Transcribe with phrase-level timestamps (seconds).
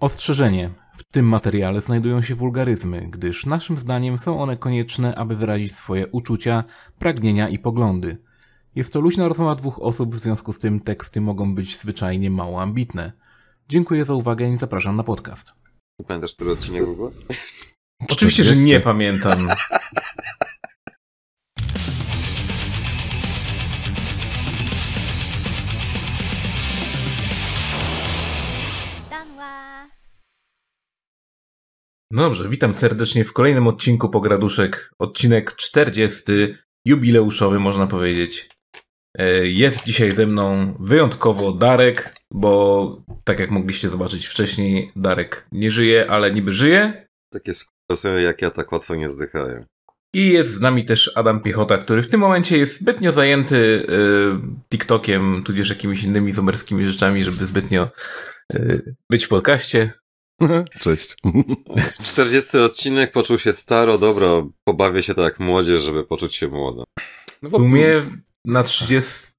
[0.00, 0.70] Ostrzeżenie.
[0.96, 6.06] W tym materiale znajdują się wulgaryzmy, gdyż naszym zdaniem są one konieczne, aby wyrazić swoje
[6.06, 6.64] uczucia,
[6.98, 8.18] pragnienia i poglądy.
[8.74, 12.62] Jest to luźna rozmowa dwóch osób, w związku z tym teksty mogą być zwyczajnie mało
[12.62, 13.12] ambitne.
[13.68, 15.52] Dziękuję za uwagę i zapraszam na podcast.
[16.06, 17.10] Pamiętasz, który odcinek w ogóle?
[18.10, 19.48] Oczywiście, że nie pamiętam.
[32.12, 34.92] No dobrze, witam serdecznie w kolejnym odcinku Pograduszek.
[34.98, 36.24] Odcinek 40,
[36.84, 38.48] jubileuszowy można powiedzieć.
[39.18, 45.70] E, jest dzisiaj ze mną wyjątkowo Darek, bo tak jak mogliście zobaczyć wcześniej, Darek nie
[45.70, 47.06] żyje, ale niby żyje.
[47.32, 49.64] Takie skurwy jak ja tak łatwo nie zdychają.
[50.14, 53.86] I jest z nami też Adam Piechota, który w tym momencie jest zbytnio zajęty y,
[54.70, 57.90] TikTokiem, tudzież jakimiś innymi zumerskimi rzeczami, żeby zbytnio
[58.54, 59.99] y, być w podcaście.
[60.80, 61.16] Cześć.
[62.02, 64.28] 40 odcinek, poczuł się staro, dobra,
[64.64, 66.84] pobawię się tak jak młodzież, żeby poczuć się młodo.
[67.42, 68.04] No w sumie
[68.44, 69.32] na 30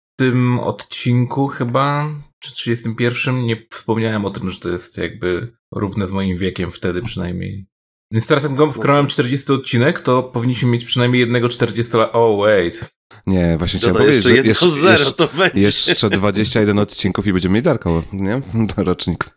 [0.62, 6.38] odcinku chyba, czy 31 nie wspomniałem o tym, że to jest jakby równe z moim
[6.38, 7.66] wiekiem wtedy przynajmniej.
[8.12, 12.10] Więc teraz jak skrałem 40 odcinek, to powinniśmy mieć przynajmniej jednego 40 lat.
[12.14, 12.92] Oh, wait.
[13.28, 15.62] Nie, właśnie chciałem powiedzieć, że jeszcze, jeszcze, to będzie.
[15.62, 18.42] jeszcze 21 odcinków i będziemy mieli Darka, nie?
[18.78, 19.30] Rocznik.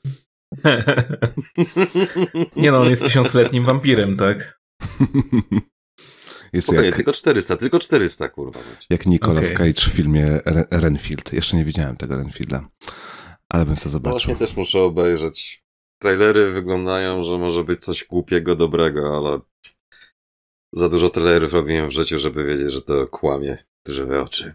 [2.56, 4.60] nie no, on jest tysiącletnim wampirem, tak?
[6.52, 8.60] Jest Spokojnie, jak, tylko 400, tylko 400, kurwa.
[8.90, 9.56] Jak Nicolas okay.
[9.56, 11.32] Cage w filmie Renfield.
[11.32, 12.68] Jeszcze nie widziałem tego Renfielda,
[13.48, 14.12] ale bym sobie zobaczył.
[14.12, 15.64] Właśnie też muszę obejrzeć.
[16.02, 19.40] Trailery wyglądają, że może być coś głupiego, dobrego, ale
[20.72, 23.64] za dużo trailerów robiłem w życiu, żeby wiedzieć, że to kłamie.
[23.88, 24.54] Żywe oczy.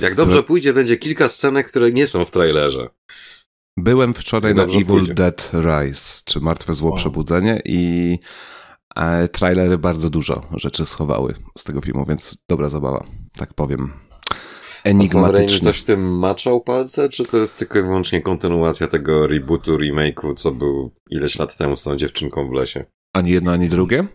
[0.00, 0.42] Jak dobrze no.
[0.42, 2.88] pójdzie, będzie kilka scenek, które nie są w trailerze.
[3.76, 5.14] Byłem wczoraj na Evil pójdzie.
[5.14, 6.98] Dead Rise, czy Martwe Zło wow.
[6.98, 8.18] Przebudzenie i
[8.96, 13.04] e, trailery bardzo dużo rzeczy schowały z tego filmu, więc dobra zabawa,
[13.36, 13.92] tak powiem.
[14.84, 15.68] Enigmatycznie.
[15.68, 19.78] A coś w tym maczał palce, czy to jest tylko i wyłącznie kontynuacja tego rebootu,
[19.78, 22.84] remake'u, co był ileś lat temu z tą dziewczynką w lesie?
[23.12, 24.06] Ani jedno, ani drugie?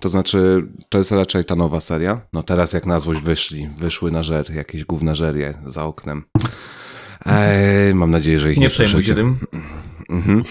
[0.00, 2.20] To znaczy, to jest raczej ta nowa seria.
[2.32, 6.24] No teraz jak na złość wyszli, wyszły na żer, jakieś żerie za oknem.
[7.94, 9.38] Mam nadzieję, że ich nie Nie przejmuj się tym.
[10.08, 10.42] Mhm.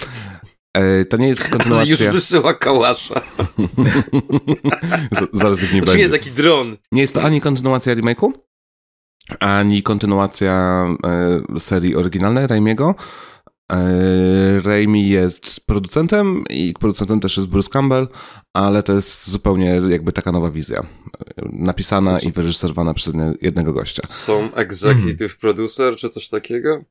[1.10, 1.92] To nie jest kontynuacja.
[1.92, 3.22] Już wysyła kałasza.
[5.32, 5.98] Zaraz ich nie będzie.
[5.98, 6.78] Nie taki dron.
[6.92, 8.32] Nie jest to ani kontynuacja remake'u,
[9.40, 10.86] ani kontynuacja
[11.56, 12.96] e, serii oryginalnej Raimiego.
[13.72, 18.08] E, Raimi jest producentem i producentem też jest Bruce Campbell,
[18.54, 20.86] ale to jest zupełnie jakby taka nowa wizja.
[21.54, 22.28] Napisana znaczy...
[22.28, 24.04] i wyreżyserowana przez jednego gościa.
[24.08, 25.40] Są executive mhm.
[25.42, 26.84] producer czy coś takiego?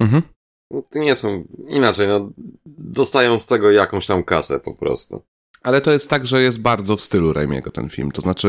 [0.00, 0.22] Mhm.
[0.70, 2.30] No, to nie są inaczej, no,
[2.66, 5.22] dostają z tego jakąś tam kasę po prostu.
[5.62, 8.10] Ale to jest tak, że jest bardzo w stylu Raimiego ten film.
[8.10, 8.48] To znaczy,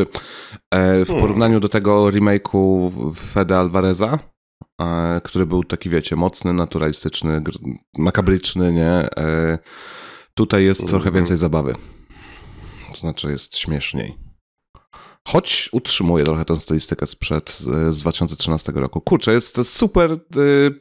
[0.71, 1.21] e, w hmm.
[1.21, 4.32] porównaniu do tego remake'u Fede Alvareza, e,
[5.23, 7.41] który był taki, wiecie, mocny, naturalistyczny,
[7.97, 9.09] makabryczny, nie?
[9.17, 9.59] E,
[10.33, 11.15] tutaj jest trochę mhm.
[11.15, 11.75] więcej zabawy.
[12.93, 14.32] To znaczy, jest śmieszniej.
[15.27, 19.01] Choć utrzymuje trochę tę stylistykę sprzed z 2013 roku.
[19.01, 20.17] Kurczę, jest super y,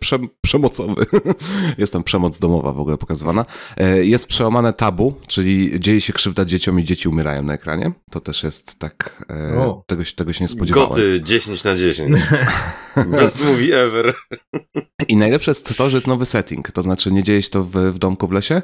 [0.00, 1.06] prze, przemocowy.
[1.78, 3.44] jest tam przemoc domowa w ogóle pokazywana.
[3.76, 7.92] E, jest przełamane tabu, czyli dzieje się krzywda dzieciom i dzieci umierają na ekranie.
[8.10, 10.88] To też jest tak, e, tego, tego się nie spodziewałem.
[10.88, 12.20] Goty 10 na 10.
[13.06, 14.14] Best movie ever.
[15.08, 16.70] I najlepsze jest to, że jest nowy setting.
[16.70, 18.62] To znaczy nie dzieje się to w, w domku w lesie,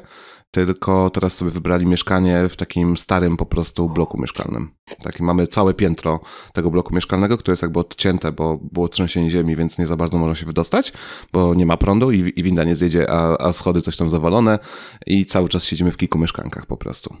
[0.51, 4.71] tylko teraz sobie wybrali mieszkanie w takim starym po prostu bloku mieszkalnym.
[5.03, 6.19] Taki mamy całe piętro
[6.53, 10.17] tego bloku mieszkalnego, które jest jakby odcięte, bo było trzęsienie ziemi, więc nie za bardzo
[10.17, 10.93] można się wydostać,
[11.33, 14.59] bo nie ma prądu i, i winda nie zjedzie, a, a schody coś tam zawalone
[15.07, 17.15] i cały czas siedzimy w kilku mieszkankach po prostu.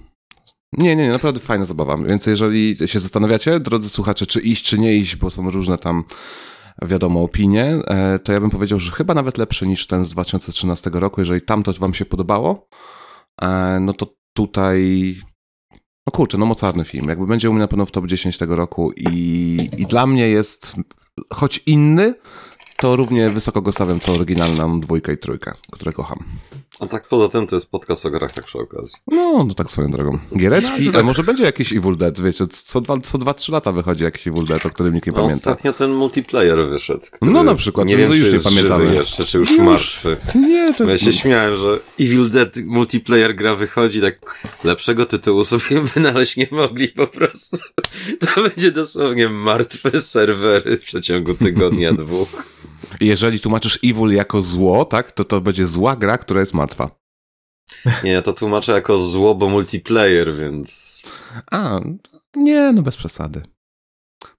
[0.73, 1.97] Nie, nie, nie, naprawdę fajna zabawa.
[1.97, 6.03] Więc jeżeli się zastanawiacie, drodzy słuchacze, czy iść, czy nie iść, bo są różne tam
[6.81, 10.89] wiadomo, opinie, e, to ja bym powiedział, że chyba nawet lepszy niż ten z 2013
[10.93, 11.21] roku.
[11.21, 12.67] Jeżeli tamto wam się podobało,
[13.79, 15.15] no to tutaj
[16.07, 17.09] no kurczę, no mocarny film.
[17.09, 20.29] Jakby będzie u mnie na pewno w top 10 tego roku i, i dla mnie
[20.29, 20.75] jest,
[21.33, 22.13] choć inny,
[22.79, 26.23] to równie wysoko go stawiam co oryginalną dwójkę i trójkę, które kocham.
[26.79, 28.97] A tak poza tym to jest podcast o grach tak przy okazji.
[29.07, 30.19] No, no tak swoją drogą.
[30.37, 31.05] Giereczki, no, tak.
[31.05, 34.45] może będzie jakiś Evil Dead, wiecie, co dwa, co dwa, trzy lata wychodzi jakiś Evil
[34.45, 35.35] Dead, o którym nikt nie no, pamięta.
[35.35, 37.05] Ostatnio ten multiplayer wyszedł.
[37.21, 38.95] no na przykład, nie wiem, już nie pamiętamy.
[38.95, 40.17] jeszcze, czy już, już martwy.
[40.35, 40.85] Nie, to...
[40.85, 46.47] Ja się śmiałem, że Evil Dead multiplayer gra wychodzi, tak lepszego tytułu sobie wynaleźć nie
[46.51, 47.57] mogli po prostu.
[48.35, 52.29] To będzie dosłownie martwe serwery w przeciągu tygodnia, dwóch.
[52.99, 56.99] Jeżeli tłumaczysz evil jako zło, tak, to to będzie zła gra, która jest martwa.
[58.03, 61.01] Nie, ja to tłumaczę jako zło, bo multiplayer, więc...
[61.51, 61.79] A,
[62.35, 63.41] nie, no bez przesady.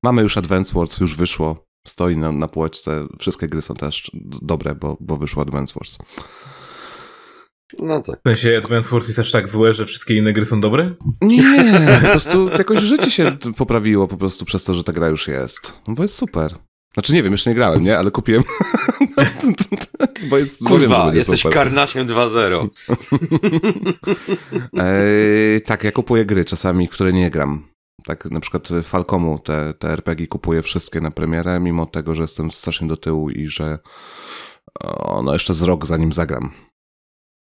[0.03, 1.67] Mamy już Advance Wars, już wyszło.
[1.87, 3.07] Stoi na, na półeczce.
[3.19, 4.11] Wszystkie gry są też
[4.43, 5.99] dobre, bo, bo wyszło Advance Wars.
[7.79, 8.21] No tak.
[8.21, 10.95] W sensie Advance Wars jest aż tak złe, że wszystkie inne gry są dobre?
[11.23, 15.29] Nie, po prostu jakoś życie się poprawiło po prostu przez to, że ta gra już
[15.29, 15.75] jest.
[15.89, 16.55] No bo jest super.
[16.95, 17.99] Znaczy nie wiem, jeszcze nie grałem, nie?
[17.99, 18.43] Ale kupiłem.
[20.31, 21.55] bo jest, wiem, Kurwa, jesteś super.
[21.55, 22.69] Karnasiem 2.0.
[24.83, 27.67] Ej, tak, ja kupuję gry czasami, które nie gram.
[28.05, 32.51] Tak, na przykład Falcomu te, te RPG kupuję wszystkie na premierę, mimo tego, że jestem
[32.51, 33.79] strasznie do tyłu i że
[34.85, 36.53] o, no jeszcze z rok zanim zagram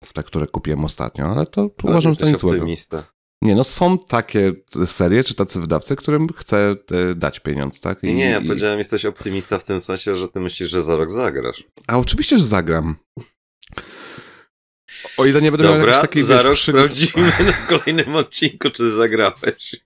[0.04, 2.66] w te, które kupiłem ostatnio, ale to uważam, że to nic złego.
[3.42, 4.52] Nie, no są takie
[4.86, 8.02] serie czy tacy wydawcy, którym chcę e, dać pieniądz, tak?
[8.02, 10.96] Nie, nie, ja I- powiedziałem, jesteś optymista w tym sensie, że ty myślisz, że za
[10.96, 11.64] rok zagrasz.
[11.86, 12.96] A oczywiście, że zagram.
[15.16, 16.80] O ile nie będę miał Dobra, jakichś takich, za wiesz, rok przygód...
[16.80, 19.76] sprawdzimy na kolejnym odcinku, czy zagrałeś.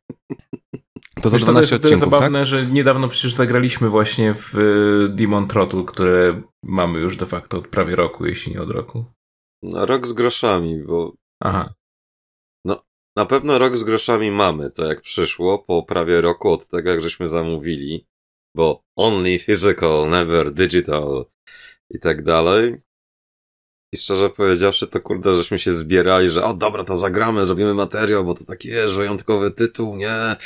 [1.23, 2.21] To za Wiesz, to 12 jest tyle odcinków, tak?
[2.21, 7.59] zabawne, że niedawno przecież zagraliśmy właśnie w y, Demon Throttle, które mamy już de facto
[7.59, 9.05] od prawie roku, jeśli nie od roku.
[9.63, 11.75] No, rok z groszami, bo Aha.
[13.17, 17.01] Na pewno rok z groszami mamy, to jak przyszło, po prawie roku od tego, jak
[17.01, 18.07] żeśmy zamówili,
[18.57, 21.25] bo only physical, never digital
[21.91, 22.77] i tak dalej.
[23.95, 28.25] I szczerze powiedziawszy, to kurde, żeśmy się zbierali, że o dobra, to zagramy, zrobimy materiał,
[28.25, 30.37] bo to taki jest wyjątkowy tytuł, nie?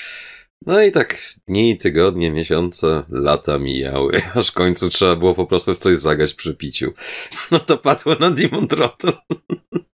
[0.67, 5.75] No i tak dni, tygodnie, miesiące, lata mijały, aż w końcu trzeba było po prostu
[5.75, 6.93] w coś zagrać przy piciu.
[7.51, 9.13] No to padło na Demon Throttle.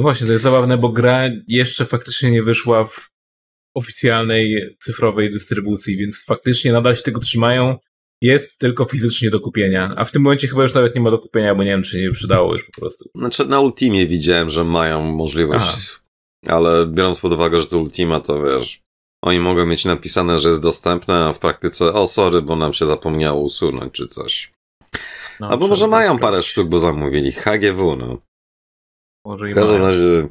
[0.00, 3.10] No właśnie, to jest zabawne, bo gra jeszcze faktycznie nie wyszła w
[3.74, 7.76] oficjalnej cyfrowej dystrybucji, więc faktycznie nadal się tego trzymają.
[8.22, 9.94] Jest tylko fizycznie do kupienia.
[9.96, 12.00] A w tym momencie chyba już nawet nie ma do kupienia, bo nie wiem, czy
[12.00, 13.10] nie przydało już po prostu.
[13.14, 16.56] Znaczy na Ultimie widziałem, że mają możliwość, Aha.
[16.56, 18.80] ale biorąc pod uwagę, że to Ultima, to wiesz,
[19.22, 22.86] oni mogą mieć napisane, że jest dostępne, a w praktyce, o sorry, bo nam się
[22.86, 24.52] zapomniało usunąć czy coś.
[25.40, 27.32] No, Albo może mają parę sztuk, bo zamówili.
[27.32, 28.29] HGW, no.
[29.26, 30.28] Może i W każdym razie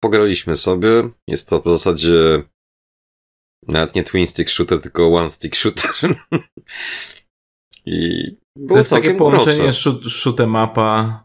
[0.00, 1.10] pograliśmy sobie.
[1.26, 2.42] Jest to w zasadzie
[3.68, 5.90] nawet nie twin stick shooter, tylko one stick shooter.
[7.86, 11.24] I To było jest takie połączenie shoot, shoot mapa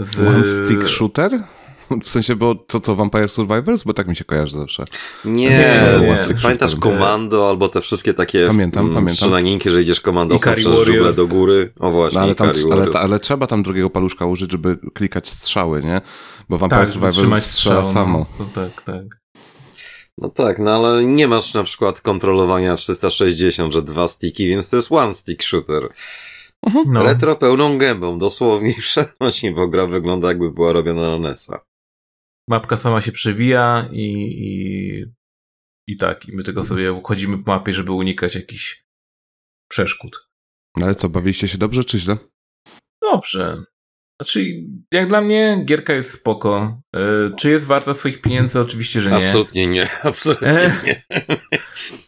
[0.00, 0.18] z...
[0.20, 1.42] One stick shooter?
[2.04, 3.82] W sensie, bo to co, Vampire Survivors?
[3.82, 4.84] Bo tak mi się kojarzy zawsze.
[5.24, 5.58] Nie, Nie,
[6.00, 6.16] nie.
[6.42, 6.76] pamiętasz.
[6.76, 9.14] Komando albo te wszystkie takie Pamiętam, mm, pamiętam.
[9.16, 11.16] strzelaninki, że idziesz komandosem przez dżunglę Warriors.
[11.16, 11.72] do góry.
[11.80, 15.82] O właśnie, No, ale, tam, ale, ale trzeba tam drugiego paluszka użyć, żeby klikać strzały,
[15.82, 16.00] nie?
[16.48, 18.26] Bo Vampire Tak, Survivors trzymać strzela strzał, samo.
[18.38, 19.04] No, to tak, tak.
[20.18, 24.76] No tak, no ale nie masz na przykład kontrolowania 360, że dwa sticki, więc to
[24.76, 25.88] jest one stick shooter.
[26.86, 27.02] No.
[27.02, 31.60] Retro pełną gębą, dosłownie i przenośnie, bo gra wygląda jakby była robiona na NES-a.
[32.48, 34.02] Mapka sama się przewija i,
[34.46, 35.04] i,
[35.86, 38.84] i tak, i my tylko sobie chodzimy po mapie, żeby unikać jakichś
[39.70, 40.28] przeszkód.
[40.76, 42.16] No ale co, bawiliście się dobrze czy źle?
[43.02, 43.64] Dobrze.
[44.20, 46.80] Znaczy, jak dla mnie gierka jest spoko.
[46.96, 48.60] E, czy jest warta swoich pieniędzy?
[48.60, 49.26] Oczywiście, że nie.
[49.26, 51.02] Absolutnie nie, absolutnie E, nie.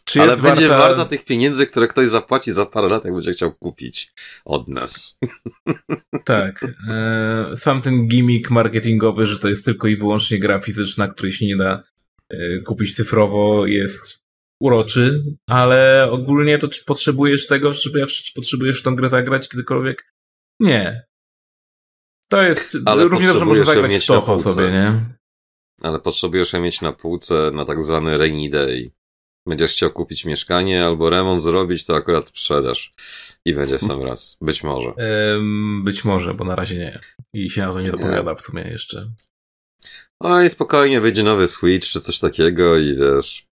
[0.04, 0.88] Czy Ale będzie warta...
[0.88, 4.12] warta tych pieniędzy, które ktoś zapłaci za parę lat, jak będzie chciał kupić
[4.44, 5.18] od nas.
[6.24, 6.64] Tak.
[6.88, 11.46] E, sam ten gimmick marketingowy, że to jest tylko i wyłącznie gra fizyczna, której się
[11.46, 11.82] nie da
[12.64, 14.24] kupić cyfrowo, jest
[14.60, 19.48] uroczy, ale ogólnie to czy potrzebujesz tego, żeby ja czy potrzebujesz w tą grę zagrać
[19.48, 20.14] kiedykolwiek?
[20.60, 21.08] Nie.
[22.28, 25.00] To jest, Ale równie dobrze można zagrać mieć w Toho sobie, nie?
[25.82, 28.90] Ale potrzebujesz je mieć na półce na tak zwany rainy day.
[29.46, 32.94] Będziesz chciał kupić mieszkanie albo remont zrobić, to akurat sprzedasz.
[33.44, 34.36] I będzie w sam raz.
[34.40, 34.90] Być może.
[34.96, 36.98] Em, być może, bo na razie nie.
[37.32, 37.92] I się na to nie Nie.
[37.92, 39.10] dopowiada w sumie jeszcze.
[40.20, 43.46] No i spokojnie wyjdzie nowy Switch czy coś takiego i wiesz,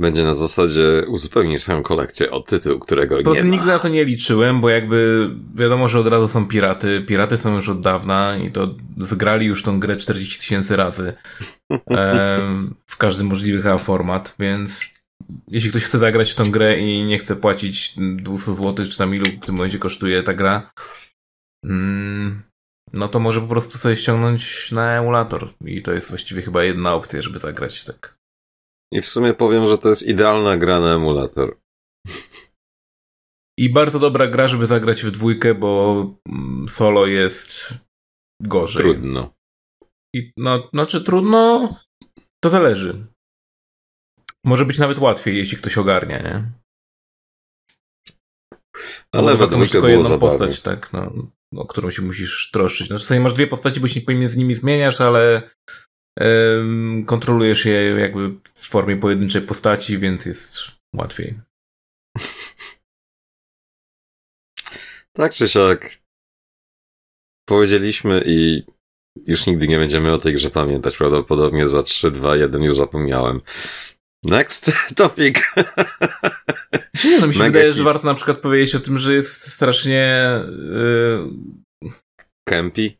[0.00, 3.54] będzie na zasadzie uzupełni swoją kolekcję od tytułu, którego Poza nie tym ma.
[3.54, 7.04] nigdy na to nie liczyłem, bo jakby wiadomo, że od razu są piraty.
[7.08, 11.12] Piraty są już od dawna i to zgrali już tą grę 40 tysięcy razy.
[12.86, 14.94] W każdy możliwy chyba format, więc
[15.48, 19.14] jeśli ktoś chce zagrać w tą grę i nie chce płacić 200 zł, czy tam
[19.14, 20.70] ilu w tym momencie kosztuje ta gra,
[21.64, 22.42] mm,
[22.92, 25.50] no to może po prostu sobie ściągnąć na emulator.
[25.64, 28.23] I to jest właściwie chyba jedna opcja, żeby zagrać tak.
[28.94, 31.56] I w sumie powiem, że to jest idealna gra na emulator.
[33.58, 37.74] I bardzo dobra gra, żeby zagrać w dwójkę, bo mm, solo jest
[38.42, 38.82] gorzej.
[38.82, 39.34] Trudno.
[40.14, 41.68] I, no, znaczy trudno,
[42.44, 43.06] to zależy.
[44.44, 46.52] Może być nawet łatwiej, jeśli ktoś ogarnia, nie?
[49.12, 50.38] Ale Ale we to masz tylko jedną zabawnie.
[50.38, 51.12] postać, tak, no,
[51.56, 52.90] o którą się musisz troszczyć.
[52.90, 55.50] No, czasami masz dwie postaci, bo się pomiędzy nimi zmieniasz, ale
[57.06, 60.58] kontrolujesz je jakby w formie pojedynczej postaci, więc jest
[60.94, 61.40] łatwiej.
[65.16, 65.98] Tak czy siak
[67.48, 68.62] powiedzieliśmy i
[69.26, 70.96] już nigdy nie będziemy o tej grze pamiętać.
[70.96, 73.40] Prawdopodobnie za 3, 2, 1 już zapomniałem.
[74.24, 75.54] Next topic.
[76.96, 77.76] Czy nie, no mi się Mega wydaje, hit.
[77.76, 80.30] że warto na przykład powiedzieć o tym, że jest strasznie
[81.82, 81.88] y,
[82.48, 82.92] Campy.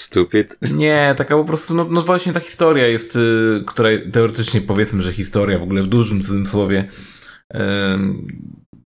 [0.00, 0.58] Stupid.
[0.72, 5.12] Nie, taka po prostu, no, no właśnie ta historia jest, y, która teoretycznie powiedzmy, że
[5.12, 6.84] historia w ogóle w dużym cudzysłowie
[7.54, 8.26] ym,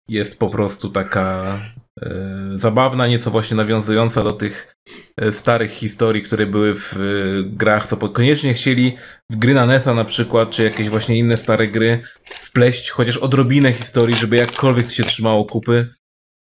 [0.08, 1.58] jest po prostu taka
[2.02, 2.08] y,
[2.54, 4.74] zabawna, nieco właśnie nawiązująca do tych
[5.22, 8.96] y, starych historii, które były w y, grach, co koniecznie chcieli
[9.30, 12.00] w gry na NES-a na przykład, czy jakieś właśnie inne stare gry
[12.30, 15.97] wpleść chociaż odrobinę historii, żeby jakkolwiek się trzymało kupy.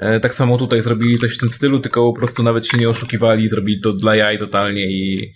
[0.00, 2.88] E, Tak samo tutaj zrobili coś w tym stylu, tylko po prostu nawet się nie
[2.88, 5.32] oszukiwali, zrobili to dla jaj totalnie i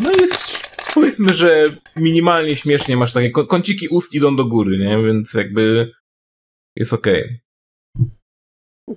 [0.00, 1.64] no jest powiedzmy, że
[1.96, 5.02] minimalnie śmiesznie masz takie kąciki ust idą do góry, nie?
[5.04, 5.92] Więc jakby
[6.76, 7.40] jest okej.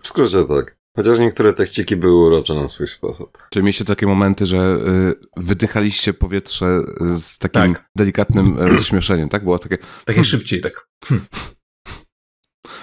[0.03, 0.77] W skrócie tak.
[0.97, 3.37] Chociaż niektóre tekściki były urocze na swój sposób.
[3.49, 6.79] Czy mieliście takie momenty, że y, wydychaliście powietrze
[7.15, 7.89] z takim Tak.
[7.97, 9.43] delikatnym e, rozśmieszeniem, tak?
[9.43, 9.77] Było takie...
[10.05, 10.87] Takie szybciej, tak.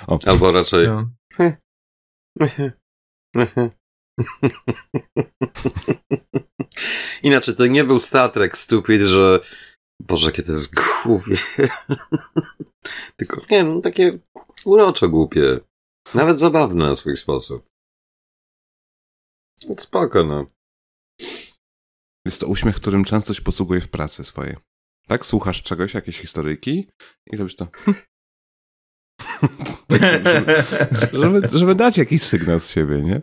[0.07, 0.87] O, Albo raczej.
[0.89, 1.11] No.
[7.23, 9.41] Inaczej, to nie był Star Trek Stupid, że
[10.03, 11.37] Boże, jakie to jest głupie.
[13.17, 14.19] Tylko, nie no, takie
[14.65, 15.61] uroczo głupie.
[16.15, 17.67] Nawet zabawne na swój sposób.
[19.77, 20.47] Spoko, no.
[22.27, 24.57] Jest to uśmiech, którym często się posługuje w pracy swojej.
[25.07, 25.27] Tak?
[25.27, 26.89] Słuchasz czegoś, jakiejś historyjki
[27.27, 27.69] i robisz to...
[31.13, 33.21] żeby, żeby dać jakiś sygnał z siebie, nie?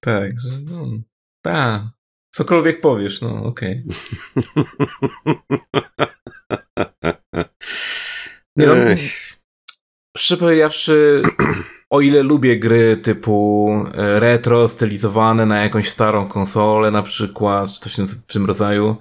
[0.00, 0.86] tak, że no,
[1.44, 1.82] tak.
[2.30, 3.84] Cokolwiek powiesz, no okej.
[8.56, 9.38] Nie no, Ech,
[10.18, 11.22] Szczerze powiedziawszy,
[11.90, 17.80] o ile lubię gry typu e, retro, stylizowane na jakąś starą konsolę na przykład, czy
[17.80, 18.96] coś w tym rodzaju,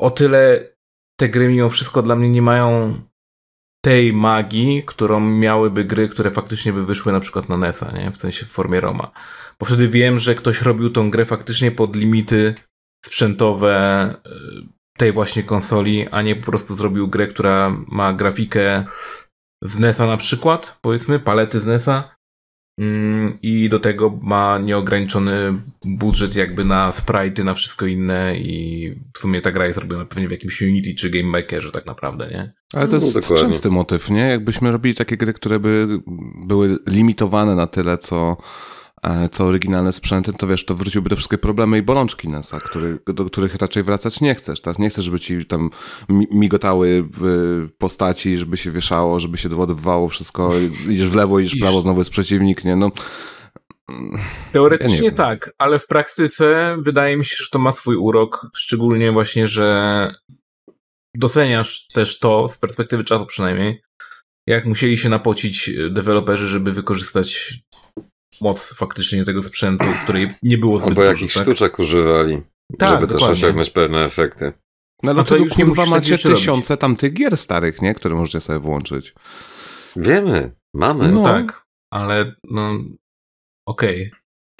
[0.00, 0.74] o tyle
[1.16, 2.94] te gry mimo wszystko dla mnie nie mają
[3.84, 8.10] tej magii, którą miałyby gry, które faktycznie by wyszły na przykład na NES-a, nie?
[8.10, 9.10] W sensie w formie Roma.
[9.60, 12.54] Bo wtedy wiem, że ktoś robił tą grę faktycznie pod limity
[13.04, 13.74] sprzętowe
[14.26, 14.30] e,
[14.98, 18.84] tej właśnie konsoli, a nie po prostu zrobił grę, która ma grafikę
[19.62, 22.13] z NES-a na przykład, powiedzmy, palety z NES-a
[23.42, 25.52] i do tego ma nieograniczony
[25.84, 30.28] budżet jakby na sprite'y, na wszystko inne i w sumie ta gra jest robiona pewnie
[30.28, 32.52] w jakimś Unity czy Game Makerze tak naprawdę, nie?
[32.72, 33.46] Ale to No, jest dokładnie.
[33.46, 34.20] częsty motyw, nie?
[34.28, 35.88] Jakbyśmy robili takie gry, które by
[36.46, 38.36] były limitowane na tyle, co,
[39.32, 43.24] co oryginalne sprzęty, to wiesz, to wróciłby te wszystkie problemy i bolączki NES-a, który, do
[43.24, 44.60] których raczej wracać nie chcesz.
[44.60, 44.78] Tak?
[44.78, 45.70] Nie chcesz, żeby ci tam
[46.08, 47.04] mi- migotały y,
[47.78, 50.52] postaci, żeby się wieszało, żeby się dowodowywało wszystko,
[50.90, 52.76] idziesz w lewo, idziesz w prawo, znowu jest przeciwnik, nie?
[52.76, 52.90] No,
[54.52, 59.12] Teoretycznie Ja tak, ale w praktyce wydaje mi się, że to ma swój urok, szczególnie
[59.12, 60.08] właśnie, że
[61.14, 63.82] doceniasz też to, z perspektywy czasu przynajmniej,
[64.46, 67.54] jak musieli się napocić deweloperzy, żeby wykorzystać
[68.40, 71.42] moc faktycznie tego sprzętu, której nie było zbyt Albo dużo, jakichś tak?
[71.42, 72.42] sztuczek używali,
[72.78, 73.32] Tak, żeby też dokładnie.
[73.32, 74.52] osiągnąć pewne efekty.
[75.02, 76.40] no ale No to już nie kurwa tak macie jeszcze robić.
[76.40, 77.94] tysiące tamtych gier starych, nie?
[77.94, 79.14] Które możecie sobie włączyć.
[79.96, 81.12] Wiemy, mamy.
[81.12, 81.22] No.
[81.24, 82.78] Tak, ale no
[83.68, 84.10] okej.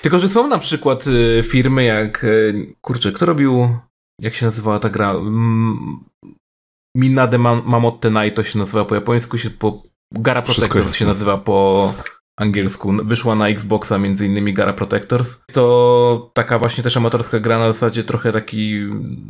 [0.01, 3.79] Tylko, że są na przykład y, firmy jak, y, kurczę, kto robił,
[4.21, 5.11] jak się nazywała ta gra?
[5.11, 6.05] Mm,
[6.97, 10.93] Mina de Ma- Mamotte Night to się nazywa po japońsku, się po Gara jasne.
[10.93, 11.95] się nazywa po
[12.37, 12.93] angielsku.
[13.05, 15.39] Wyszła na Xboxa między innymi Gara Protectors.
[15.53, 18.81] To taka właśnie też amatorska gra na zasadzie trochę taki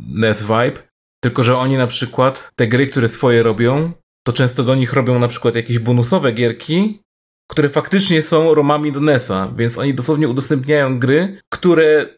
[0.07, 0.81] NES vibe.
[1.23, 3.91] Tylko, że oni na przykład te gry, które swoje robią,
[4.27, 6.99] to często do nich robią na przykład jakieś bonusowe gierki,
[7.51, 12.17] które faktycznie są romami do NES-a, więc oni dosłownie udostępniają gry, które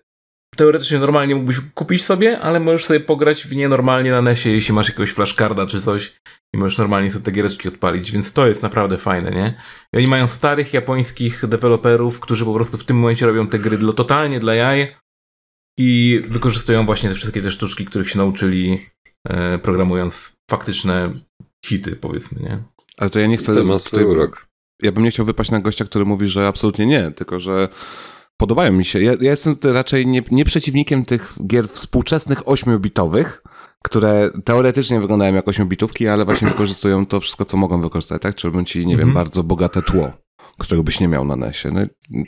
[0.58, 4.74] teoretycznie normalnie mógłbyś kupić sobie, ale możesz sobie pograć w nie normalnie na NES-ie, jeśli
[4.74, 6.16] masz jakiegoś flashcarda czy coś
[6.54, 9.62] i możesz normalnie sobie te giereczki odpalić, więc to jest naprawdę fajne, nie?
[9.94, 13.78] I oni mają starych japońskich deweloperów, którzy po prostu w tym momencie robią te gry
[13.78, 14.96] dla, totalnie dla jaj
[15.80, 18.80] i wykorzystują właśnie te wszystkie te sztuczki, których się nauczyli
[19.30, 21.14] e, programując faktyczne
[21.66, 22.64] hity, powiedzmy, nie?
[22.98, 23.54] Ale to ja nie chcę...
[23.54, 24.48] Co ma swój tutaj- urok.
[24.82, 27.70] ja bym nie chciał wypaść na gościa, który mówi, że absolutnie nie, tylko że
[28.38, 29.02] podobają mi się.
[29.02, 33.26] Ja, ja jestem tutaj raczej nie, nie przeciwnikiem tych gier współczesnych 8-bitowych,
[33.84, 38.36] które teoretycznie wyglądają jak 8-bitówki, ale właśnie wykorzystują to wszystko, co mogą wykorzystać, tak?
[38.36, 39.14] Czyli ci, nie wiem, Mhm.
[39.14, 40.12] bardzo bogate tło.
[40.60, 41.72] którego byś nie miał na NESie.
[41.72, 41.82] No,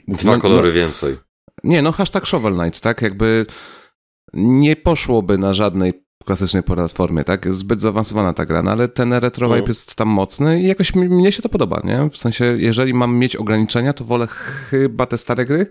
[0.08, 1.18] Dwa no, kolory no, więcej.
[1.64, 3.02] Nie, no hashtag Shovel Knight, tak?
[3.02, 3.46] Jakby
[4.34, 5.94] nie poszłoby na żadnej
[6.26, 7.54] klasycznej platformie, tak?
[7.54, 9.68] Zbyt zaawansowana ta gra, no ale ten retro vibe Mm.
[9.68, 12.10] jest tam mocny i jakoś mi, mnie się to podoba, nie?
[12.10, 14.28] W sensie, jeżeli mam mieć ograniczenia, to wolę
[14.70, 15.66] chyba te stare gry,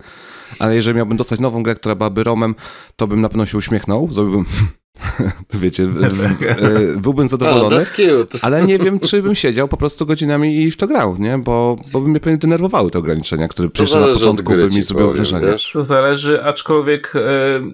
[0.59, 2.55] ale jeżeli miałbym dostać nową grę, która byłaby romem,
[2.97, 4.45] to bym na pewno się uśmiechnął, zrobiłbym,
[5.61, 7.85] wiecie, w- e, byłbym Oh, zadowolony.
[7.85, 8.39] cute.
[8.43, 11.39] Ale nie wiem, czy bym siedział po prostu godzinami i w to grał, nie?
[11.39, 15.13] Bo, bo by mnie pewnie denerwowały te ograniczenia, które przecież na początku by mi zrobiło
[15.13, 15.47] wrażenie.
[15.73, 17.21] To zależy, aczkolwiek e,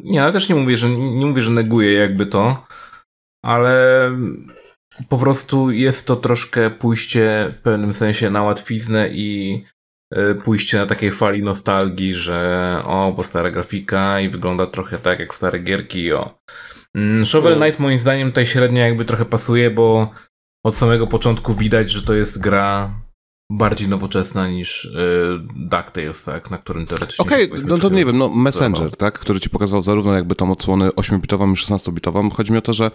[0.05, 2.67] nie, ale też nie mówię, że nie mówię, że neguję jakby to,
[3.45, 4.11] ale
[5.09, 9.63] po prostu jest to troszkę pójście w pewnym sensie na łatwiznę i
[10.13, 15.19] e, pójście na takiej fali nostalgii, że o, bo stara grafika i wygląda trochę tak
[15.19, 16.39] jak stare gierki, o.
[16.95, 17.57] Mm, Shovel.
[17.57, 20.11] Knight moim zdaniem tutaj średnio jakby trochę pasuje, bo
[20.65, 23.01] od samego początku widać, że to jest gra
[23.53, 24.91] bardziej nowoczesna niż y,
[25.57, 29.41] DuckTales, tak, na którym teoretycznie Okej, powiedzmy, no to nie wiem, no Messenger, tak, który
[29.41, 32.33] ci pokazywał zarówno jakby tą odsłonę 8-bitową i 16-bitową.
[32.33, 32.91] Chodzi mi o to, że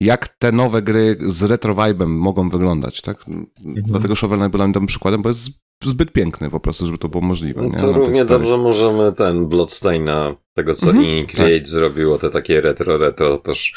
[0.00, 3.24] jak te nowe gry z retro mogą wyglądać, tak?
[3.64, 5.50] Dlatego Shovel Knight był dla mnie dobrym przykładem, bo jest
[5.84, 7.62] zbyt piękny po prostu, żeby to było możliwe.
[7.62, 7.74] No nie?
[7.78, 12.60] to tych równie dobrze możemy ten Bloodstaina, tego co Mhm, mhm, Create zrobiło, te takie
[12.60, 13.72] retro, retro, też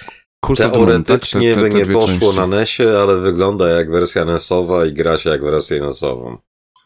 [0.49, 0.71] Moon, tak?
[0.73, 2.37] teoretycznie Te- te- by nie poszło części.
[2.37, 6.37] na NESie, ale wygląda jak wersja NESowa i gra się jak wersję NESową.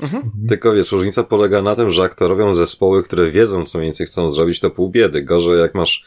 [0.01, 0.31] Mhm.
[0.49, 3.87] Tylko wiesz, różnica polega na tym, że jak to robią zespoły, które wiedzą, co mniej
[3.87, 5.21] więcej chcą zrobić, to pół biedy.
[5.21, 6.05] Gorzej jak masz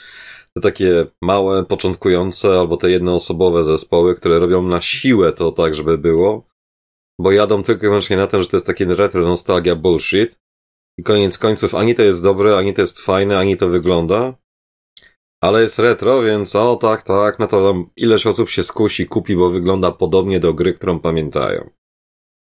[0.55, 5.99] te takie małe, początkujące albo te jednoosobowe zespoły, które robią na siłę to tak, żeby
[5.99, 6.48] było,
[7.21, 10.39] bo jadą tylko i wyłącznie na tym, że to jest takie retro nostalgia bullshit
[10.99, 14.35] i koniec końców ani to jest dobre, ani to jest fajne, ani to wygląda,
[15.43, 17.91] ale jest retro, więc o tak, tak, no to tam
[18.27, 21.71] osób się skusi, kupi, bo wygląda podobnie do gry, którą pamiętają.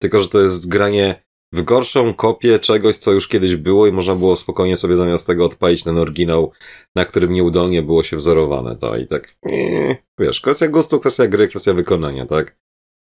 [0.03, 4.15] Tylko, że to jest granie w gorszą kopię czegoś, co już kiedyś było i można
[4.15, 6.53] było spokojnie sobie zamiast tego odpalić ten oryginał,
[6.95, 11.49] na którym nieudolnie było się wzorowane, to i tak, nie, wiesz, kwestia gustu, kwestia gry,
[11.49, 12.57] kwestia wykonania, tak?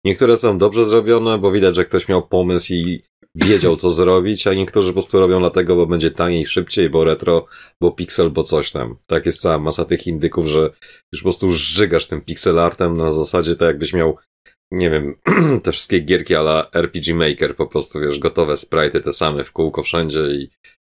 [0.05, 3.03] Niektóre są dobrze zrobione, bo widać, że ktoś miał pomysł i
[3.35, 7.47] wiedział, co zrobić, a niektórzy po prostu robią dlatego, bo będzie taniej, szybciej, bo retro,
[7.81, 8.97] bo pixel, bo coś tam.
[9.07, 10.71] Tak jest cała masa tych indyków, że
[11.13, 14.17] już po prostu żygasz tym pixel artem na zasadzie tak jakbyś miał
[14.71, 15.15] nie wiem,
[15.65, 19.83] te wszystkie gierki ala RPG Maker, po prostu, wiesz, gotowe sprite'y te same w kółko
[19.83, 20.51] wszędzie i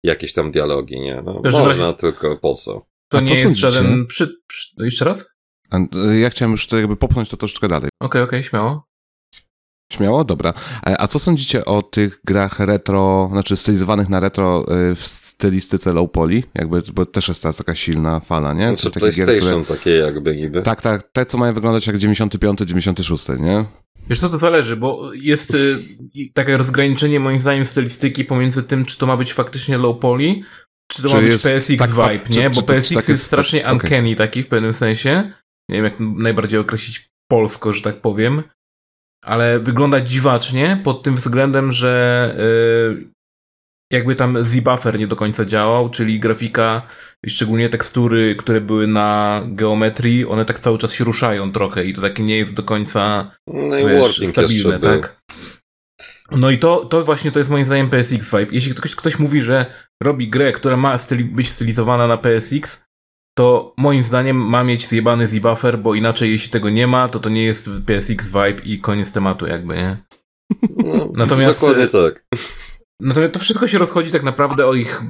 [0.05, 1.23] jakieś tam dialogi, nie?
[1.25, 2.87] No, Wiesz, można, razie- tylko po co?
[3.13, 3.71] To A nie co jest sądzicie?
[3.71, 4.75] żaden przy, przy...
[4.79, 5.31] no Jeszcze raz?
[6.13, 7.91] Y, Ja chciałem już to jakby popchnąć to troszeczkę dalej.
[8.03, 8.85] Okej, okej, śmiało.
[9.93, 10.25] Śmiało?
[10.25, 10.53] Dobra.
[10.87, 15.93] E, A co sądzicie o tych grach retro, znaczy stylizowanych na retro y, w stylistyce
[15.93, 16.43] low poly?
[16.55, 18.69] Jakby, bo też jest teraz taka silna fala, nie?
[18.69, 20.63] Znaczy Takie gier, PlayStation takie jakby niby.
[20.63, 23.65] Tak, tak, te co mają wyglądać jak 95, 96, nie?
[24.09, 25.79] Wiesz co, to zależy, bo jest y,
[26.35, 30.35] takie rozgraniczenie moim zdaniem stylistyki pomiędzy tym, czy to ma być faktycznie low poly,
[30.93, 32.51] czy to Czy ma być PSX tak vibe, czy- nie?
[32.51, 33.73] czy Bo to- czy PSX tak jest jest- strasznie okej.
[33.75, 35.33] uncanny taki w pewnym sensie.
[35.69, 38.43] Nie wiem, jak najbardziej określić polsko, że tak powiem.
[39.25, 42.35] Ale wygląda dziwacznie pod tym względem, że
[43.01, 43.11] y,
[43.93, 46.83] jakby tam Z-buffer nie do końca działał, czyli grafika,
[47.27, 52.03] szczególnie tekstury, które były na geometrii, one tak cały czas się ruszają trochę i to
[52.03, 54.91] takie nie jest do końca No i wiesz, stabilne, był.
[54.91, 55.21] tak?
[56.31, 58.47] No i to, to właśnie to jest moim zdaniem PSX vibe.
[58.53, 59.67] Jeśli ktoś, ktoś mówi, że
[60.03, 62.85] robi grę, która ma styli, być stylizowana na PSX,
[63.41, 67.31] to moim zdaniem ma mieć zjebany Z-buffer, bo inaczej jeśli tego nie ma, to to
[67.31, 69.97] nie jest PSX vibe i koniec tematu jakby, nie?
[70.77, 72.25] No, Natomiast- Dokładnie tak.
[73.01, 75.03] Natomiast to wszystko się rozchodzi tak naprawdę o ich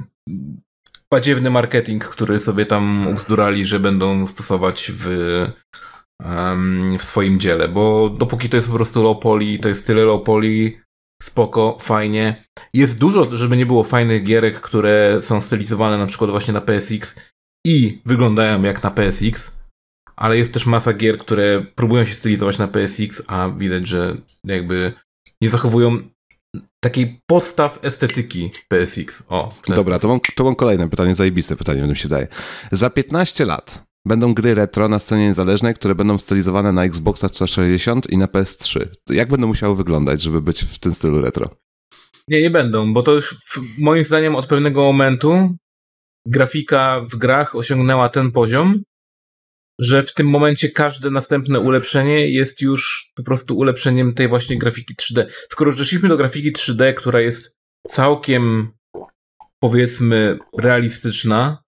[1.13, 5.07] badziewny marketing, który sobie tam ubzdurali, że będą stosować w,
[6.23, 10.03] em, w swoim dziele, bo dopóki to jest po prostu low poly, to jest tyle
[10.03, 10.81] low poly,
[11.23, 12.43] spoko, fajnie.
[12.73, 17.15] Jest dużo, żeby nie było fajnych gierek, które są stylizowane na przykład właśnie na PSX
[17.65, 19.61] i wyglądają jak na PSX,
[20.15, 24.93] ale jest też masa gier, które próbują się stylizować na PSX, a widać, że jakby
[25.41, 25.99] nie zachowują
[26.83, 29.23] takiej podstaw estetyki PSX.
[29.29, 32.27] O, Dobra, to mam, to mam kolejne pytanie, zajebiste pytanie, mi się daje.
[32.71, 38.09] Za 15 lat będą gry retro na scenie niezależnej, które będą stylizowane na Xboxa 360
[38.09, 38.87] i na PS3.
[39.03, 41.49] To jak będą musiały wyglądać, żeby być w tym stylu retro?
[42.27, 45.55] Nie, nie będą, bo to już w, moim zdaniem od pewnego momentu
[46.27, 48.83] grafika w grach osiągnęła ten poziom,
[49.79, 54.95] że w tym momencie każde następne ulepszenie jest już po prostu ulepszeniem tej właśnie grafiki
[54.95, 55.25] 3D.
[55.51, 57.57] Skoro już doszliśmy do grafiki 3D, która jest
[57.87, 58.71] całkiem
[59.59, 61.63] powiedzmy realistyczna,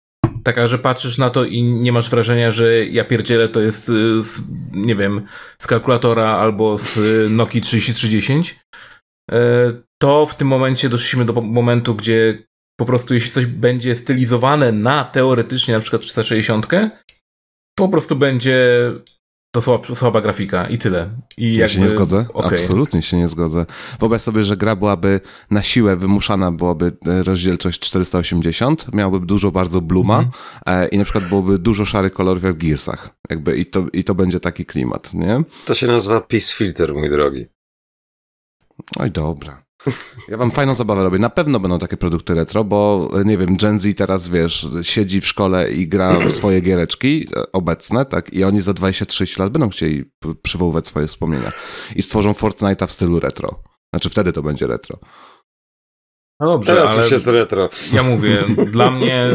[0.43, 4.23] taka, że patrzysz na to i nie masz wrażenia, że ja pierdzielę to jest y,
[4.23, 5.25] z, nie wiem,
[5.59, 8.59] z kalkulatora albo z y, Nokii 3310,
[9.31, 12.43] e, to w tym momencie doszliśmy do momentu, gdzie
[12.79, 16.67] po prostu jeśli coś będzie stylizowane na teoretycznie na przykład 360,
[17.75, 18.91] po prostu będzie
[19.55, 21.09] to słaba, słaba grafika i tyle.
[21.37, 22.25] I ja jakby, się nie zgodzę.
[22.33, 22.51] Okay.
[22.51, 23.65] Absolutnie się nie zgodzę.
[23.99, 25.19] Wyobraź sobie, że gra byłaby
[25.51, 30.87] na siłę wymuszana, byłaby e, rozdzielczość 480, miałaby dużo bardzo bluma mm -hmm.
[30.91, 33.09] i na przykład byłoby dużo szarych kolorów jak w Gearsach.
[33.29, 35.43] Jakby i to, I to będzie taki klimat, nie?
[35.65, 37.45] To się nazywa Peace Filter, mój drogi.
[38.99, 39.68] Oj, dobra.
[40.27, 41.19] Ja wam fajną zabawę robię.
[41.19, 45.27] Na pewno będą takie produkty retro, bo nie wiem, Gen Z teraz, wiesz, siedzi w
[45.27, 48.33] szkole i gra w swoje giereczki e, obecne, tak?
[48.33, 50.11] I oni za 23 lat będą chcieli
[50.41, 51.51] przywoływać swoje wspomnienia.
[51.95, 53.63] I stworzą Fortnite'a w stylu retro.
[53.93, 54.99] Znaczy wtedy to będzie retro.
[56.39, 57.69] No dobrze, Teraz ale już jest retro.
[57.93, 59.27] Ja mówię, dla mnie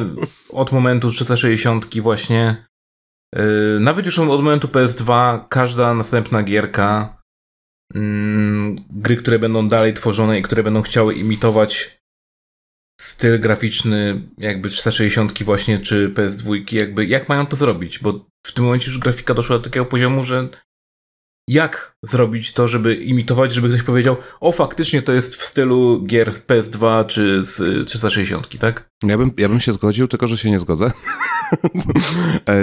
[0.52, 2.66] od momentu 360 właśnie,
[3.34, 7.16] yy, nawet już od momentu PS2, każda następna gierka
[8.90, 11.98] gry, które będą dalej tworzone i które będą chciały imitować
[13.00, 18.64] styl graficzny jakby 360 właśnie, czy PS2, jakby jak mają to zrobić, bo w tym
[18.64, 20.48] momencie już grafika doszła do takiego poziomu, że
[21.48, 26.32] jak zrobić to, żeby imitować, żeby ktoś powiedział, o faktycznie to jest w stylu gier
[26.32, 28.90] z PS2 czy z 360, tak?
[29.02, 30.90] Ja bym, ja bym się zgodził, tylko że się nie zgodzę.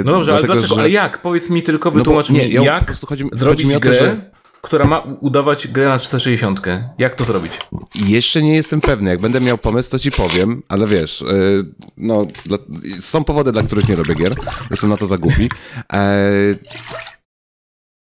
[0.06, 0.76] No dobrze, Dlatego, ale dlaczego?
[0.76, 0.82] Że...
[0.82, 1.22] Ale jak?
[1.22, 4.04] Powiedz mi tylko, wytłumacz no bo, nie, mi, ja jak chodzi, zrobić chodzi grę, to,
[4.04, 4.32] że
[4.62, 6.62] która ma udawać grę na 360.
[6.98, 7.60] Jak to zrobić?
[7.96, 9.10] Jeszcze nie jestem pewny.
[9.10, 11.66] Jak będę miał pomysł, to ci powiem, ale wiesz, yy,
[11.98, 12.58] no, dla,
[13.00, 14.36] są powody, dla których nie robię gier.
[14.72, 15.50] Jestem na to za głupi.
[15.90, 16.56] Eee,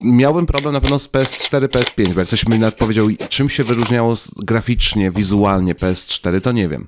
[0.02, 3.64] miałbym problem na pewno z PS4, PS5, bo jak ktoś mi nawet powiedział, czym się
[3.64, 6.86] wyróżniało graficznie, wizualnie PS4, to nie wiem.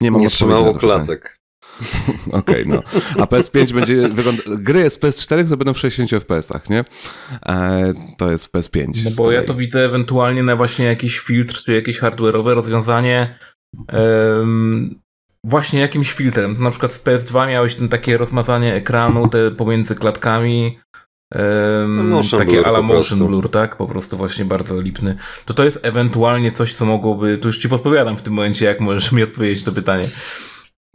[0.00, 1.43] Nie mam nie trzymało klatek.
[2.26, 2.82] Okej, okay, no.
[3.22, 4.42] A PS5 będzie wygląda...
[4.46, 6.84] Gry z PS4 to będą w 60 FPS-ach, nie?
[7.46, 8.86] E, to jest w PS5.
[9.04, 13.38] No bo ja to widzę ewentualnie na właśnie jakiś filtr, czy jakieś hardware'owe rozwiązanie
[13.92, 15.00] um,
[15.44, 16.56] właśnie jakimś filtrem.
[16.58, 20.78] Na przykład z PS2 miałeś ten takie rozmazanie ekranu te pomiędzy klatkami,
[21.34, 23.76] Um, takie ala motion blur, tak?
[23.76, 25.16] Po prostu właśnie bardzo lipny.
[25.44, 28.80] To to jest ewentualnie coś, co mogłoby, tu już ci podpowiadam w tym momencie, jak
[28.80, 30.10] możesz mi odpowiedzieć to pytanie.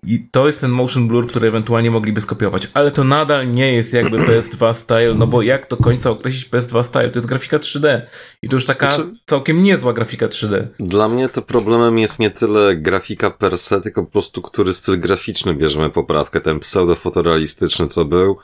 [0.04, 3.94] I to jest ten motion blur, który ewentualnie mogliby skopiować, ale to nadal nie jest
[3.94, 7.10] jakby PS2 style, no bo jak do końca określić PS2 style?
[7.10, 8.02] To jest grafika 3D.
[8.42, 10.68] I to już taka znaczy, całkiem niezła grafika 3D.
[10.80, 15.00] Dla mnie to problemem jest nie tyle grafika per se, tylko po prostu który styl
[15.00, 16.42] graficzny bierzemy poprawkę.
[16.42, 18.38] Ten pseudo-fotorealistyczny, co był,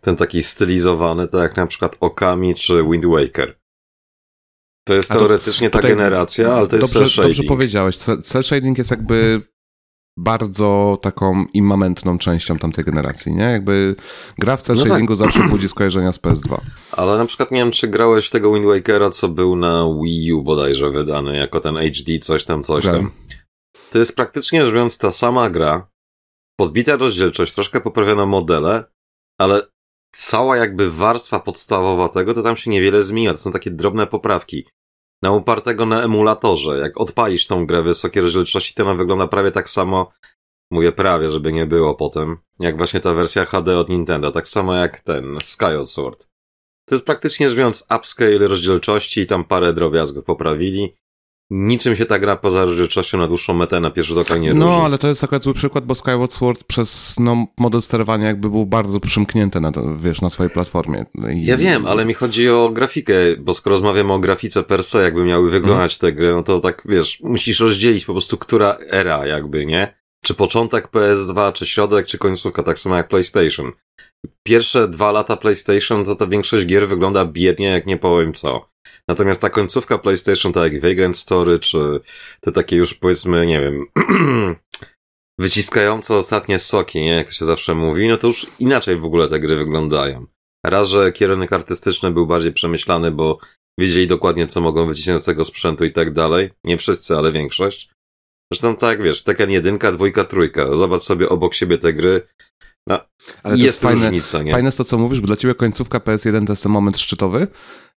[0.00, 3.56] ten taki stylizowany, tak jak na przykład Okami czy Wind Waker.
[4.84, 7.36] To jest teoretycznie to, ta generacja, ale to jest dobrze, cel shading.
[7.36, 7.96] Dobrze powiedziałeś.
[8.22, 9.40] Cel shading jest jakby
[10.16, 13.42] bardzo taką immamentną częścią tamtej generacji, nie?
[13.42, 13.96] Jakby
[14.38, 15.16] gra w cel no shadingu tak.
[15.16, 16.56] zawsze budzi skojarzenia z PS2.
[16.92, 20.32] Ale na przykład nie wiem, czy grałeś w tego Wind Wakera, co był na Wii
[20.32, 23.02] U bodajże wydany, jako ten HD, coś tam, coś Grałem.
[23.02, 23.10] tam.
[23.92, 25.88] To jest praktycznie rzecz biorąc ta sama gra,
[26.56, 28.84] podbita rozdzielczość, troszkę poprawione modele,
[29.40, 29.66] ale
[30.14, 34.66] cała jakby warstwa podstawowa tego, to tam się niewiele zmienia, to są takie drobne poprawki
[35.22, 36.78] na opartego na emulatorze.
[36.78, 40.12] Jak odpalisz tą grę wysokiej rozdzielczości, to ona wygląda prawie tak samo,
[40.70, 44.74] mówię prawie, żeby nie było potem, jak właśnie ta wersja HD od Nintendo, tak samo
[44.74, 46.26] jak ten Skyward Sword.
[46.88, 50.96] To jest praktycznie rzecz biorąc upscale rozdzielczości i tam parę drobiazgów poprawili
[51.50, 54.82] niczym się ta gra poza rozdzielczością na dłuższą metę na pierwszy rzut nie No, różni.
[54.82, 58.66] ale to jest akurat zły przykład, bo Skyward Sword przez no, model sterowania jakby był
[58.66, 61.04] bardzo przymknięty na, to, wiesz, na swojej platformie.
[61.34, 61.46] I...
[61.46, 65.24] Ja wiem, ale mi chodzi o grafikę, bo skoro rozmawiamy o grafice per se, jakby
[65.24, 66.14] miały wyglądać hmm.
[66.14, 69.94] te gry, no to tak, wiesz, musisz rozdzielić po prostu, która era jakby, nie?
[70.24, 73.72] Czy początek PS2, czy środek, czy końcówka, tak samo jak PlayStation.
[74.42, 78.68] Pierwsze dwa lata PlayStation to ta większość gier wygląda biednie, jak nie powiem co.
[79.08, 82.00] Natomiast ta końcówka PlayStation, tak jak Vagrant Story, czy
[82.40, 83.86] te takie już powiedzmy, nie wiem,
[85.40, 89.28] wyciskające ostatnie soki, nie, jak to się zawsze mówi, no to już inaczej w ogóle
[89.28, 90.26] te gry wyglądają.
[90.66, 93.38] Raz, że kierunek artystyczny był bardziej przemyślany, bo
[93.80, 96.50] wiedzieli dokładnie, co mogą wycisnąć z tego sprzętu i tak dalej.
[96.64, 97.90] Nie wszyscy, ale większość.
[98.52, 100.76] Zresztą tak, wiesz, Tekken jedynka, dwójka, trójka.
[100.76, 102.28] Zobacz sobie obok siebie te gry.
[102.88, 103.00] No,
[103.42, 104.52] ale jest, jest fajne, różnica, nie?
[104.52, 107.46] Fajne jest to, co mówisz, bo dla ciebie końcówka PS1 to jest ten moment szczytowy,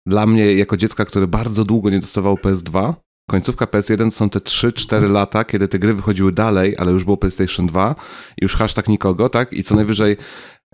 [0.06, 2.94] dla mnie, jako dziecka, który bardzo długo nie dostawał PS2,
[3.30, 7.66] końcówka PS1 są te 3-4 lata, kiedy te gry wychodziły dalej, ale już było PlayStation
[7.66, 7.94] 2,
[8.40, 9.52] już hashtag nikogo, tak?
[9.52, 10.16] I co najwyżej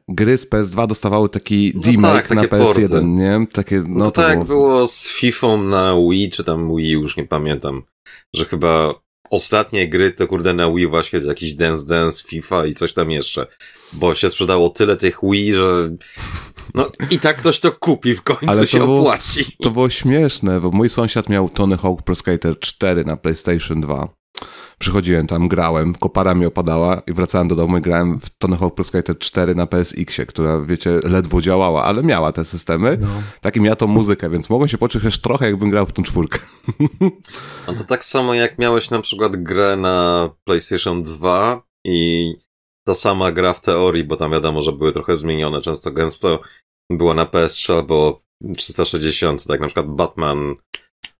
[0.08, 3.04] gry z PS2 dostawały taki no remake tak, na PS1, porty.
[3.04, 3.46] nie?
[3.52, 4.44] Takie, no, no tak było...
[4.44, 7.82] było z FIFA na Wii, czy tam Wii, już nie pamiętam,
[8.34, 8.94] że chyba
[9.30, 13.46] ostatnie gry to kurde na Wii właśnie jakiś Dance Dance, FIFA i coś tam jeszcze.
[13.92, 15.90] Bo się sprzedało tyle tych Wii, że
[16.75, 19.57] No i tak ktoś to kupi, w końcu Ale się to było, opłaci.
[19.62, 24.09] to było śmieszne, bo mój sąsiad miał Tony Hawk Pro Skater 4 na PlayStation 2.
[24.79, 28.75] Przychodziłem tam, grałem, kopara mi opadała i wracałem do domu i grałem w Tony Hawk
[28.75, 32.98] Pro Skater 4 na PSX-ie, która, wiecie, ledwo działała, ale miała te systemy.
[33.01, 33.09] No.
[33.40, 36.03] Tak i miała tą muzykę, więc mogłem się poczuć też trochę, jakbym grał w tą
[36.03, 36.38] czwórkę.
[37.66, 42.33] No to tak samo jak miałeś na przykład grę na PlayStation 2 i
[42.86, 46.40] ta sama gra w teorii, bo tam wiadomo, że były trochę zmienione, często gęsto
[46.90, 48.22] była na PS3 albo
[48.56, 50.56] 360, tak na przykład Batman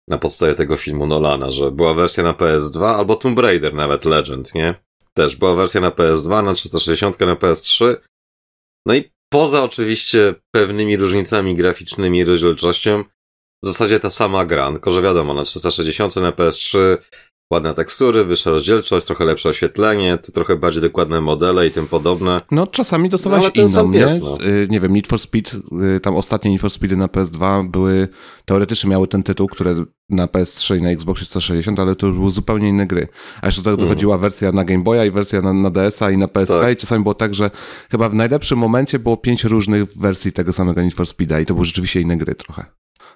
[0.09, 4.55] na podstawie tego filmu Nolana, że była wersja na PS2 albo Tomb Raider nawet Legend,
[4.55, 4.75] nie?
[5.15, 7.97] Też była wersja na PS2, na 360, na PS3.
[8.87, 13.05] No i poza oczywiście pewnymi różnicami graficznymi i rozdzielczością,
[13.65, 16.99] w zasadzie ta sama gra, tylko że wiadomo, na 360 na PS3
[17.53, 22.41] ładne tekstury, wyższa rozdzielczość, trochę lepsze oświetlenie, trochę bardziej dokładne modele i tym podobne.
[22.51, 23.99] No, czasami dostawałeś No, inną, nie?
[24.01, 24.39] pies, no.
[24.71, 25.51] Nie wiem, Need for Speed,
[25.97, 28.09] y, tam ostatnie Need for Speedy na PS2 były,
[28.45, 29.75] teoretycznie miały ten tytuł, które
[30.11, 33.09] na PS3 i na Xbox 360, ale to już były zupełnie inne gry.
[33.43, 33.89] A jeszcze do tego Mhm.
[33.89, 36.73] dochodziła wersja na Game Boya i wersja na, na DS-a i na PSP Tak.
[36.73, 37.51] i czasami było tak, że
[37.91, 41.55] chyba w najlepszym momencie było pięć różnych wersji tego samego Need for Speeda i to
[41.55, 42.65] były rzeczywiście inne gry trochę.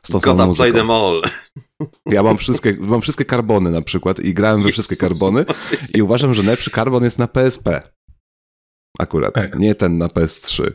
[0.03, 1.23] Z tą samą Gotta play them all.
[2.07, 5.45] Ja mam wszystkie, mam wszystkie karbony na przykład i grałem we wszystkie karbony
[5.95, 7.83] i uważam, że najlepszy karbon jest na PSP.
[8.99, 9.59] Akurat, Tak.
[9.59, 10.73] nie ten na PS3.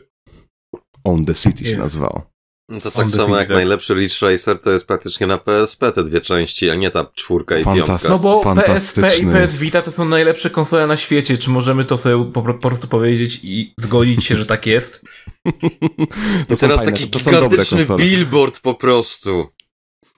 [1.04, 1.80] On the City się Jest.
[1.82, 2.32] nazywało.
[2.68, 3.56] No to tak samo jak tak.
[3.56, 7.58] najlepszy Ridge Racer to jest praktycznie na PSP te dwie części, a nie ta czwórka
[7.58, 8.08] i Fantas- piątka.
[8.08, 9.58] No bo PSP i PS.
[9.58, 11.38] Vita to są najlepsze konsole na świecie.
[11.38, 15.02] Czy możemy to sobie po, po prostu powiedzieć i zgodzić się, że tak jest?
[16.48, 19.48] To I teraz fajne, taki to gigantyczny billboard po prostu.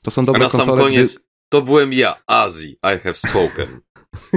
[0.05, 0.83] To są A dobre na sam konsole.
[0.83, 3.67] koniec to byłem ja, Azji, I have spoken.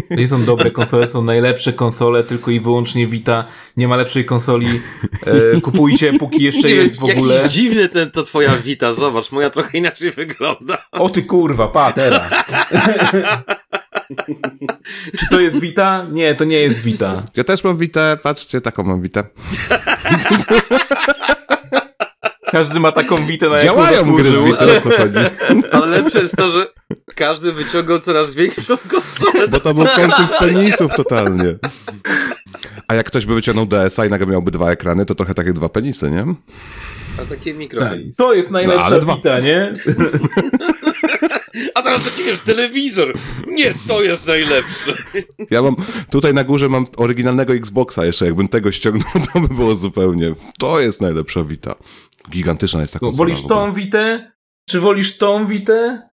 [0.09, 3.45] To nie są dobre konsole, są najlepsze konsole, tylko i wyłącznie Vita.
[3.77, 4.67] Nie ma lepszej konsoli.
[5.55, 7.35] E, kupujcie, póki jeszcze Nie jest w ogóle.
[7.35, 10.77] Jakiś dziwny ten, to twoja Vita, zobacz, moja trochę inaczej wygląda.
[10.91, 12.31] O ty kurwa, pa, teraz.
[15.19, 16.07] Czy to jest Vita?
[16.11, 17.23] Nie, to nie jest Vita.
[17.35, 19.23] Ja też mam Witę, patrzcie, taką mam Witę.
[22.51, 25.19] Każdy ma taką Vitę, na jaką Działają gry z o co chodzi.
[25.71, 26.67] Ale lepsze jest to, że
[27.15, 29.47] każdy wyciągał coraz większą konsolę.
[29.47, 31.55] Bo to był konkurs penisów totalnie.
[32.87, 35.69] A jak ktoś by wyciągnął DS-a i nagle miałby dwa ekrany, to trochę takie dwa
[35.69, 36.25] penisy, nie?
[37.21, 38.15] A takie Tak, mikropenis.
[38.15, 39.15] to jest najlepsza No, ale.
[39.15, 39.75] Vita, nie?
[41.75, 43.13] A teraz taki wiesz, telewizor.
[43.47, 44.93] Nie, to jest najlepsze.
[45.49, 45.75] Ja mam,
[46.11, 50.79] tutaj na górze mam oryginalnego Xboxa jeszcze, jakbym tego ściągnął, to by było zupełnie, to
[50.79, 51.75] jest najlepsza Vita.
[52.29, 53.17] Gigantyczna jest ta konsola.
[53.17, 54.31] Wolisz w tą Vitę?
[54.69, 56.09] Czy wolisz tą Vitę?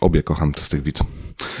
[0.00, 0.98] Obie kocham te z tych Vit.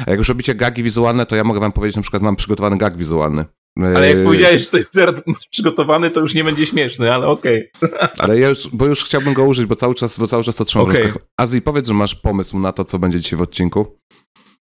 [0.06, 2.78] A jak już robicie gagi wizualne, to ja mogę wam powiedzieć, na przykład mam przygotowany
[2.78, 3.44] gag wizualny.
[3.78, 7.70] Ale jak Yy, powiedziałeś, że to jest przygotowany, to już nie będzie śmieszny, ale okej.
[8.18, 10.64] Ale ja już, bo już chciałbym go użyć, bo cały czas, bo cały czas to
[10.64, 11.02] trzymam w Okej.
[11.02, 11.22] rękach.
[11.36, 13.98] Azji, powiedz, że masz pomysł na to, co będzie dzisiaj w odcinku.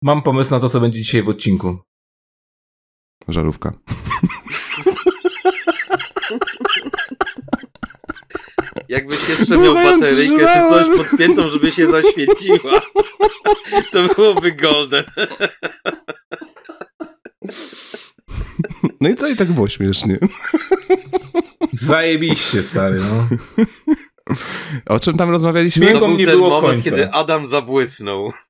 [0.03, 1.77] Mam pomysł na to, co będzie dzisiaj w odcinku.
[3.27, 3.73] Żarówka.
[8.89, 12.81] Jakbyś jeszcze miał bateryjkę czy coś podpiętą, żeby się zaświeciła,
[13.91, 15.03] to byłoby golden.
[19.01, 20.17] No i co i tak było śmiesznie.
[21.73, 23.27] Zajebiście, stary, no.
[24.85, 25.85] O czym tam rozmawialiśmy?
[25.85, 26.89] Śmiech- To był nie ten było moment, końca.
[26.89, 28.31] kiedy Adam zabłysnął.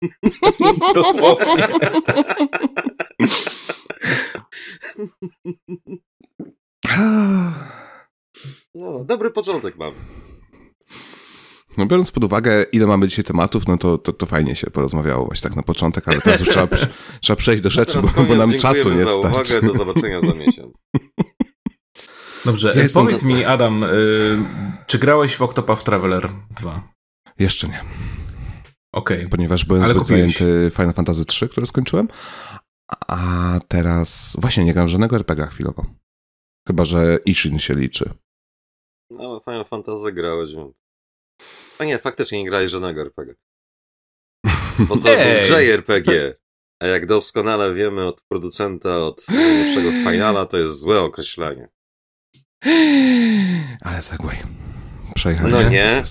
[8.78, 9.92] No, dobry początek mam.
[11.78, 15.26] No biorąc pod uwagę, ile mamy dzisiaj tematów, no to, to, to fajnie się porozmawiało
[15.26, 16.68] właśnie tak na początek, ale teraz już trzeba,
[17.22, 19.58] trzeba przejść do rzeczy, bo, bo nam czasu nie za starczy.
[19.60, 20.78] uwagę, do zobaczenia za miesiąc.
[22.46, 23.88] Dobrze, Ja jestem powiedz mi, Adam, y,
[24.88, 26.94] czy grałeś w Octopath Traveler 2?
[27.40, 27.82] Jeszcze nie,
[28.94, 29.28] Okej.
[29.30, 30.38] ponieważ byłem Ale zbyt kupiłeś.
[30.38, 32.08] zajęty Final Fantasy 3, które skończyłem,
[33.08, 35.86] a teraz właśnie nie gram żadnego RPG chwilowo.
[36.68, 38.10] Chyba, że Ishin się liczy.
[39.10, 40.76] No, Final Fantasy grałeś, więc...
[41.80, 43.36] A nie, faktycznie nie grałeś żadnego RPG.
[44.80, 45.50] Bo to Ej!
[45.50, 46.38] był JRPG.
[46.80, 51.70] A jak doskonale wiemy od producenta, od najlepszego finala, to jest złe określenie.
[53.82, 54.38] Ale Segway.
[55.16, 56.04] Przejechali No nie.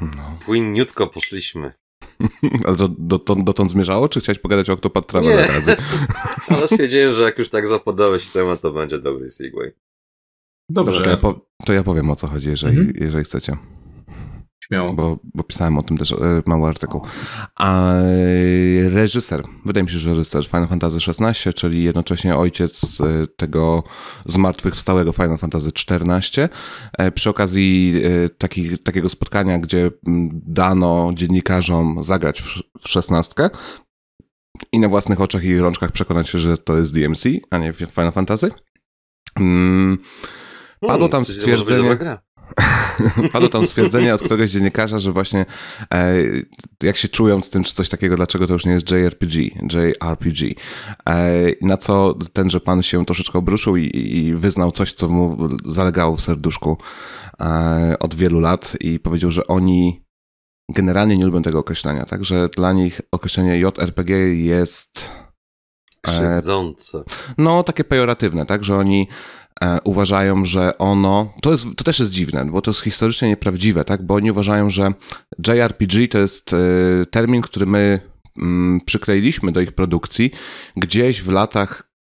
[0.00, 0.38] No.
[0.44, 1.72] Płynniutko poszliśmy.
[2.66, 5.76] Ale to dotąd, dotąd zmierzało, czy chciałeś pogadać o Octopath Traveler razy?
[6.48, 9.72] Ale stwierdziłem, że jak już tak zapadałeś temat, to będzie dobry segway.
[10.68, 11.16] Dobrze, to ja,
[11.66, 12.96] to ja powiem o co chodzi, jeżeli, Mhm.
[13.00, 13.56] jeżeli chcecie.
[14.64, 14.94] Śmiało.
[14.94, 17.02] Bo, bo pisałem o tym też e, mały artykuł.
[17.56, 17.92] A
[18.88, 23.82] reżyser, wydaje mi się, że reżyser Final Fantasy XVI, czyli jednocześnie ojciec e, tego
[24.26, 26.48] zmartwychwstałego Final Fantasy XIV.
[26.98, 27.94] E, Przy okazji
[28.38, 29.90] taki, takiego spotkania, gdzie
[30.32, 33.50] dano dziennikarzom zagrać w, w szesnastkę
[34.72, 38.12] i na własnych oczach i rączkach przekonać się, że to jest DMC, a nie Final
[38.12, 38.50] Fantasy.
[39.40, 39.98] Mm,
[40.92, 42.18] Padło tam Hmm, stwierdzenie-.
[43.32, 45.46] Padło tam stwierdzenie od któregoś dziennikarza, że właśnie
[45.94, 46.14] e,
[46.82, 49.40] jak się czują z tym, czy coś takiego, dlaczego to już nie jest JRPG,
[49.72, 50.54] JRPG.
[51.08, 56.16] E, na co tenże pan się troszeczkę obruszył i, i wyznał coś, co mu zalegało
[56.16, 56.78] w serduszku
[57.40, 60.04] e, od wielu lat i powiedział, że oni
[60.68, 65.10] generalnie nie lubią tego określenia, tak, że dla nich określenie JRPG jest
[66.06, 67.02] e, Krzywdzące.
[67.38, 69.08] no, takie pejoratywne, tak, że oni
[69.84, 74.02] uważają, że ono, to, jest, to też jest dziwne, bo to jest historycznie nieprawdziwe, tak,
[74.02, 74.92] bo oni uważają, że
[75.48, 76.56] JRPG to jest e,
[77.10, 78.00] termin, który my
[78.38, 80.30] mm, przykleiliśmy do ich produkcji
[80.76, 81.93] gdzieś w latach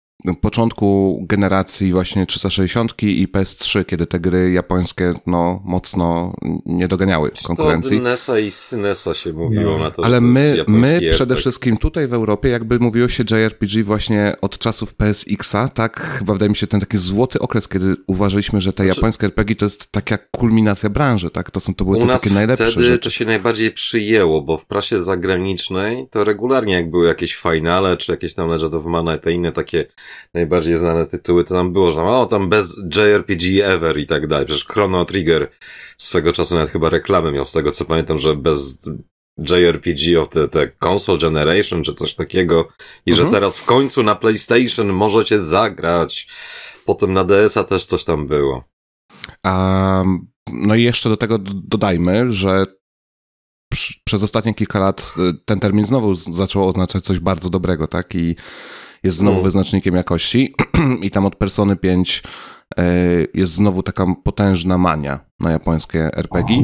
[0.42, 6.34] początku generacji właśnie 360 i PS3, kiedy te gry japońskie no, mocno
[6.66, 7.98] nie doganiały To konkurencji.
[7.98, 9.84] od NESa i Synesa się mówiło No.
[9.84, 11.12] na to, Ale to my, my RPG.
[11.12, 16.34] przede wszystkim tutaj w Europie, jakby mówiło się JRPG właśnie od czasów PSX-a, tak chyba
[16.34, 19.66] wydaje mi się ten taki złoty okres, kiedy uważaliśmy, że te Znaczy- japońskie RPG to
[19.66, 21.52] jest taka kulminacja branży, tak?
[21.52, 23.00] To są to były U te nas takie najlepsze wtedy rzeczy.
[23.00, 28.12] to się najbardziej przyjęło, bo w prasie zagranicznej to regularnie jak były jakieś finale, czy
[28.12, 29.86] jakieś tam Legend of Mana, te inne takie
[30.34, 34.28] najbardziej znane tytuły, to tam było, że tam, o, tam bez JRPG ever i tak
[34.28, 34.46] dalej.
[34.46, 35.52] Przecież Chrono Trigger
[35.98, 38.86] swego czasu nawet chyba reklamy miał z tego, co pamiętam, że bez
[39.38, 42.68] JRPG of the, the console generation, czy coś takiego
[43.06, 43.34] i że Mhm.
[43.34, 46.28] teraz w końcu na PlayStation możecie zagrać.
[46.86, 48.64] Potem na DS-a też coś tam było.
[49.46, 50.04] A,
[50.54, 52.66] no i jeszcze do tego dodajmy, że
[54.06, 58.16] przez ostatnie kilka lat y, ten termin znowu zaczął oznaczać coś bardzo dobrego, tak?
[58.16, 58.36] I
[59.04, 59.44] jest znowu Mm.
[59.44, 60.54] wyznacznikiem jakości
[61.02, 62.24] i tam od Persony 5
[62.80, 62.84] y,
[63.34, 66.64] jest znowu taka potężna mania na japońskie RPG.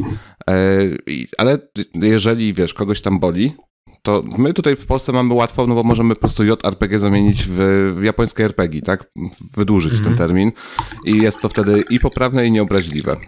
[1.06, 1.58] I- Ale
[1.94, 3.54] jeżeli, wiesz, kogoś tam boli,
[4.02, 8.00] to my tutaj w Polsce mamy łatwo, no bo możemy po prostu JRPG zamienić w,
[8.02, 9.10] japońskie RPG, tak?
[9.56, 10.08] Wydłużyć Mhm.
[10.16, 10.52] ten termin
[11.04, 13.16] i jest to wtedy i poprawne, i nieobraźliwe.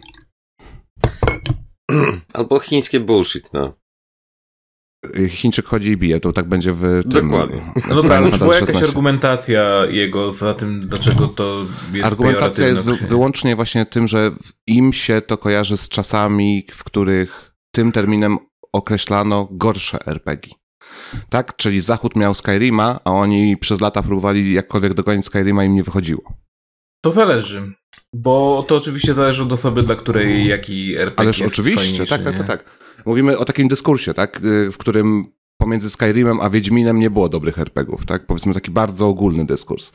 [2.35, 3.73] Albo chińskie bullshit, no.
[5.29, 7.31] Chińczyk chodzi i bije, to tak będzie w tym...
[7.31, 7.73] Dokładnie.
[7.89, 8.87] No dobra, ale Final czy była jakaś 16.
[8.87, 14.31] argumentacja jego za tym, dlaczego to jest Argumentacja jest wy, wyłącznie właśnie tym, że
[14.67, 18.39] im się to kojarzy z czasami, w których tym terminem
[18.73, 20.53] określano gorsze RPG.
[21.29, 21.57] Tak?
[21.57, 25.83] Czyli Zachód miał Skyrima, a oni przez lata próbowali jakkolwiek dogonić Skyrima i im nie
[25.83, 26.23] wychodziło.
[27.05, 27.73] To zależy.
[28.15, 32.33] Bo to oczywiście zależy od osoby, dla której jaki RPG Ależ jest oczywiście, tak, tak,
[32.33, 32.45] nie?
[32.45, 32.65] tak, tak.
[33.07, 35.25] Mówimy o takim dyskursie, tak, y, w którym
[35.61, 38.27] pomiędzy Skyrimem a Wiedźminem nie było dobrych RPGów, tak?
[38.27, 39.93] Powiedzmy taki bardzo ogólny dyskurs.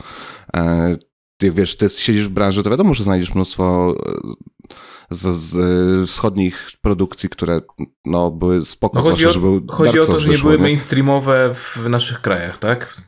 [0.55, 0.95] E,
[1.37, 4.75] Ty wiesz, ty siedzisz w branży, to wiadomo, że znajdziesz mnóstwo e,
[5.09, 5.55] z, z
[6.03, 7.61] e, wschodnich produkcji, które
[8.05, 10.27] no, były spoko, No chodzi zwłaszcza, o, że był chodzi Dark o to, Souls że
[10.27, 13.01] nie wyszło, były mainstreamowe w naszych krajach, tak?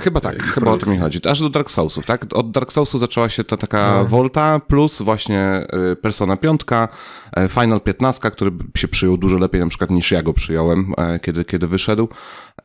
[0.00, 1.20] Chyba tak, chyba o to mi chodzi.
[1.28, 2.26] Aż do Dark Soulsów, tak?
[2.34, 4.04] Od Dark Soulsu zaczęła się ta taka No.
[4.04, 6.60] Volta, plus właśnie y, Persona 5,
[7.36, 11.18] e, Final 15, który się przyjął dużo lepiej na przykład niż ja go przyjąłem, e,
[11.20, 12.08] kiedy, kiedy wyszedł.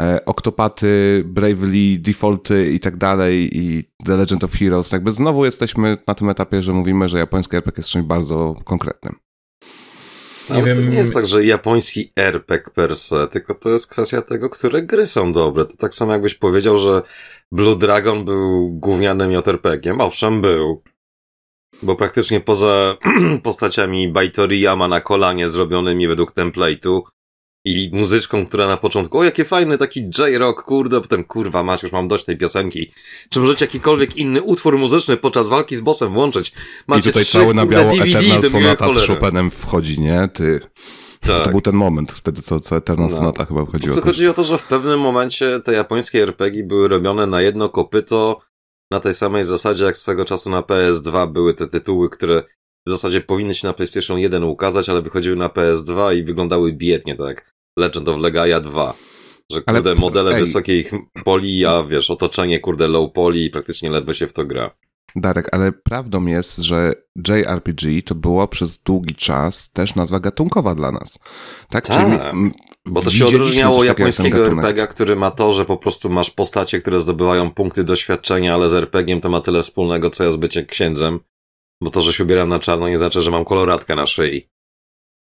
[0.02, 4.92] E, Oktopaty, Bravely, Defaulty i tak dalej i The Legend of Heroes.
[4.92, 9.23] Jakby znowu jesteśmy na tym etapie, że mówimy, że japoński RPG jest czymś bardzo konkretnym.
[10.50, 13.88] Nie Ale to wiem- nie jest tak, że japoński RPG per se, tylko to jest
[13.88, 15.66] kwestia tego, które gry są dobre.
[15.66, 17.02] To tak samo jakbyś powiedział, że
[17.52, 20.02] Blue Dragon był gównianym JRPG-iem.
[20.02, 20.84] Owszem, był.
[21.84, 22.98] Bo praktycznie poza
[23.44, 27.02] postaciami Baitoriyama na kolanie zrobionymi według template'u
[27.66, 31.92] i muzyczką, która na początku, o jakie fajny taki J-Rock, kurde, potem kurwa masz, już
[31.92, 32.92] mam dość tej piosenki.
[33.30, 36.54] Czy możecie jakikolwiek inny utwór muzyczny podczas walki z bossem włączyć?
[36.88, 39.08] Macie I tutaj trzy, cały na biało DVD, Eternal Sonata z.
[39.08, 40.30] Chopinem wchodzi, nie?
[40.34, 40.60] Ty.
[41.20, 41.44] Tak.
[41.44, 43.16] To był ten moment wtedy, co, co Eternal No.
[43.16, 43.96] Sonata chyba wchodziło.
[43.96, 44.04] Też.
[44.04, 48.42] chodzi o to, że w pewnym momencie te japońskie RPG były robione na jedno kopyto,
[48.92, 52.44] na tej samej zasadzie jak swego czasu na PS2 były te tytuły, które
[52.88, 57.16] w zasadzie powinny się na PlayStation 1 ukazać, ale wychodziły na PS2 i wyglądały biednie,
[57.16, 58.94] tak Legend of Legaia 2.
[59.52, 60.40] Że Ale- kurde, modele ej.
[60.40, 60.90] wysokiej
[61.26, 64.72] poli, a wiesz, otoczenie kurde low poli i praktycznie ledwo się w to gra.
[65.16, 66.94] Darek, ale prawdą jest, że
[67.28, 71.20] JRPG to było przez długi czas też nazwa gatunkowa dla nas.
[71.70, 71.88] Tak?
[71.88, 72.34] Tak.
[72.34, 72.52] m,
[72.86, 74.46] Bo to się odróżniało japońskiego.
[74.46, 78.74] RPG, który ma to, że po prostu masz postacie, które zdobywają punkty doświadczenia, ale z
[78.74, 81.20] RPG-iem to ma tyle wspólnego, co ja z byciem księdzem.
[81.82, 84.50] Bo to, że się ubieram na czarno nie znaczy, że mam koloratkę na szyi.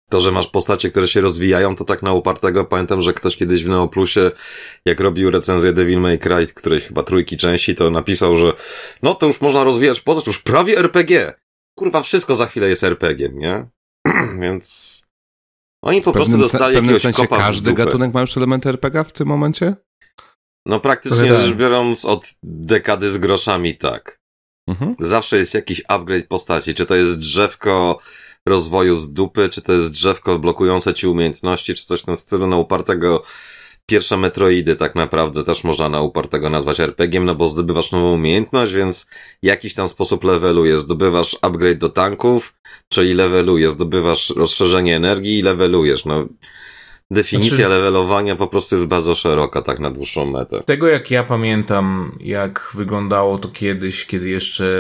[0.10, 2.66] To, że masz postacie, które się rozwijają, to tak na upartego.
[2.66, 4.32] Pamiętam, że ktoś kiedyś w Neoplusie,
[4.86, 8.53] jak robił recenzję Devil May Cry, której chyba trójki części, to napisał, że
[9.03, 11.34] no to już można rozwijać postać, już prawie RPG.
[11.78, 13.68] Kurwa, wszystko za chwilę jest RPG, nie?
[14.41, 15.03] Więc
[15.84, 19.03] oni po prostu dostali w pewnym jakiegoś sensie kopa każdy gatunek ma już elementy RPG
[19.03, 19.76] w tym momencie?
[20.66, 24.20] No praktycznie rzecz biorąc od dekady z groszami tak.
[24.68, 24.95] Mhm.
[24.99, 26.74] Zawsze jest jakiś upgrade postaci.
[26.74, 27.99] Czy to jest drzewko
[28.46, 32.48] rozwoju z dupy, czy to jest drzewko blokujące ci umiejętności, czy coś w tym stylu
[32.48, 33.24] na upartego
[33.86, 38.74] pierwsze Metroidy tak naprawdę też można na upartego nazwać RPG, no bo zdobywasz nową umiejętność,
[38.74, 39.08] więc
[39.41, 40.80] jakiś tam sposób leveluje.
[40.80, 42.56] Zdobywasz upgrade do tanków,
[42.89, 43.72] czyli leveluje.
[43.72, 46.06] Zdobywasz rozszerzenie energii i levelujesz.
[46.06, 46.28] No,
[47.12, 50.64] definicja Znaczy- levelowania po prostu jest bardzo szeroka, tak na dłuższą metę.
[50.66, 54.76] Tego jak ja pamiętam, jak wyglądało to kiedyś, kiedy jeszcze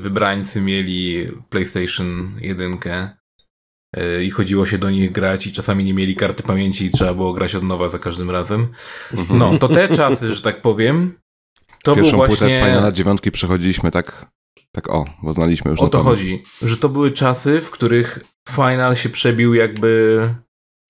[0.00, 2.78] wybrańcy mieli PlayStation 1
[3.96, 7.14] yy, i chodziło się do nich grać i czasami nie mieli karty pamięci i trzeba
[7.14, 8.68] było grać od nowa za każdym razem.
[9.30, 11.18] No, to te czasy, że tak powiem,
[11.82, 12.60] to był Pierwszą płytę właśnie...
[12.60, 14.26] Finala dziewiątki przechodziliśmy tak,
[14.72, 16.18] tak o, bo znaliśmy już O na to pamięć.
[16.18, 20.20] chodzi, że to były czasy, w których Final się przebił jakby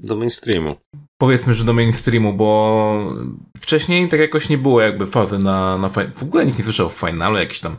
[0.01, 0.76] Do mainstreamu.
[1.20, 3.14] powiedzmy, że do mainstreamu, bo
[3.57, 6.90] wcześniej tak jakoś nie było jakby fazy na, na w ogóle nikt nie słyszał o
[6.90, 7.76] finalu jakiś tam.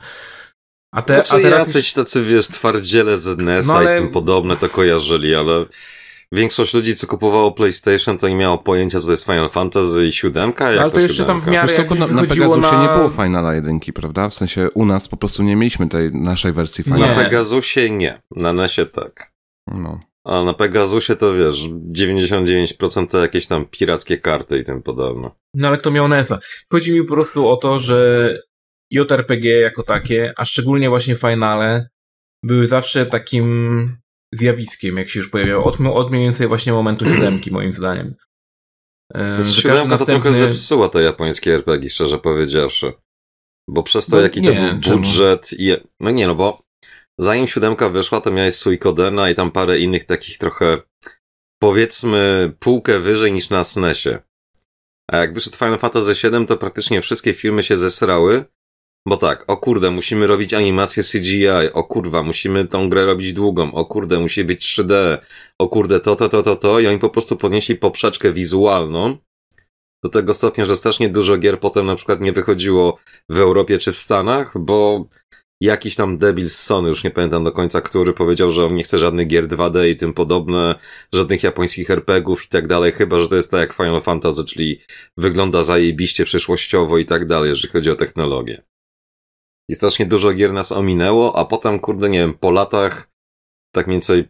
[0.94, 4.02] A, te, Znaczy a teraz jacyś jest, tacy, wiesz, twardziele z NES-a No ale- i
[4.02, 5.66] tym podobne to kojarzyli, ale
[6.32, 10.12] większość ludzi, co kupowało PlayStation, to nie miało pojęcia, co to jest Final Fantasy i
[10.12, 12.82] siódemka, jak ale to jeszcze tam w miarę Wiesz na, na Pegasusie na...
[12.82, 14.30] nie było Finala jedynki, prawda?
[14.30, 16.92] W sensie u nas po prostu nie mieliśmy tej naszej wersji Nie.
[16.92, 17.24] Na Finala.
[17.24, 19.32] Pegasusie nie, na NESie tak.
[19.68, 20.09] No.
[20.26, 25.32] A na Pegasusie to wiesz, 99% to jakieś tam pirackie karty i tym podobne.
[25.54, 26.40] No ale kto miał NES-a?
[26.72, 28.38] Chodzi mi po prostu o to, że
[28.92, 31.90] JRPG jako takie, a szczególnie właśnie finale,
[32.44, 33.98] były zawsze takim
[34.34, 38.16] zjawiskiem, jak się już pojawiało, od, od mniej więcej właśnie momentu siódemki, moim zdaniem.
[39.16, 40.54] Że każdy Siódemka to trochę następny...
[40.56, 42.94] zepsuła te japońskie RPG, szczerze powiedziawszy.
[43.70, 44.98] Bo przez to, No jaki nie, to był czemu?
[44.98, 45.76] budżet i...
[46.00, 46.62] No nie, no bo
[47.20, 50.78] zanim siódemka wyszła, to miałeś Suikodena i tam parę innych takich trochę,
[51.62, 54.20] powiedzmy, półkę wyżej niż na SNESie.
[55.12, 58.46] A jak wyszedł Final Fantasy VII, to praktycznie wszystkie filmy się zesrały,
[59.08, 63.72] bo tak, o kurde, musimy robić animację CGI, o kurwa, musimy tą grę robić długą,
[63.72, 65.18] o kurde, musi być 3D,
[65.60, 69.18] o kurde, to, to, to, to, to, i oni po prostu podnieśli poprzeczkę wizualną,
[70.04, 72.98] do tego stopnia, że strasznie dużo gier potem na przykład nie wychodziło
[73.30, 75.06] w Europie czy w Stanach, bo
[75.62, 78.84] jakiś tam debil z Sony, już nie pamiętam do końca, który powiedział, że on nie
[78.84, 80.76] chce żadnych gier 2D i tym podobne,
[81.14, 84.82] żadnych japońskich RPGów i tak dalej, chyba, że to jest tak jak Final Fantasy, czyli
[85.18, 88.64] wygląda zajebiście przyszłościowo i tak dalej, jeżeli chodzi o technologię.
[89.70, 93.12] I strasznie dużo gier nas ominęło, a potem, kurde, nie wiem, po latach,
[93.76, 94.30] tak mniej więcej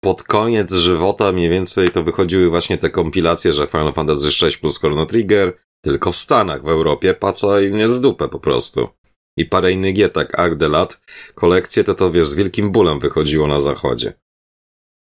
[0.00, 4.80] pod koniec żywota mniej więcej to wychodziły właśnie te kompilacje, że Final Fantasy VI plus
[4.80, 8.88] Chrono Trigger, tylko w Stanach, w Europie, paca i nie z dupę po prostu.
[9.38, 11.00] I parę innych gier, tak Ark de Lat,
[11.34, 14.12] kolekcje to to, wiesz, z wielkim bólem wychodziło na zachodzie.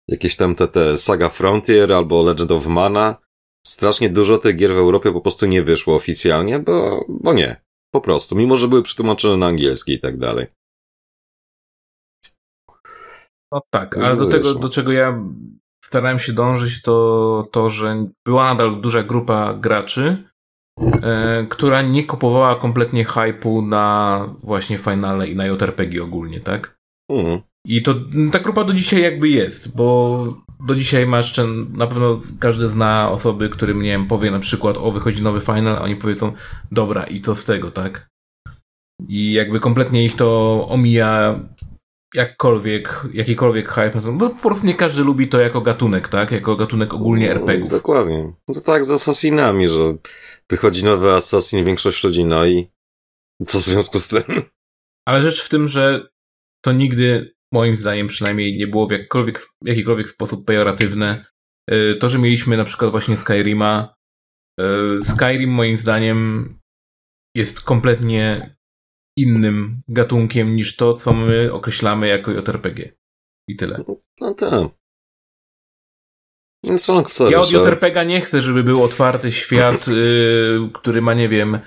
[0.08, 3.16] Jakieś tam te, te Saga Frontier albo Legend of Mana,
[3.66, 7.60] strasznie dużo tych gier w Europie po prostu nie wyszło oficjalnie, bo, bo nie.
[7.94, 10.46] Po prostu, mimo że były przetłumaczone na angielski i tak dalej.
[13.52, 15.24] No tak, ale do tego, do czego ja
[15.84, 20.29] starałem się dążyć, to to, że była nadal duża grupa graczy,
[21.48, 26.78] która nie kupowała kompletnie hype'u na właśnie finale i na JRPG ogólnie, tak?
[27.10, 27.40] Mm.
[27.66, 27.94] I to
[28.32, 30.24] ta grupa do dzisiaj jakby jest, bo
[30.66, 34.76] do dzisiaj masz ten, na pewno każdy zna osoby, którym, nie wiem, powie na przykład,
[34.76, 36.32] o, wychodzi nowy final, a oni powiedzą,
[36.72, 38.08] dobra, i co z tego, tak?
[39.08, 41.40] I jakby kompletnie ich to omija
[42.14, 46.30] jakkolwiek, jakikolwiek hype, no bo po prostu nie każdy lubi to jako gatunek, tak?
[46.30, 47.68] Jako gatunek ogólnie RPGów.
[47.68, 48.32] Dokładnie.
[48.48, 49.94] No to tak z Assassinami, że
[50.50, 52.70] wychodzi nowy Assassin, większość ludzi, no i
[53.46, 54.22] co w związku z tym?
[55.08, 56.08] Ale rzecz w tym, że
[56.64, 61.24] to nigdy, moim zdaniem przynajmniej, nie było w jakkolwiek, w jakikolwiek sposób pejoratywne.
[61.70, 63.94] Y, To, że mieliśmy na przykład właśnie Skyrima.
[64.60, 66.54] y, Skyrim moim zdaniem
[67.36, 68.56] jest kompletnie
[69.18, 72.92] innym gatunkiem niż to, co my określamy jako JRPG.
[73.48, 73.84] I tyle.
[74.20, 74.79] No tak.
[76.64, 77.30] No co on chce?
[77.30, 77.50] Ja od?
[77.52, 81.58] JRPG nie chcę, żeby był otwarty świat, y, który ma, nie wiem,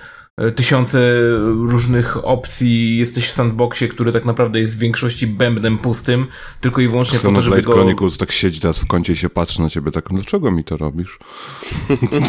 [0.54, 1.14] tysiące
[1.44, 6.26] różnych opcji, jesteś w sandboxie, który tak naprawdę jest w większości bębnem pustym,
[6.60, 7.72] tylko i wyłącznie po to, żeby go...
[7.72, 10.76] Chronicles tak siedzi teraz w kącie i się patrzy na ciebie tak, dlaczego mi to
[10.76, 11.18] robisz?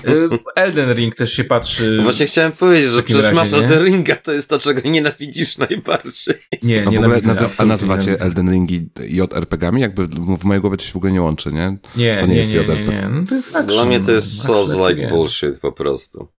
[0.06, 2.00] E, Elden Ring też się patrzy...
[2.04, 3.58] Właśnie chciałem powiedzieć, że przecież razie, masz nie?
[3.58, 6.36] Elden Ringa, to jest to, czego nienawidzisz najbardziej.
[6.64, 8.22] Nie, nie nazy- a nazywacie.
[8.22, 9.82] Elden Ringi JRPG-ami?
[9.82, 11.78] Jakby w mojej głowie to się w ogóle nie łączy, nie?
[11.96, 13.10] Nie, to nie, nie nie, jest nie, nie, JRPG.
[13.10, 16.35] No to jest action, Dla mnie to jest Souls-like bullshit po prostu.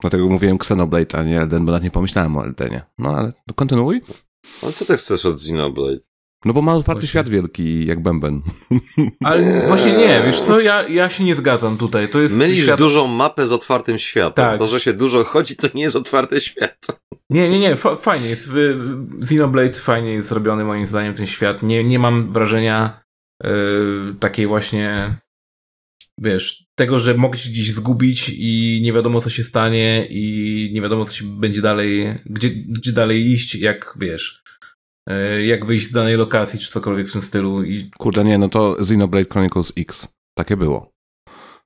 [0.00, 2.82] Dlatego mówiłem Xenoblade, a nie Elden, bo nawet nie pomyślałem o Eldenie.
[2.98, 4.00] No ale no, kontynuuj.
[4.62, 6.00] No co ty chcesz od Xenoblade?
[6.44, 7.08] No bo ma otwarty Właśnie.
[7.08, 8.42] świat wielki, jak bęben.
[9.24, 12.08] Ale właśnie nie, wiesz co, ja, ja się nie zgadzam tutaj.
[12.08, 12.78] To jest Mylisz świat...
[12.78, 14.44] dużą mapę z otwartym światem.
[14.44, 14.58] Tak.
[14.58, 16.86] To, że się dużo chodzi, to nie jest otwarty świat.
[17.30, 18.50] Nie, nie, nie, fa- fajnie jest.
[19.22, 21.62] Xenoblade fajnie jest zrobiony moim zdaniem ten świat.
[21.62, 23.02] Nie, nie mam wrażenia
[23.44, 25.16] yy, takiej właśnie
[26.20, 30.80] wiesz, tego, że mogę się gdzieś zgubić i nie wiadomo co się stanie i nie
[30.80, 34.42] wiadomo co się będzie dalej, gdzie, gdzie dalej iść, jak wiesz,
[35.08, 38.48] yy, jak wyjść z danej lokacji czy cokolwiek w tym stylu i Kurde, nie, no
[38.48, 40.08] to Xenoblade Chronicles X.
[40.38, 40.90] Takie było.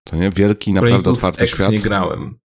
[0.05, 0.31] To nie?
[0.31, 1.73] Wielki, naprawdę Chronicles otwarty X świat.
[1.73, 2.39] nie grałem.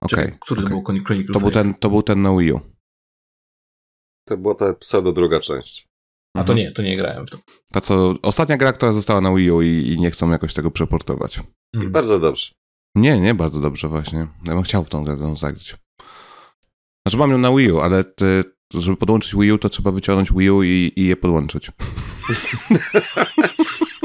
[0.00, 0.24] Okej.
[0.24, 0.70] Czekaj, który okej.
[0.70, 1.54] to był Chron- Chronicles To był, X?
[1.54, 2.60] ten, to był ten na Wii U.
[4.28, 5.89] To była ta pseudo druga część.
[6.34, 7.38] A to nie, to nie grałem w to.
[7.72, 10.70] Ta co, ostatnia gra, która została na Wii U i, i nie chcą jakoś tego
[10.70, 11.36] przeportować.
[11.36, 11.40] I
[11.76, 11.92] Hmm.
[11.92, 12.50] bardzo dobrze.
[12.96, 14.18] Nie, nie, bardzo dobrze właśnie.
[14.46, 15.76] Ja bym chciał w tą grę zagrać.
[17.06, 20.32] Znaczy mam ją na Wii U, ale ty, żeby podłączyć Wii U, to trzeba wyciągnąć
[20.32, 21.70] Wii U i, i je podłączyć.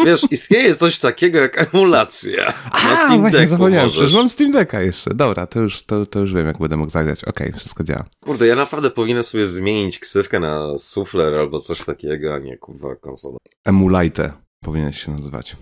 [0.05, 2.53] Wiesz, istnieje coś takiego jak emulacja.
[2.73, 5.13] Na Steam właśnie zapomniałem, przecież mam Steam Decka jeszcze.
[5.13, 7.23] Dobra, to już, to, to już wiem, jak będę mógł zagrać.
[7.23, 8.05] Okej, wszystko działa.
[8.23, 12.95] Kurde, ja naprawdę powinienem sobie zmienić ksywkę na sufler albo coś takiego, a nie kurwa
[12.95, 13.37] konsola.
[13.65, 14.33] Emulite
[14.63, 15.55] powinien się nazywać.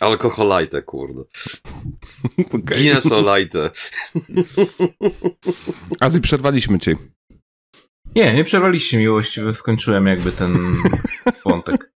[0.00, 1.22] Alkoholite, kurde.
[2.48, 2.60] Okay.
[2.62, 3.70] Guinnessolite.
[6.00, 6.96] Azji, przerwaliśmy ci.
[8.16, 10.58] Nie, nie przerwaliście mi, właściwie skończyłem jakby ten
[11.46, 11.92] wątek.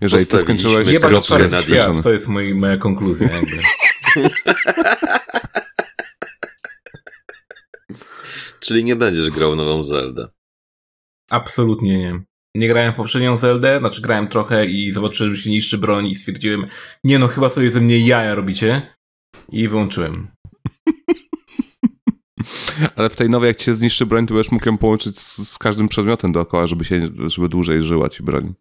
[0.00, 0.96] Jeżeli to skończyłeś...
[0.96, 3.58] Otwarty na świat, to jest mój, moja konkluzja jakby.
[8.60, 10.28] Czyli nie będziesz grał nową Zeldę.
[11.30, 12.20] Absolutnie nie.
[12.54, 16.14] Nie grałem w poprzednią Zeldę, znaczy grałem trochę i zobaczyłem, że się niszczy broń i
[16.14, 16.66] stwierdziłem,
[17.04, 18.96] nie no, chyba sobie ze mnie jaja robicie.
[19.48, 20.28] I wyłączyłem.
[22.96, 25.48] Ale w tej nowej, jak ci się zniszczy broń, to będziesz mógł ją połączyć z,
[25.48, 28.54] z każdym przedmiotem dookoła, żeby, się, żeby dłużej żyła ci broń.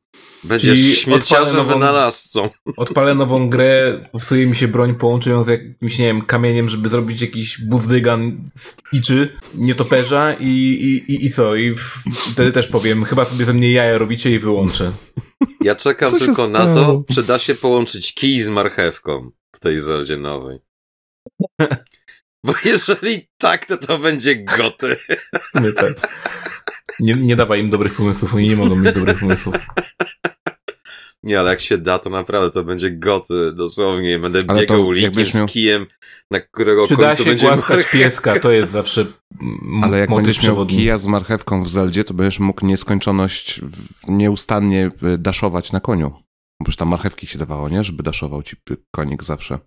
[0.44, 2.50] Będziesz Czyli śmieciarzem nową- wynalazcą.
[2.78, 6.90] Odpalę nową grę, popsuje mi się broń, połączę ją z jakimś, nie wiem, kamieniem, żeby
[6.90, 11.56] zrobić jakiś buzdygan z piczy, nietoperza i, i, i, i co?
[11.56, 11.76] I
[12.32, 14.92] wtedy też powiem, chyba sobie ze mnie jaja robicie i wyłączę.
[15.62, 19.80] Ja czekam Co tylko na to, czy da się połączyć kij z marchewką w tej
[19.82, 20.60] Zeldzie nowej.
[22.46, 24.96] Bo jeżeli tak, to to będzie goty.
[25.42, 25.94] W sumie tak.
[27.00, 29.56] Nie, nie dawaj im dobrych pomysłów, oni nie mogą mieć dobrych pomysłów.
[31.24, 34.20] Nie, ale jak się da, to naprawdę to będzie goty, dosłownie.
[34.20, 35.86] Będę Ale biegał ulikiem z kijem,
[36.32, 37.98] na którego Czy da się będzie głaskać marchewka.
[37.98, 38.40] pieska?
[38.40, 39.02] To jest zawsze
[39.42, 43.62] m- Ale jak będziesz miał kija z marchewką w Zeldzie, to będziesz mógł nieskończoność
[44.08, 46.10] nieustannie y, daszować na koniu.
[46.62, 47.84] Bo już tam marchewki się dawało, nie?
[47.84, 48.56] Żeby daszował ci
[48.96, 49.60] konik zawsze.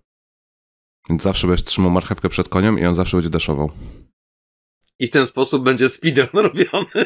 [1.09, 3.71] Więc zawsze będziesz trzymał marchewkę przed koniem i on zawsze będzie daszował.
[4.99, 7.05] I w ten sposób będzie speedrun robiony.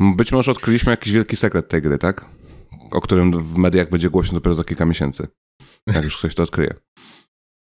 [0.00, 2.24] Być może odkryliśmy jakiś wielki sekret tej gry, tak?
[2.90, 5.28] O którym w mediach będzie głośno dopiero za kilka miesięcy.
[5.86, 6.74] Jak już ktoś to odkryje.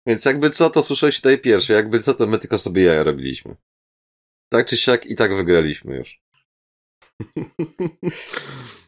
[0.07, 1.74] Więc jakby co, to słyszałeś tutaj pierwsze.
[1.74, 3.55] Jakby co, to my tylko sobie jaja robiliśmy.
[4.49, 6.22] Tak czy siak i tak wygraliśmy już.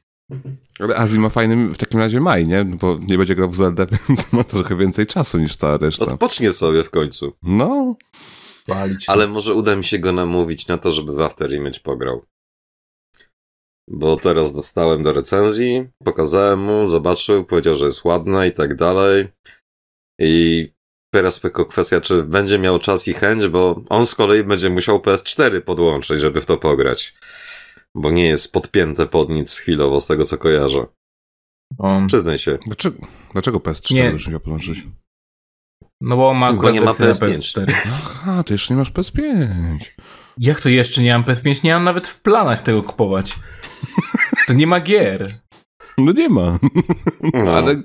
[0.79, 2.65] Ale Azji ma fajny w takim razie maj, nie?
[2.65, 6.05] Bo nie będzie grał w Zelda, więc ma trochę więcej czasu niż cała reszta.
[6.05, 7.33] Odpocznie sobie w końcu.
[7.43, 7.95] No.
[9.07, 12.25] Ale może uda mi się go namówić na to, żeby w After Image pograł.
[13.89, 19.27] Bo teraz dostałem do recenzji, pokazałem mu, zobaczył, powiedział, że jest ładna i tak dalej.
[20.19, 20.71] I
[21.13, 24.99] teraz tylko kwestia, czy będzie miał czas i chęć, bo on z kolei będzie musiał
[24.99, 27.13] PS4 podłączyć, żeby w to pograć.
[27.95, 30.85] Bo nie jest podpięte pod nic chwilowo, z tego co kojarzę.
[31.77, 32.57] O, Przyznaj się.
[32.65, 32.97] dlaczego,
[33.33, 34.03] dlaczego PS4 Nie.
[34.09, 34.83] już musiał podłączyć?
[36.01, 37.65] no bo ma Bo akurat nie ma wersję na PS5.
[37.65, 37.73] PS4.
[37.85, 39.47] Aha, to jeszcze nie masz PS5.
[40.37, 41.63] Jak to jeszcze nie mam PS5?
[41.63, 43.35] Nie mam nawet w planach tego kupować.
[44.47, 45.39] To nie ma gier.
[45.97, 46.59] No nie ma.
[47.33, 47.51] No.
[47.51, 47.81] Ale,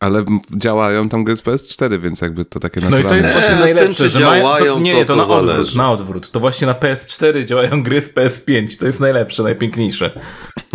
[0.00, 0.24] ale
[0.56, 3.22] działają tam gry z PS4, więc jakby to takie No i naturalne.
[3.22, 4.44] to jest właśnie najlepsze, że działają,
[4.74, 5.76] to, nie, to- nie, to, to na odwrót, zależy.
[5.78, 6.30] na odwrót.
[6.30, 8.78] To właśnie na PS4 działają gry z PS5.
[8.78, 10.20] To jest najlepsze, najpiękniejsze.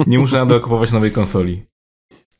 [0.07, 1.65] Nie muszę nadal kupować nowej konsoli.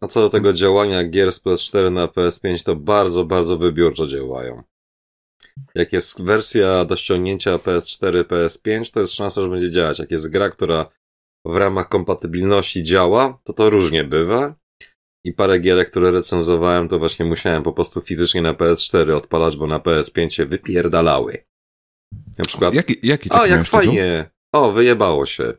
[0.02, 4.64] A co do tego działania gier z PS4 na PS5, to bardzo, bardzo wybiórczo działają.
[5.76, 10.00] jak jest wersja do ściągnięcia PS4, PS5, to jest szansa, że będzie działać.
[10.00, 10.86] Jak jest gra, która
[11.46, 14.56] w ramach kompatybilności działa, to to różnie bywa.
[15.24, 19.68] I parę gierek, które recenzowałem, to właśnie musiałem po prostu fizycznie na PS4 odpalać, bo
[19.68, 21.46] na PS5 się wypierdalały.
[22.38, 22.74] Na przykład.
[22.74, 24.30] Jaki, jaki O, jak fajnie!
[24.54, 25.54] O, wyjebało się.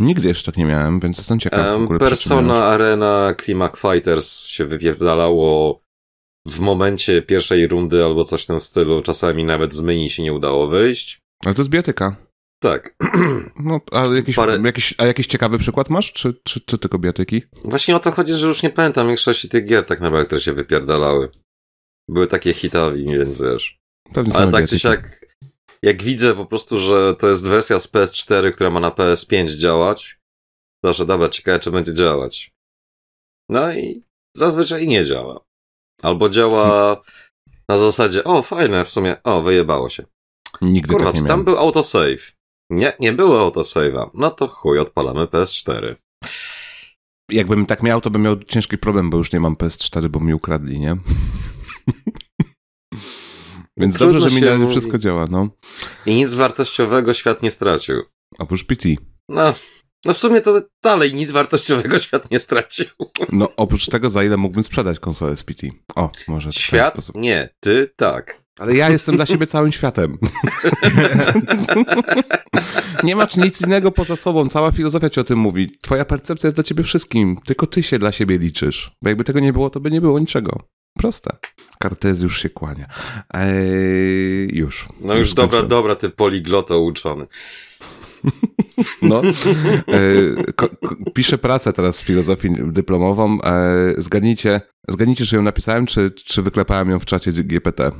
[0.00, 1.98] Nigdy jeszcze tak nie miałem, więc jestem ciekaw w ogóle.
[1.98, 5.80] Persona Arena Climax Fighters się wypierdalało
[6.46, 9.02] w momencie pierwszej rundy albo coś w tym stylu.
[9.02, 11.20] Czasami nawet z menu się nie udało wyjść.
[11.44, 12.16] Ale to jest biatyka.
[12.58, 12.94] Tak.
[13.64, 14.60] No, a jakiś, Parę...
[14.64, 17.42] jakiś, a jakiś ciekawy przykład masz, czy, czy, czy tylko biatyki?
[17.64, 20.52] Właśnie o to chodzi, że już nie pamiętam większości tych gier tak naprawdę, które się
[20.52, 21.30] wypierdalały.
[22.08, 23.78] Były takie hitowi, więc wiesz.
[24.14, 24.70] Pewnie Ale tak biatyki.
[24.70, 25.26] czy siak,
[25.82, 30.18] jak widzę po prostu, że to jest wersja z PS4, która ma na PS5 działać,
[30.84, 32.50] że dobra, ciekawe czy będzie działać.
[33.48, 34.04] No i
[34.36, 35.40] zazwyczaj nie działa.
[36.02, 36.96] Albo działa
[37.68, 40.04] na zasadzie, o fajne w sumie, o wyjebało się.
[40.62, 42.37] Nigdy Kurwa, tak nie czy tam był autosave?
[42.70, 44.10] Nie, nie było autosave'a.
[44.14, 45.96] No to chuj, odpalamy PS4.
[47.30, 50.34] Jakbym tak miał, to bym miał ciężki problem, bo już nie mam PS4, bo mi
[50.34, 50.96] ukradli, nie?
[53.76, 55.48] Więc Trudno dobrze, że mi na wszystko działa, no.
[56.06, 58.02] I nic wartościowego świat nie stracił.
[58.38, 58.88] Oprócz PT.
[59.28, 59.54] No,
[60.04, 62.86] no w sumie to dalej nic wartościowego świat nie stracił.
[63.32, 65.66] No oprócz tego, za ile mógłbym sprzedać konsolę z PT.
[65.94, 66.80] O, może Świat?
[66.80, 67.16] W ten sposób.
[67.16, 68.42] Nie, ty tak.
[68.58, 70.18] Ale ja jestem dla siebie całym światem.
[73.04, 74.48] nie masz nic innego poza sobą.
[74.48, 75.78] Cała filozofia ci o tym mówi.
[75.82, 77.36] Twoja percepcja jest dla ciebie wszystkim.
[77.46, 78.90] Tylko ty się dla siebie liczysz.
[79.02, 80.62] Bo jakby tego nie było, to by nie było niczego.
[80.98, 81.36] Proste.
[81.78, 82.86] Kartez już się kłania.
[83.34, 84.88] Eee, już.
[85.00, 87.26] No już, już dobra, dobra, ty poligloto uczony.
[89.02, 89.22] No.
[89.88, 93.38] E, ko, ko, piszę pracę teraz w filozofii dyplomową.
[93.42, 97.90] E, zgadnijcie, zgadnijcie, czy ją napisałem, czy, czy wyklepałem ją w czacie GPT.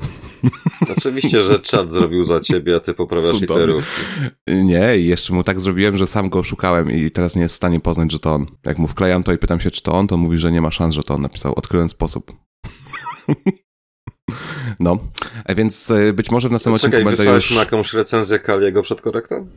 [0.97, 4.03] Oczywiście, że czat zrobił za ciebie, a ty poprawiasz literówki.
[4.47, 7.57] Nie, i jeszcze mu tak zrobiłem, że sam go szukałem i teraz nie jest w
[7.57, 8.47] stanie poznać, że to on.
[8.65, 10.71] Jak mu wklejam to i pytam się, czy to on, to mówi, że nie ma
[10.71, 11.53] szans, że to on napisał.
[11.57, 12.33] Odkryłem sposób.
[14.81, 14.99] No,
[15.45, 17.51] a więc e, być może w następnym Czekaj, odcinku będę już...
[17.51, 19.49] na jakąś recenzję Kaliego przed korektą?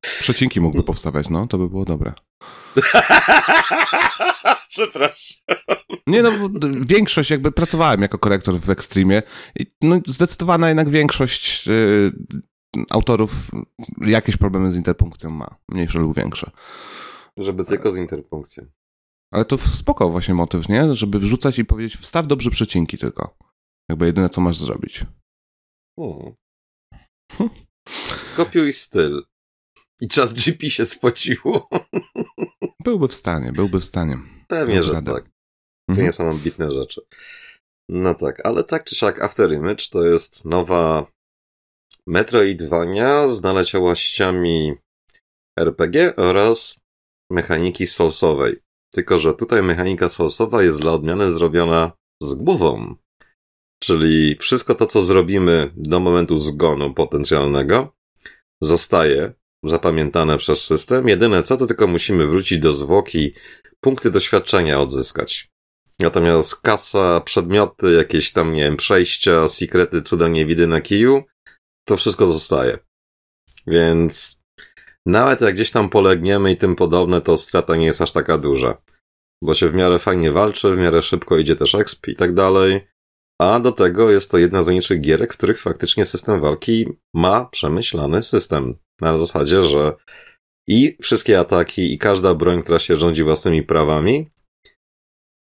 [0.00, 2.12] Przecinki mógłby powstawać, no, to by było dobre.
[4.68, 5.36] Przepraszam.
[6.06, 6.30] Nie no,
[6.80, 9.22] większość, jakby pracowałem jako korektor w Extremie
[9.58, 12.12] i no, zdecydowana jednak większość y,
[12.90, 13.50] autorów
[14.06, 16.50] jakieś problemy z interpunkcją ma, mniejsze lub większe.
[17.36, 18.66] Żeby tylko z interpunkcją.
[19.32, 20.94] Ale to spoko właśnie motyw, nie?
[20.94, 23.36] Żeby wrzucać i powiedzieć, wstaw dobrze przecinki tylko.
[23.88, 25.04] Jakby jedyne, co masz zrobić.
[25.96, 26.34] Hmm.
[28.22, 29.22] Skopiuj styl.
[30.00, 31.68] I czas GP się spociło.
[32.84, 34.18] Byłby w stanie, byłby w stanie.
[34.48, 35.12] Pewnie, że radę.
[35.12, 35.24] tak.
[35.24, 36.06] To mhm.
[36.06, 37.00] nie są ambitne rzeczy.
[37.88, 41.06] No tak, ale tak czy siak After Image to jest nowa
[42.06, 44.74] Metroidvania z naleciałościami
[45.58, 46.80] RPG oraz
[47.30, 48.60] mechaniki solsowej.
[48.94, 52.94] Tylko, że tutaj mechanika source'owa jest dla odmiany zrobiona z głową.
[53.82, 57.94] Czyli wszystko to, co zrobimy do momentu zgonu potencjalnego,
[58.60, 59.32] zostaje
[59.64, 61.08] zapamiętane przez system.
[61.08, 63.34] Jedyne co, to tylko musimy wrócić do zwłoki,
[63.80, 65.50] punkty doświadczenia odzyskać.
[65.98, 71.22] Natomiast kasa, przedmioty, jakieś tam, nie wiem, przejścia, sekrety, cuda niewidy na kiju,
[71.84, 72.78] to wszystko zostaje.
[73.66, 74.39] Więc
[75.06, 78.82] nawet jak gdzieś tam polegniemy i tym podobne, to strata nie jest aż taka duża.
[79.44, 82.86] Bo się w miarę fajnie walczy, w miarę szybko idzie też exp i tak dalej.
[83.40, 87.44] A do tego jest to jedna z najniższych gierek, w których faktycznie system walki ma
[87.44, 88.78] przemyślany system.
[89.00, 89.96] Na zasadzie, że
[90.68, 94.30] i wszystkie ataki, i każda broń, która się rządzi własnymi prawami,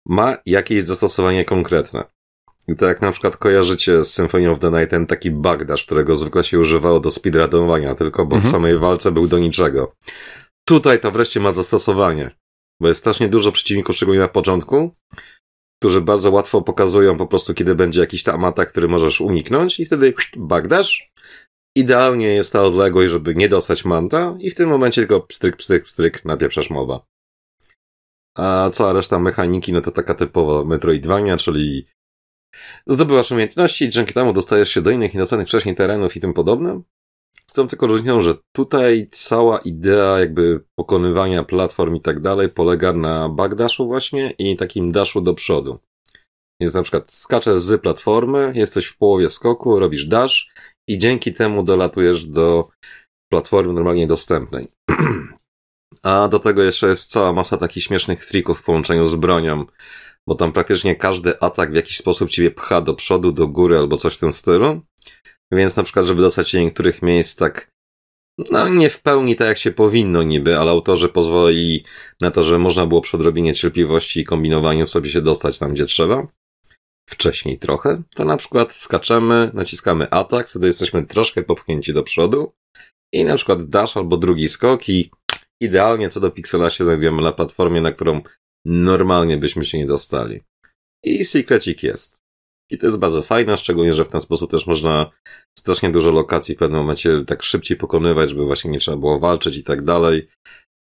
[0.07, 2.03] ma jakieś zastosowanie konkretne.
[2.69, 6.15] I to jak na przykład kojarzycie z Symphony of the Night ten taki bagdasz, którego
[6.15, 8.49] zwykle się używało do speedrunowania, tylko bo mhm.
[8.49, 9.95] w samej walce był do niczego.
[10.67, 12.31] Tutaj to wreszcie ma zastosowanie,
[12.81, 14.95] bo jest strasznie dużo przeciwników, szczególnie na początku,
[15.81, 19.85] którzy bardzo łatwo pokazują po prostu, kiedy będzie jakiś tam atak, który możesz uniknąć i
[19.85, 21.11] wtedy bagdasz.
[21.77, 25.83] Idealnie jest ta odległość, żeby nie dostać manta i w tym momencie tylko pstryk, pstryk,
[25.83, 27.05] pstryk, napieprzasz mowa.
[28.37, 31.87] A cała reszta mechaniki, no to taka typowa Metroidvania, czyli
[32.87, 36.81] Zdobywasz umiejętności i dzięki temu dostajesz się do innych niedocenych wcześniej terenów i tym podobne.
[37.45, 42.93] Z tą tylko różnicą, że tutaj cała idea jakby pokonywania platform i tak dalej polega
[42.93, 45.79] na backdashu właśnie i takim dashu do przodu.
[46.61, 50.51] Więc na przykład skaczesz z platformy, jesteś w połowie skoku, robisz dash
[50.89, 52.69] i dzięki temu dolatujesz do
[53.31, 54.71] platformy normalnie dostępnej.
[56.03, 59.65] A do tego jeszcze jest cała masa takich śmiesznych trików w połączeniu z bronią
[60.29, 63.97] bo tam praktycznie każdy atak w jakiś sposób ciebie pcha do przodu, do góry albo
[63.97, 64.81] coś w tym stylu.
[65.51, 67.71] Więc na przykład, żeby dostać się do niektórych miejsc tak,
[68.51, 71.83] no nie w pełni tak jak się powinno niby, ale autorzy pozwolili
[72.21, 75.85] na to, że można było przy odrobinie cierpliwości i kombinowaniu sobie się dostać tam, gdzie
[75.85, 76.27] trzeba.
[77.09, 82.53] Wcześniej trochę, to na przykład skaczemy, naciskamy atak, wtedy jesteśmy troszkę popchnięci do przodu
[83.13, 85.11] i na przykład dash albo drugi skok i
[85.61, 88.21] idealnie co do piksela się znajdujemy na platformie, na którą
[88.65, 90.41] normalnie byśmy się nie dostali.
[91.03, 92.19] I secrecik jest.
[92.71, 95.11] I to jest bardzo fajne, szczególnie, że w ten sposób też można
[95.59, 99.57] strasznie dużo lokacji w pewnym momencie tak szybciej pokonywać, żeby właśnie nie trzeba było walczyć
[99.57, 100.29] i tak dalej.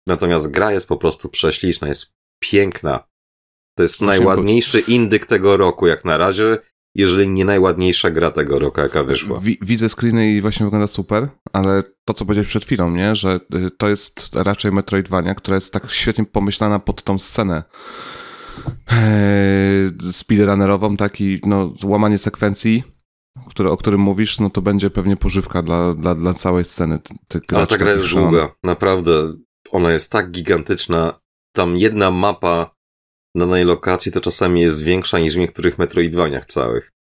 [0.08, 2.14] Natomiast gra jest po prostu prześliczna, jest
[2.44, 3.08] piękna.
[3.78, 6.58] To jest najładniejszy indyk tego roku, jak na razie,
[6.96, 9.40] jeżeli nie najładniejsza gra tego roku, jaka wyszła.
[9.40, 13.16] Wi- widzę screeny i właśnie wygląda super, ale to, co powiedziałeś przed chwilą, nie?
[13.16, 17.64] że y, to jest raczej Metroidvania, która jest tak świetnie pomyślana pod tą scenę
[18.92, 22.84] eee, speedrunnerową, taki no, łamanie sekwencji,
[23.50, 27.00] które, o którym mówisz, no to będzie pewnie pożywka dla, dla, dla całej sceny.
[27.28, 29.34] Ty, ty Ale ta gra jest długa, naprawdę.
[29.72, 31.20] Ona jest tak gigantyczna.
[31.56, 32.76] Tam jedna mapa
[33.40, 36.92] danej lokacji to czasami jest większa niż w niektórych Metroidvaniach całych.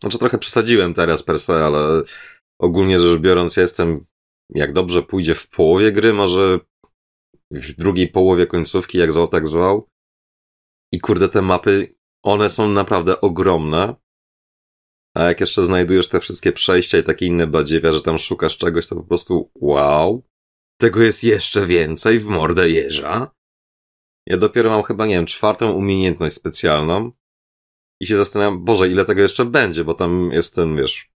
[0.00, 2.02] Znaczy trochę przesadziłem teraz per se, ale
[2.60, 4.04] ogólnie rzecz biorąc ja jestem,
[4.54, 6.58] jak dobrze pójdzie w połowie gry, może
[7.50, 9.88] w drugiej połowie końcówki, jak zwał, tak zwał.
[10.92, 13.94] I kurde, te mapy, one są naprawdę ogromne.
[15.14, 18.86] A jak jeszcze znajdujesz te wszystkie przejścia i takie inne badziewia, że tam szukasz czegoś,
[18.88, 20.22] to po prostu wow.
[20.80, 23.30] Tego jest jeszcze więcej w mordę jeża.
[24.26, 27.12] Ja dopiero mam chyba, nie wiem, czwartą umiejętność specjalną
[28.00, 31.10] i się zastanawiam, Boże, ile tego jeszcze będzie, bo tam jest ten, wiesz,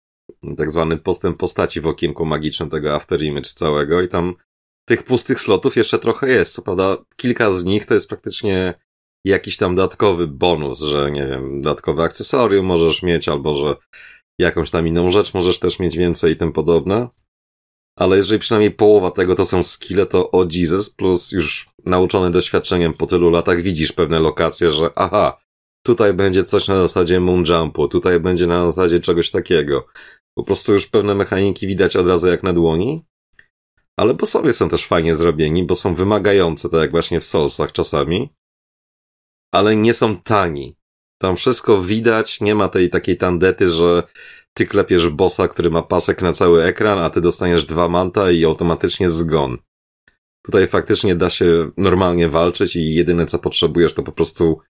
[0.57, 4.34] tak zwany postęp postaci w okienku magicznym tego After Image całego i tam
[4.88, 6.55] tych pustych slotów jeszcze trochę jest.
[6.55, 8.74] Co prawda, kilka z nich to jest praktycznie
[9.24, 13.76] jakiś tam dodatkowy bonus, że nie wiem, dodatkowe akcesorium możesz mieć, albo że
[14.38, 17.09] jakąś tam inną rzecz możesz też mieć więcej i tym podobne.
[17.97, 22.95] Ale jeżeli przynajmniej połowa tego to są skille, to o Jesus, plus już nauczony doświadczeniem
[22.95, 25.40] po tylu latach widzisz pewne lokacje, że aha,
[25.86, 29.86] tutaj będzie coś na zasadzie moonjumpu, tutaj będzie na zasadzie czegoś takiego.
[30.34, 33.05] Po prostu już pewne mechaniki widać od razu jak na dłoni.
[33.97, 38.34] Ale bossowie są też fajnie zrobieni, bo są wymagające, tak jak właśnie w Soulsach czasami.
[39.55, 40.76] Ale nie są tani.
[41.22, 44.03] Tam wszystko widać, nie ma tej takiej tandety, że
[44.55, 48.44] ty klepiesz bossa, który ma pasek na cały ekran, a ty dostaniesz dwa manta i
[48.44, 49.59] automatycznie zgon.
[50.44, 54.61] Tutaj faktycznie da się normalnie walczyć i jedyne co potrzebujesz to po prostu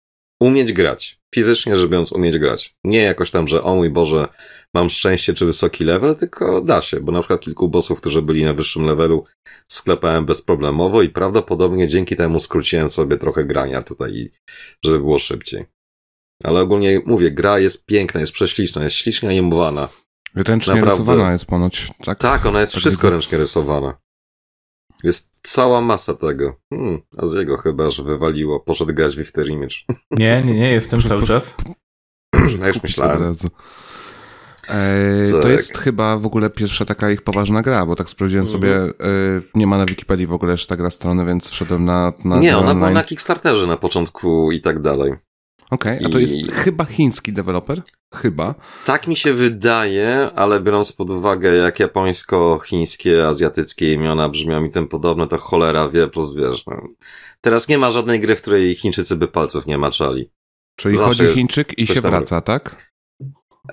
[0.40, 1.20] umieć grać.
[1.34, 2.76] Fizycznie rzecz biorąc umieć grać.
[2.84, 4.28] Nie jakoś tam, że o mój Boże,
[4.74, 8.44] mam szczęście czy wysoki level, tylko da się, bo na przykład kilku bossów, którzy byli
[8.44, 9.24] na wyższym levelu
[9.68, 14.30] sklepałem bezproblemowo i prawdopodobnie dzięki temu skróciłem sobie trochę grania tutaj,
[14.84, 15.73] żeby było szybciej.
[16.44, 19.88] Ale ogólnie mówię, gra jest piękna, jest prześliczna, jest ślicznie animowana.
[20.34, 20.90] Ręcznie Naprawdę.
[21.02, 22.18] rysowana jest ponoć, tak?
[22.18, 23.10] Tak, ona jest Tak wszystko widzę.
[23.10, 23.94] ręcznie rysowana.
[25.02, 26.56] Jest cała masa tego.
[26.70, 28.60] Hmm, a z jego chyba, że wywaliło.
[28.60, 29.76] Poszedł grać w After Image.
[30.10, 31.56] Nie, nie, nie, jestem cały czas.
[32.62, 33.22] A już Od myślałem.
[33.22, 33.48] razu.
[34.68, 35.50] Eee, to Tak.
[35.50, 38.60] jest chyba w ogóle pierwsza taka ich poważna gra, bo tak sprawdziłem Mhm.
[38.60, 38.90] sobie, e,
[39.54, 42.56] nie ma na Wikipedii w ogóle jeszcze ta gra strony, więc wszedłem na, na Nie,
[42.56, 42.94] ona była online.
[42.94, 45.12] na Kickstarterze na początku i tak dalej.
[45.74, 47.82] Okej, a to jest i- chyba chiński deweloper?
[48.14, 48.54] Chyba.
[48.84, 54.88] Tak mi się wydaje, ale biorąc pod uwagę, jak japońsko-chińskie, azjatyckie imiona brzmią i tym
[54.88, 56.82] podobne, to cholera wie, plus wiesz, no.
[57.40, 60.30] Teraz nie ma żadnej gry, w której Chińczycy by palców nie maczali.
[60.76, 62.92] Czyli Zawsze chodzi Chińczyk i się wraca, tak?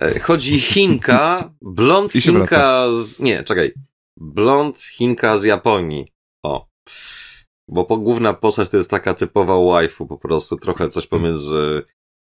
[0.01, 3.19] E, Chodzi Chinka, blond Chinka z...
[3.19, 3.73] Nie, czekaj.
[4.17, 6.11] Blond Chinka z Japonii.
[6.43, 6.67] O.
[7.71, 11.83] Bo po, główna postać to jest taka typowa waifu, po prostu trochę coś pomiędzy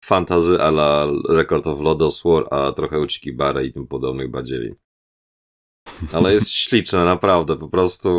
[0.05, 4.75] fantazy a la Record of Lodoss War, a trochę Uchikibara i tym podobnych badzieli.
[6.13, 8.09] Ale jest śliczna, naprawdę, po prostu...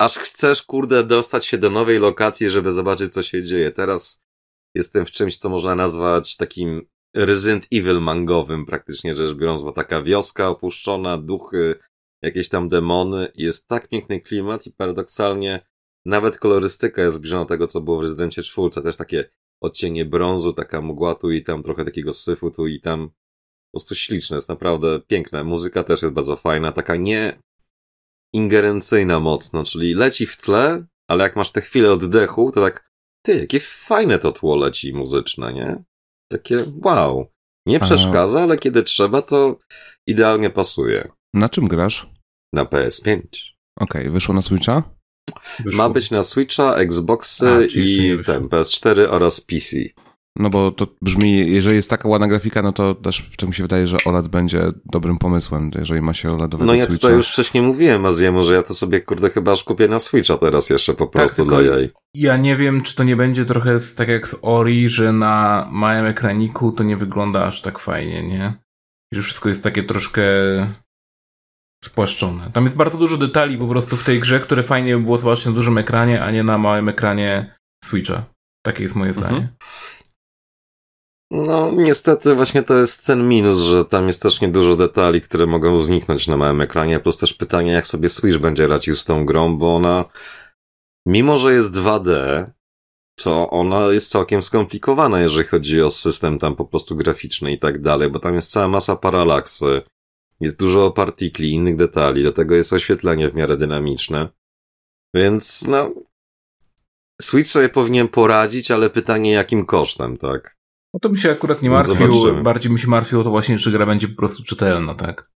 [0.00, 3.70] Aż chcesz, kurde, dostać się do nowej lokacji, żeby zobaczyć, co się dzieje.
[3.70, 4.22] Teraz
[4.74, 6.86] jestem w czymś, co można nazwać takim
[7.16, 11.78] Resident Evil mangowym, praktycznie rzecz biorąc, bo taka wioska opuszczona, duchy,
[12.22, 13.32] jakieś tam demony.
[13.34, 15.66] Jest tak piękny klimat i paradoksalnie
[16.04, 18.82] nawet kolorystyka jest zbliżona do tego, co było w Rezydencie czwórce.
[18.82, 23.08] Też takie odcienie brązu, taka mgła tu i tam, trochę takiego syfu tu i tam.
[23.08, 25.44] Po prostu śliczne, jest naprawdę piękne.
[25.44, 27.38] Muzyka też jest bardzo fajna, taka nie
[28.32, 32.90] ingerencyjna mocno, czyli leci w tle, ale jak masz te chwile oddechu, to tak,
[33.22, 35.84] ty, jakie fajne to tło leci muzyczne, nie?
[36.30, 37.26] Takie wow.
[37.66, 39.58] Nie przeszkadza, ale kiedy trzeba, to
[40.06, 41.12] idealnie pasuje.
[41.34, 42.10] Na czym grasz?
[42.54, 43.20] Na PS5.
[43.80, 44.82] Okej, wyszło na Switcha?
[45.64, 45.78] Wyszło.
[45.82, 49.76] Ma być na Switcha, Xboxy A, i ten PS4 oraz PC.
[50.38, 53.62] No bo to brzmi, jeżeli jest taka ładna grafika, no to też to mi się
[53.64, 56.98] wydaje, że OLED będzie dobrym pomysłem, jeżeli ma się OLEDowego No ja Switcha.
[57.00, 60.38] tutaj już wcześniej mówiłem Azjemu, że ja to sobie kurde chyba aż kupię na Switcha
[60.38, 61.90] teraz jeszcze po prostu tylko dla jaj.
[62.14, 65.68] Ja nie wiem, czy to nie będzie trochę z- tak jak z Ori, że na
[65.72, 68.54] małym ekraniku to nie wygląda aż tak fajnie, nie?
[69.14, 70.22] Że wszystko jest takie troszkę
[71.84, 72.50] spłaszczone.
[72.52, 75.46] Tam jest bardzo dużo detali po prostu w tej grze, które fajnie by było zobaczyć
[75.46, 77.54] na dużym ekranie, a nie na małym ekranie
[77.84, 78.24] Switcha.
[78.66, 79.48] Takie jest moje zdanie.
[81.30, 85.78] No niestety właśnie to jest ten minus, że tam jest też niedużo detali, które mogą
[85.78, 89.58] zniknąć na małym ekranie, plus też pytanie jak sobie Switch będzie radził z tą grą,
[89.58, 90.04] bo ona
[91.06, 92.10] mimo, że jest 2D,
[93.22, 97.82] to ona jest całkiem skomplikowana, jeżeli chodzi o system tam po prostu graficzny i tak
[97.82, 99.82] dalej, bo tam jest cała masa paralaksy,
[100.42, 104.28] jest dużo partikli, innych detali, do tego jest oświetlenie w miarę dynamiczne.
[105.14, 105.90] Więc no
[107.22, 110.56] Switch sobie powinien poradzić, ale pytanie jakim kosztem, tak?
[110.94, 112.14] No to mi się akurat nie martwił.
[112.14, 112.42] zobaczymy.
[112.42, 115.30] Bardziej mi się martwiło to właśnie, czy gra będzie po prostu czytelna, tak?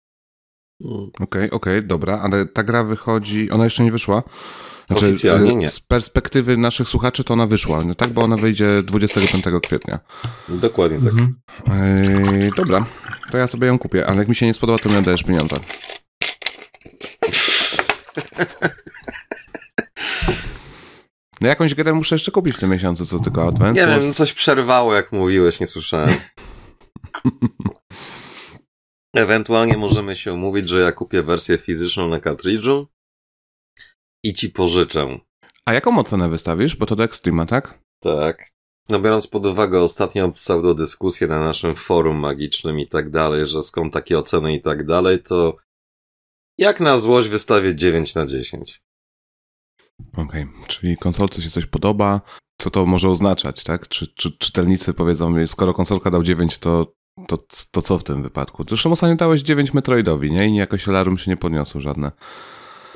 [1.21, 4.23] Okej, okej, dobra, ale ta gra wychodzi, ona jeszcze nie wyszła.
[4.87, 5.69] Znaczy, Oficjalnie e, nie.
[5.69, 9.99] Z perspektywy naszych słuchaczy to ona wyszła, no tak, bo ona wyjdzie 25 kwietnia.
[10.49, 11.13] Dokładnie tak.
[11.13, 11.41] Mhm.
[11.71, 12.87] Ej, dobra,
[13.31, 15.57] to ja sobie ją kupię, ale jak mi się nie spodoba, to mi oddajesz pieniądze.
[21.41, 24.33] No jakąś grę muszę jeszcze kupić w tym miesiącu, co tylko Advance Nie wiem, coś
[24.33, 26.09] przerwało, jak mówiłeś, nie słyszałem.
[29.17, 32.89] Ewentualnie możemy się umówić, że ja kupię wersję fizyczną na kartridżu
[34.25, 35.19] i ci pożyczę.
[35.67, 36.77] A jaką ocenę wystawisz?
[36.77, 37.79] Bo to do Extrema, tak?
[38.03, 38.51] Tak.
[38.89, 43.93] No biorąc pod uwagę ostatnią pseudodyskusję na naszym forum magicznym i tak dalej, że skąd
[43.93, 45.57] takie oceny i tak dalej, to
[46.59, 48.83] jak na złość wystawię 9 na 10.
[50.17, 52.21] Okej, czyli konsolce się coś podoba.
[52.61, 53.89] Co to może oznaczać, tak?
[53.89, 56.93] Czy, czy czytelnicy powiedzą, skoro konsolka dał 9, to,
[57.27, 57.39] to,
[57.71, 58.65] to co w tym wypadku?
[58.69, 60.49] Zresztą ostatnio dałeś 9 Metroidowi, nie?
[60.49, 62.13] I jakoś Larum się nie podniosło żadne.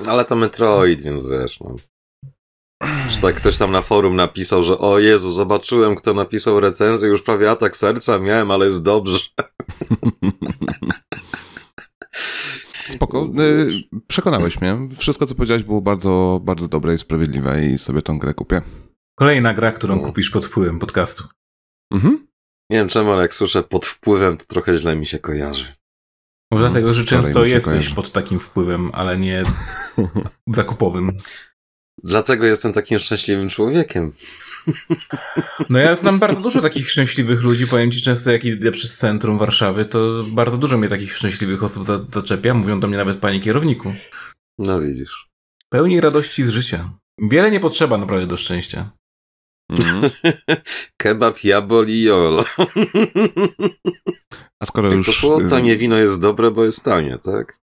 [0.07, 1.75] Ale to Metroid, więc wiesz, no.
[3.17, 7.51] Tak ktoś tam na forum napisał, że o Jezu, zobaczyłem, kto napisał recenzję, już prawie
[7.51, 9.19] atak serca miałem, ale jest dobrze.
[12.89, 13.29] Spoko.
[13.39, 14.77] Y, Przekonałeś mnie.
[14.97, 18.61] Wszystko, co powiedziałeś, było bardzo, bardzo dobre i sprawiedliwe i sobie tą grę kupię.
[19.15, 20.01] Kolejna gra, którą No.
[20.01, 21.23] kupisz pod wpływem podcastu.
[21.93, 22.27] Mhm.
[22.69, 25.65] Nie wiem czemu, ale jak słyszę pod wpływem, to trochę źle mi się kojarzy.
[26.51, 27.95] Może No, dlatego, że często jesteś kojarzy.
[27.95, 29.43] pod takim wpływem, ale nie
[30.55, 31.11] zakupowym.
[32.03, 34.11] Dlatego jestem takim szczęśliwym człowiekiem.
[35.69, 39.37] No ja znam bardzo dużo takich szczęśliwych ludzi, powiem ci często jak idę przez centrum
[39.37, 43.39] Warszawy, to bardzo dużo mnie takich szczęśliwych osób za- zaczepia, mówią do mnie nawet panie
[43.39, 43.93] kierowniku.
[44.59, 45.27] No widzisz.
[45.69, 46.93] Pełni radości z życia.
[47.31, 48.91] Wiele nie potrzeba naprawdę do szczęścia.
[49.69, 50.11] Mhm.
[51.01, 52.45] Kebab, jabol i jolo.
[54.59, 55.23] A skoro Tak już...
[55.23, 57.59] y, tanie wino jest dobre, bo jest tanie, tak?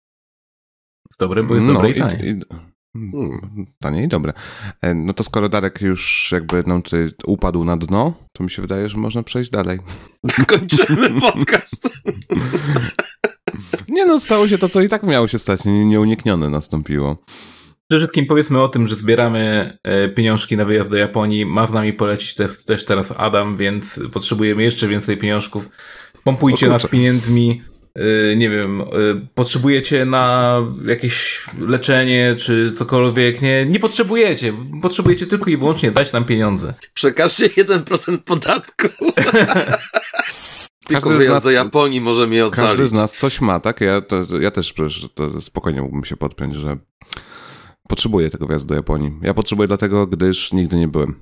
[1.12, 2.30] Jest dobre, bo jest no dobre i tanie.
[2.30, 2.67] i-
[3.12, 4.34] Hmm, Tanie i dobre.
[4.82, 8.62] E, No to skoro Darek już jakby nam tutaj upadł na dno, to mi się
[8.62, 9.80] wydaje, że można przejść dalej.
[10.48, 11.90] Kończymy podcast.
[13.90, 15.66] Nie no, stało się to, co i tak miało się stać.
[15.66, 17.16] Nie- Nieuniknione nastąpiło.
[17.90, 21.46] Przede wszystkim powiedzmy o tym, że zbieramy e, pieniążki na wyjazd do Japonii.
[21.46, 25.70] Ma z nami polecić też, też teraz Adam, więc potrzebujemy jeszcze więcej pieniążków.
[26.24, 27.62] Pompujcie nas pieniędzmi.
[28.32, 28.86] E, Nie wiem, e,
[29.36, 33.42] potrzebujecie na jakieś leczenie czy cokolwiek.
[33.42, 34.54] Nie, nie potrzebujecie.
[34.82, 36.74] Potrzebujecie tylko i wyłącznie dać nam pieniądze.
[36.94, 38.88] Przekażcie 1% podatku.
[40.88, 42.70] Tylko Każdy z wyjazd nas- do Japonii może mnie ocalić.
[42.72, 43.82] Każdy z nas coś ma, tak?
[43.82, 46.78] Ja, to, ja też przecież to spokojnie mógłbym się podpiąć, że
[47.88, 49.12] potrzebuję tego wjazdu do Japonii.
[49.22, 51.16] Ja potrzebuję dlatego, gdyż nigdy nie byłem.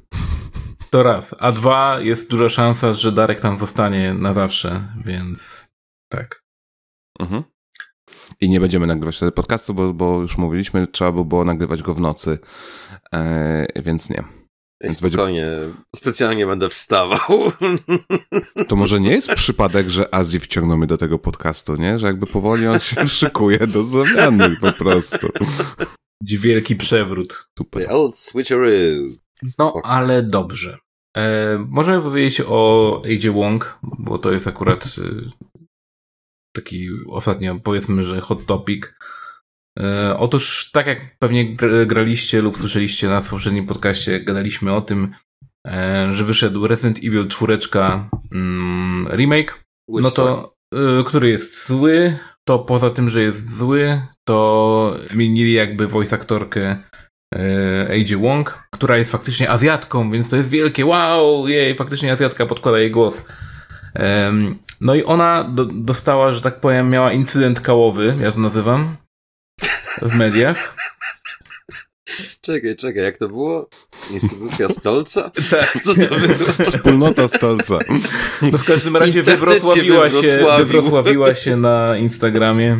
[0.90, 1.36] To raz.
[1.40, 5.68] A dwa, jest duża szansa, że Darek tam zostanie na zawsze, więc
[6.10, 6.42] tak.
[7.20, 7.44] Mhm.
[8.42, 11.94] I nie będziemy nagrywać wtedy podcastu, bo, bo już mówiliśmy, trzeba by było nagrywać go
[11.94, 12.38] w nocy,
[13.14, 14.24] e, więc nie.
[14.82, 15.52] Więc będzie- Spokojnie,
[15.96, 17.52] specjalnie będę wstawał.
[18.68, 22.00] To może nie jest przypadek, że Azji wciągnął mnie do tego podcastu, nie?
[22.00, 25.28] Że jakby powoli on się szykuje do zamiany po prostu.
[26.22, 27.48] Wielki przewrót.
[27.58, 27.84] Super.
[27.86, 28.70] The old switcheroo.
[29.60, 30.78] No, ale dobrze.
[31.18, 35.32] E, możemy powiedzieć o Adzie Wong, bo to jest akurat e,
[36.56, 38.94] taki ostatnio, powiedzmy, że hot topic.
[39.80, 45.16] E, otóż, tak jak pewnie gr- graliście lub słyszeliście na poprzednim podcaście, gadaliśmy o tym,
[45.68, 47.58] e, że wyszedł Resident Evil 4
[48.32, 50.54] mm, remake, Which no to,
[51.00, 56.84] y, który jest zły, to poza tym, że jest zły, to zmienili jakby voice aktorkę
[57.36, 62.46] e, AJ Wong, która jest faktycznie Azjatką, więc to jest wielkie wow, jej, faktycznie Azjatka
[62.46, 63.26] podkłada jej głos.
[64.82, 68.96] No i ona do, dostała, że tak powiem, miała incydent kałowy, ja to nazywam,
[70.02, 70.76] w mediach.
[72.42, 73.70] Czekaj, czekaj, jak to było?
[74.12, 75.32] Instytucja stolca?
[75.52, 75.78] Tak.
[75.84, 76.66] Co to było?
[76.66, 77.80] Wspólnota stolca.
[78.42, 82.78] No w każdym razie wywrocławiła się, wywrocławiła się na Instagramie,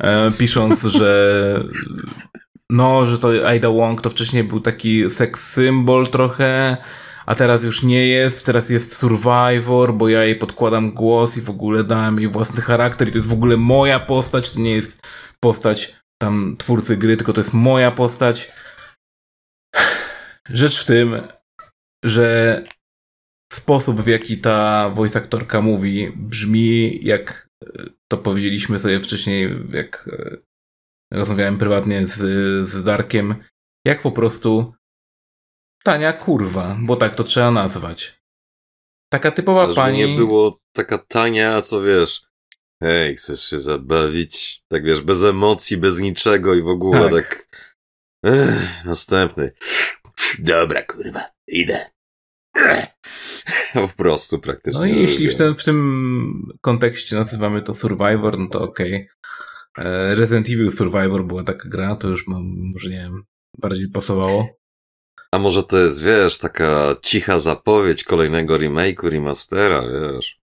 [0.00, 1.64] e, pisząc, że
[2.70, 6.76] no, że to Aida Wong to wcześniej był taki seks symbol trochę,
[7.26, 11.50] a teraz już nie jest, teraz jest Survivor, bo ja jej podkładam głos i w
[11.50, 15.06] ogóle dałem jej własny charakter i to jest w ogóle moja postać, to nie jest
[15.40, 18.52] postać tam twórcy gry, tylko to jest moja postać.
[20.48, 21.22] Rzecz w tym,
[22.04, 22.62] że
[23.52, 30.08] sposób, w jaki ta voice aktorka mówi, brzmi jak e, to powiedzieliśmy sobie wcześniej, jak
[30.12, 30.36] e,
[31.12, 32.18] rozmawiałem prywatnie z,
[32.68, 33.34] z Darkiem,
[33.86, 34.74] jak po prostu
[35.86, 38.20] tania kurwa, bo tak to trzeba nazwać.
[39.12, 39.98] Taka typowa Żeby pani.
[39.98, 42.22] nie było taka tania, co wiesz.
[42.82, 44.62] Hej, chcesz się zabawić?
[44.68, 47.12] Tak wiesz, bez emocji, bez niczego i w ogóle Tak.
[47.12, 47.48] tak.
[48.24, 49.52] Ech, następny.
[50.38, 51.86] Dobra, kurwa, idę.
[53.74, 54.80] Po prostu praktycznie.
[54.80, 59.08] No i jeśli w, ten, w tym kontekście nazywamy to Survivor, no to okej.
[59.78, 62.42] E, Resident Evil Survivor była taka gra, to już mam,
[62.74, 63.24] może nie wiem,
[63.58, 64.48] bardziej pasowało.
[65.34, 70.40] A może to jest, wiesz, taka cicha zapowiedź kolejnego remake'u, remastera, wiesz.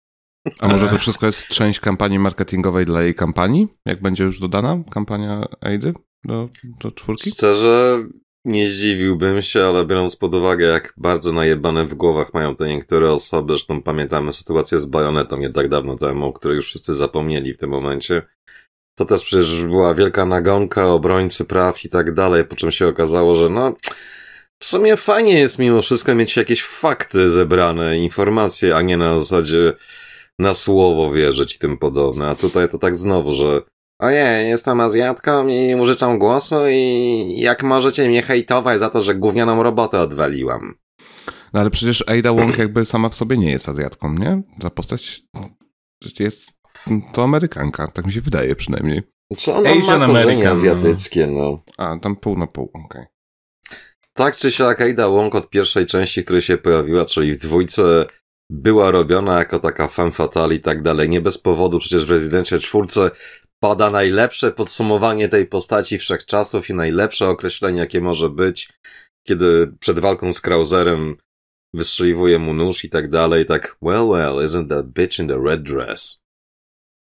[0.60, 3.68] A może to wszystko jest część kampanii marketingowej dla jej kampanii?
[3.86, 5.94] Jak będzie już dodana kampania Aidy
[6.26, 7.32] do, do czwórki?
[7.32, 8.04] Szczerze,
[8.46, 13.12] nie zdziwiłbym się, ale biorąc pod uwagę, jak bardzo najebane w głowach mają te niektóre
[13.12, 17.54] osoby, zresztą pamiętamy sytuację z Bajonetą nie tak dawno temu, o której już wszyscy zapomnieli
[17.54, 18.22] w tym momencie,
[18.96, 23.36] to też przecież była wielka nagonka, obrońcy praw i tak dalej, po czym się okazało,
[23.36, 23.74] że no,
[24.60, 29.74] w sumie fajnie jest mimo wszystko mieć jakieś fakty zebrane, informacje, a nie na zasadzie
[30.40, 32.30] na słowo wierzyć i tym podobne.
[32.30, 33.62] A tutaj to tak znowu, że
[34.00, 39.64] ojej, jestem Azjatką i użyczam głosu i jak możecie mnie hejtować za to, że gównianą
[39.64, 40.76] robotę odwaliłam.
[41.54, 44.42] No ale przecież Ada Wong jakby sama w sobie nie jest Azjatką, nie?
[44.60, 45.22] Ta postać
[46.20, 46.52] jest
[47.14, 49.02] to Amerykanka, tak mi się wydaje przynajmniej.
[49.38, 50.52] Co ona Asian ma korzenie American, no.
[50.52, 51.64] azjatyckie, no.
[51.78, 53.06] A, tam pół na pół, okej.
[54.14, 58.06] Tak czy siak, Ada Wong od pierwszej części, której się pojawiła, czyli w dwójce,
[58.52, 61.10] była robiona jako taka femme fatale i tak dalej.
[61.10, 63.12] Nie bez powodu, przecież w Rezydencie czwórce
[63.60, 68.74] pada najlepsze podsumowanie tej postaci wszechczasów i najlepsze określenie, jakie może być,
[69.28, 71.18] kiedy przed walką z Krauserem
[71.74, 75.64] wystrzeliwuje mu nóż i tak dalej, tak well, well, isn't that bitch in the red
[75.64, 76.24] dress?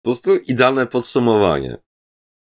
[0.04, 1.78] Po prostu idealne podsumowanie.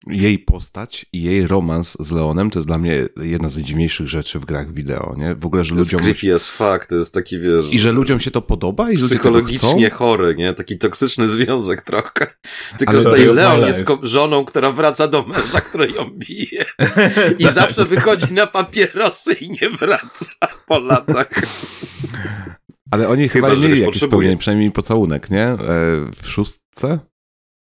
[0.07, 4.39] Jej postać i jej romans z Leonem to jest dla mnie jedna z najdziwniejszych rzeczy
[4.39, 5.35] w grach wideo, nie?
[5.35, 6.07] W ogóle, że To jest ludziom...
[6.07, 7.67] creepy as fuck, to jest taki, wiesz...
[7.71, 10.55] I że ludziom się to podoba i psychologicznie chory, nie?
[10.55, 12.27] Taki toksyczny związek trochę.
[12.79, 16.11] Tylko, Ale że to tutaj jest Leon jest żoną, która wraca do męża, który ją
[16.11, 16.65] bije.
[17.39, 20.27] I zawsze wychodzi na papierosy i nie wraca
[20.67, 21.31] po latach.
[22.91, 24.11] Ale oni chyba, Chyba, że mieli potrzebuje.
[24.11, 25.43] spełnienie, przynajmniej pocałunek, nie?
[25.45, 25.57] E,
[26.23, 26.99] W szóstce?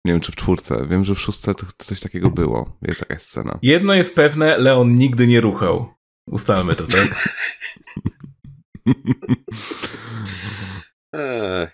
[0.05, 0.85] Nie wiem, czy w czwórce.
[0.87, 2.77] Wiem, że w szóstce to, to coś takiego było.
[2.81, 3.59] Jest jakaś scena.
[3.61, 5.93] Jedno jest pewne, Leon nigdy nie ruchał.
[6.27, 7.29] Ustalmy to, tak?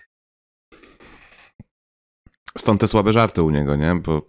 [2.58, 3.94] Stąd te słabe żarty u niego, nie?
[3.94, 4.22] Bo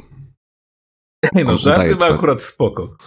[1.34, 2.98] Nie no, żarty ma akurat spoko.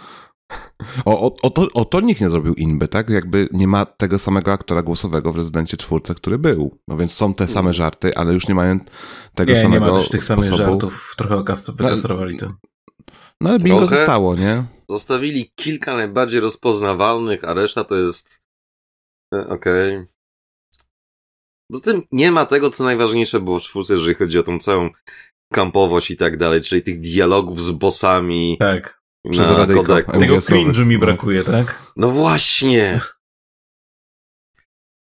[1.05, 3.09] O, o, o, to, o to nikt nie zrobił inby, tak?
[3.09, 6.77] Jakby nie ma tego samego aktora głosowego w Rezydencie czwórce, który był.
[6.87, 8.79] No więc są te same żarty, ale już nie mają
[9.35, 10.71] tego Nie, nie samego ma też tych samych sposobu.
[10.71, 11.13] żartów.
[11.17, 12.53] Trochę okas- wykastrowali to.
[13.41, 13.95] No ale bingo Trochę.
[13.97, 14.63] zostało, nie?
[14.89, 18.41] Zostawili kilka najbardziej rozpoznawalnych, a reszta to jest...
[19.33, 20.05] e, Okej.
[21.71, 24.89] Poza tym nie ma tego, co najważniejsze było w czwórce, jeżeli chodzi o tą całą
[25.53, 29.01] kampowość i tak dalej, czyli tych dialogów z bossami Tak.
[29.31, 30.19] Przez na kodeku.
[30.19, 30.99] Tego cringe'u mi No.
[30.99, 31.81] brakuje, tak?
[31.95, 32.99] No właśnie.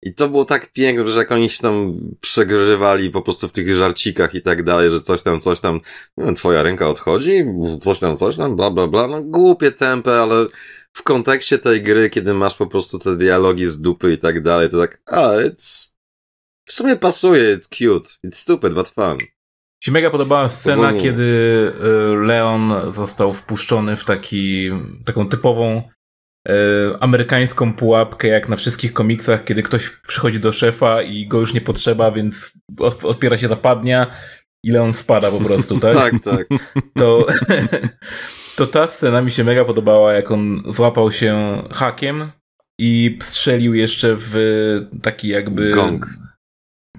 [0.03, 3.76] I to było tak piękne, że jak oni się tam przegrywali po prostu w tych
[3.76, 5.80] żarcikach i tak dalej, że coś tam, coś tam,
[6.18, 7.45] nie wiem, twoja ręka odchodzi,
[7.82, 9.07] coś tam, coś tam, bla, bla, bla.
[9.07, 10.47] No głupie tempę, ale
[10.93, 14.70] w kontekście tej gry, kiedy masz po prostu te dialogi z dupy i tak dalej,
[14.70, 15.91] to tak, a, it's,
[16.66, 19.18] w sumie pasuje, it's cute, it's stupid, but fun.
[19.84, 21.01] Się mega podobała scena, Ogólnie.
[21.01, 21.23] kiedy
[22.13, 24.69] y, Leon został wpuszczony w taki,
[25.05, 25.82] taką typową
[26.49, 26.51] y,
[26.99, 31.61] amerykańską pułapkę, jak na wszystkich komiksach, kiedy ktoś przychodzi do szefa i go już nie
[31.61, 34.07] potrzeba, więc od- odpiera się zapadnia
[34.63, 35.93] i Leon spada po prostu, tak?
[35.95, 36.47] Tak, tak.
[36.97, 37.25] To,
[38.57, 42.32] to ta scena mi się mega podobała, jak on złapał się hakiem
[42.79, 44.36] i strzelił jeszcze w
[45.01, 45.71] taki jakby...
[45.71, 46.07] Gong.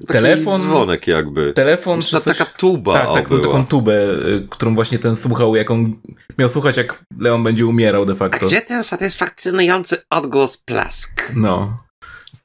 [0.01, 0.61] Taki Telefon?
[0.61, 1.53] dzwonek jakby.
[1.53, 2.39] Telefon czy coś?
[2.39, 3.43] taka tuba Tak, o, taką, była.
[3.43, 3.93] taką tubę,
[4.29, 5.97] y, którą właśnie ten słuchał, jak on
[6.39, 8.47] miał słuchać, jak Leon będzie umierał de facto.
[8.69, 11.33] ten satysfakcjonujący odgłos plask?
[11.37, 11.77] No.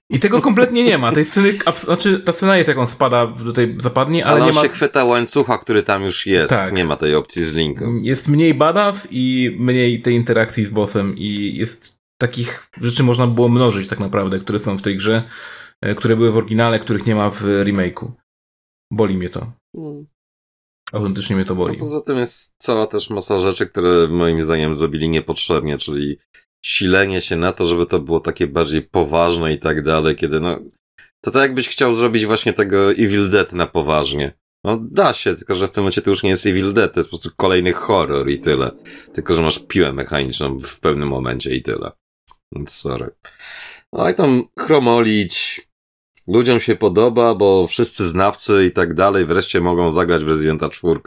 [0.09, 1.11] I tego kompletnie nie ma.
[1.11, 4.61] Tej sceny, znaczy ta scena jest jak on spada, tutaj zapadnie, ale, Ale, nie ma...
[4.61, 6.49] się chwyta łańcucha, który tam już jest.
[6.49, 6.73] Tak.
[6.73, 7.99] Nie ma tej opcji z linką.
[8.01, 13.49] Jest mniej badass i mniej tej interakcji z bossem i jest takich rzeczy można było
[13.49, 15.23] mnożyć tak naprawdę, które są w tej grze,
[15.97, 18.11] które były w oryginale, których nie ma w remake'u.
[18.91, 19.51] Boli mnie to.
[20.91, 21.77] Autentycznie mnie to A boli.
[21.77, 26.17] poza tym jest cała też masa rzeczy, które moim zdaniem zrobili niepotrzebnie, czyli
[26.65, 30.59] silenie się na to, żeby to było takie bardziej poważne i tak dalej, kiedy no...
[31.21, 34.33] To tak jakbyś chciał zrobić właśnie tego Evil Dead na poważnie.
[34.63, 36.99] No da się, tylko że w tym momencie to już nie jest Evil Dead, to
[36.99, 38.71] jest po prostu kolejny horror i tyle.
[39.13, 41.91] Tylko, że masz piłę mechaniczną w pewnym momencie i tyle.
[42.67, 43.09] Sorry.
[43.93, 45.61] No i tam chromolić,
[46.27, 50.99] ludziom się podoba, bo wszyscy znawcy i tak dalej wreszcie mogą zagrać w Residenta 4,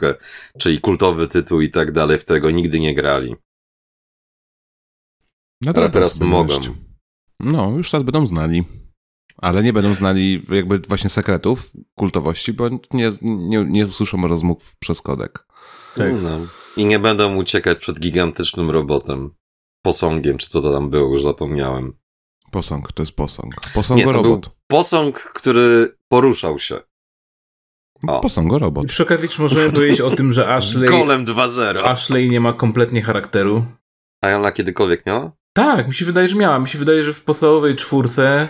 [0.59, 3.35] czyli kultowy tytuł i tak dalej, w którego nigdy nie grali.
[5.61, 6.47] No Ale teraz mogą.
[6.47, 6.71] wreszcie.
[7.39, 8.63] No, już teraz będą znali.
[9.37, 15.01] Ale nie będą znali jakby właśnie sekretów kultowości, bo nie, nie, nie usłyszą rozmów przez
[15.01, 15.47] kodek.
[15.95, 16.13] Tak.
[16.23, 16.39] No.
[16.77, 19.33] I nie będą uciekać przed gigantycznym robotem.
[19.85, 21.93] Posągiem, czy co to tam było, już zapomniałem.
[22.51, 23.53] Posąg, to jest posąg.
[23.53, 24.49] Nie, Posągo to robot.
[24.67, 26.79] Posąg, który poruszał się.
[28.07, 28.19] o.
[28.21, 28.87] Posągo I robot.
[28.87, 31.83] przy okazji, czy możemy powiedzieć o tym, że Ashley, Golem 2.0.
[31.85, 33.65] Ashley nie ma kompletnie charakteru?
[34.23, 35.31] A ona kiedykolwiek miała?
[35.53, 36.59] Tak, mi się wydaje, że miała.
[36.59, 38.49] Mi się wydaje, że w podstawowej czwórce,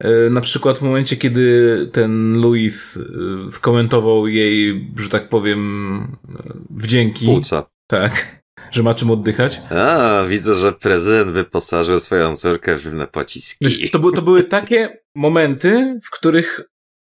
[0.00, 6.52] e, na przykład w momencie, kiedy ten Louis e, skomentował jej, że tak powiem, e,
[6.70, 7.26] wdzięki.
[7.26, 7.66] Płuca.
[7.86, 9.60] Tak, że ma czym oddychać.
[9.70, 13.90] A, widzę, że prezydent wyposażył swoją córkę w inne pociski.
[13.90, 16.60] To, by, to były takie momenty, w których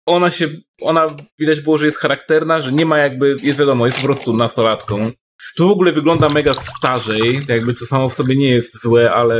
[0.06, 0.48] ona się,
[0.82, 4.34] ona widać było, że jest charakterna, że nie ma jakby, jest wiadomo, jest po prostu
[4.34, 5.12] nastolatką.
[5.56, 9.39] Tu w ogóle wygląda mega starzej, jakby co samo w sobie nie jest złe, ale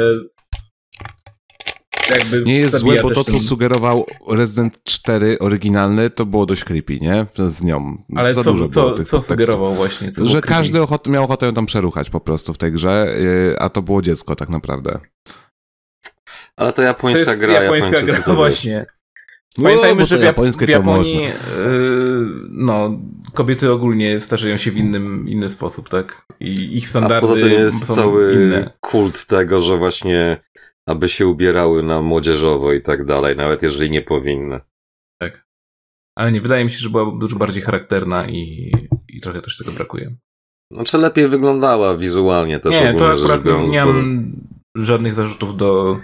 [2.10, 6.64] jakby Nie jest złe, bo to, co ten- sugerował Resident 4 oryginalny, to było dość
[6.64, 7.26] creepy, nie?
[7.48, 7.98] Z nią.
[8.16, 9.46] Ale Za co, dużo było co, tych co podtekstów.
[9.46, 10.12] sugerował właśnie?
[10.12, 13.60] Co Że każdy ochot, miał ochotę ją tam przeruchać po prostu w tej grze, yy,
[13.60, 15.00] a to było dziecko tak naprawdę.
[16.58, 18.86] Ale to To japońska jest gra, japońska Japończycy gra, to właśnie.
[19.58, 21.32] No, Pamiętajmy, bo że to w, Jap- w to Japonii yy,
[22.50, 23.00] no,
[23.34, 26.26] kobiety ogólnie starzeją się w innym, inny sposób, tak?
[26.40, 28.72] I ich A standardy poza tym jest są cały inne.
[28.80, 30.38] kult tego, że właśnie
[30.88, 34.60] aby się ubierały na młodzieżowo i tak dalej, nawet jeżeli nie powinny.
[36.16, 38.72] Ale nie, wydaje mi się, że była dużo bardziej charakterna i,
[39.10, 40.16] i trochę też tego brakuje.
[40.72, 44.32] Znaczy lepiej wyglądała wizualnie też nie, to akurat biorąc, nie mam
[44.76, 46.00] żadnych zarzutów do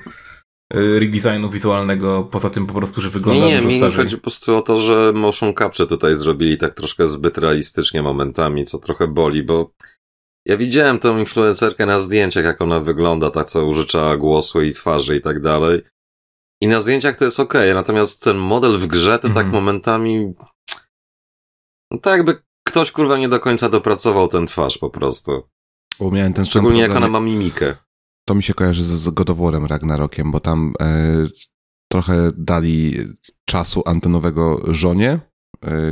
[0.76, 4.04] y, redesignu wizualnego, poza tym po prostu, że wygląda Nie, nie, dużo mi starzej.
[4.04, 8.66] chodzi po prostu o to, że motion capture tutaj zrobili tak troszkę zbyt realistycznie momentami,
[8.66, 9.72] co trochę boli, bo
[10.46, 15.16] ja widziałem tą influencerkę na zdjęciach, jak ona wygląda, tak co użyczała głosu i twarzy
[15.16, 15.82] i tak dalej.
[16.62, 19.46] I na zdjęciach to jest okej, natomiast ten model w grze to Mhm.
[19.46, 20.34] tak momentami...
[21.91, 25.44] No tak jakby ktoś kurwa nie do końca dopracował ten twarz po prostu.
[26.00, 27.76] Bo miałem ten Szczególnie jak ona ma mimikę.
[28.28, 31.28] To mi się kojarzy z, z God of War'em Ragnarokiem, bo tam e,
[31.91, 32.98] trochę dali
[33.46, 35.20] czasu antenowego żonie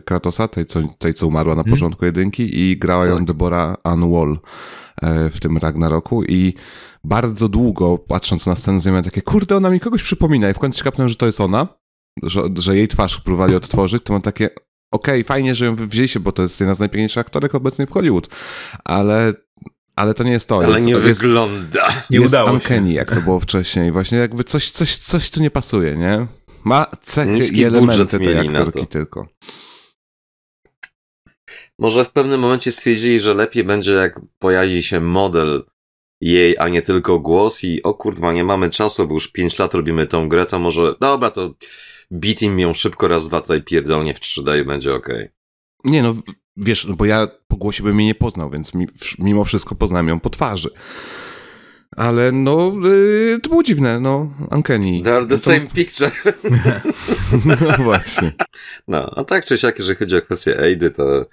[0.06, 1.76] Kratosa, tej co, tej, co umarła na Mhm.
[1.76, 3.26] początku jedynki i grała ją Tak.
[3.26, 4.40] Deborah Ann Wall
[5.02, 6.54] e, w tym Ragnaroku i
[7.04, 10.78] bardzo długo, patrząc na scenę, miałem takie, kurde, ona mi kogoś przypomina i w końcu
[10.78, 11.68] się kapnąłem, że to jest ona,
[12.24, 14.50] że, że jej twarz próbowali odtworzyć, to mam takie,
[14.94, 18.28] okej, fajnie, że ją wzięliście, bo to jest jedna z najpiękniejszych aktorek obecnie w Hollywood,
[18.86, 19.34] ale,
[19.96, 20.58] ale to nie jest to.
[20.58, 21.88] Ale jest, nie jest, wygląda.
[22.10, 22.54] Nie jest udało się.
[22.54, 23.92] uncanny, jak to było wcześniej.
[23.92, 26.28] Właśnie jakby coś, coś, coś tu nie pasuje, nie?
[26.64, 28.86] Ma cechy Niski i elementy tej aktorki to.
[28.86, 29.28] tylko.
[31.80, 35.64] Może w pewnym momencie stwierdzili, że lepiej będzie jak pojawi się model
[36.22, 39.74] jej, a nie tylko głos i o kurwa, nie mamy czasu, bo już 5 lat
[39.74, 41.56] robimy tą grę, to może dobra, to
[42.12, 45.30] beat im ją szybko raz, dwa tutaj pierdolnie w 3D i będzie okej.
[45.86, 46.16] Nie no,
[46.58, 48.88] wiesz, no bo ja po głosie bym jej nie poznał, więc mi,
[49.20, 50.70] mimo wszystko poznałem ją po twarzy.
[51.98, 55.02] Ale no, yy, to było dziwne, no, uncanny.
[55.04, 56.12] They are the No to- same picture.
[57.62, 58.32] No właśnie.
[58.88, 61.26] No, a tak czy siak, jeżeli chodzi o kwestię Aidy, to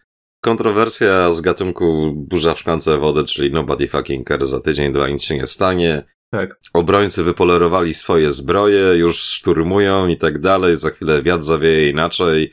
[0.44, 5.22] kontrowersja z gatunku burza w szklance wody, czyli nobody fucking cares, za tydzień, dwa nic
[5.22, 6.02] się nie stanie.
[6.32, 6.56] Tak.
[6.72, 12.52] Obrońcy wypolerowali swoje zbroje, już szturmują i tak dalej, za chwilę wiatr zawieje inaczej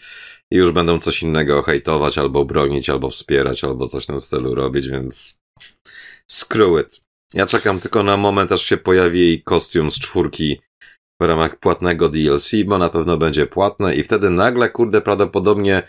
[0.51, 4.55] i już będą coś innego hejtować, albo bronić, albo wspierać, albo coś w tym stylu
[4.55, 5.37] robić, więc
[6.31, 7.04] screw it.
[7.33, 10.61] Ja czekam tylko na moment, aż się pojawi jej kostium z czwórki
[11.21, 15.83] w ramach płatnego DLC, bo na pewno będzie płatne i wtedy nagle, kurde, prawdopodobnie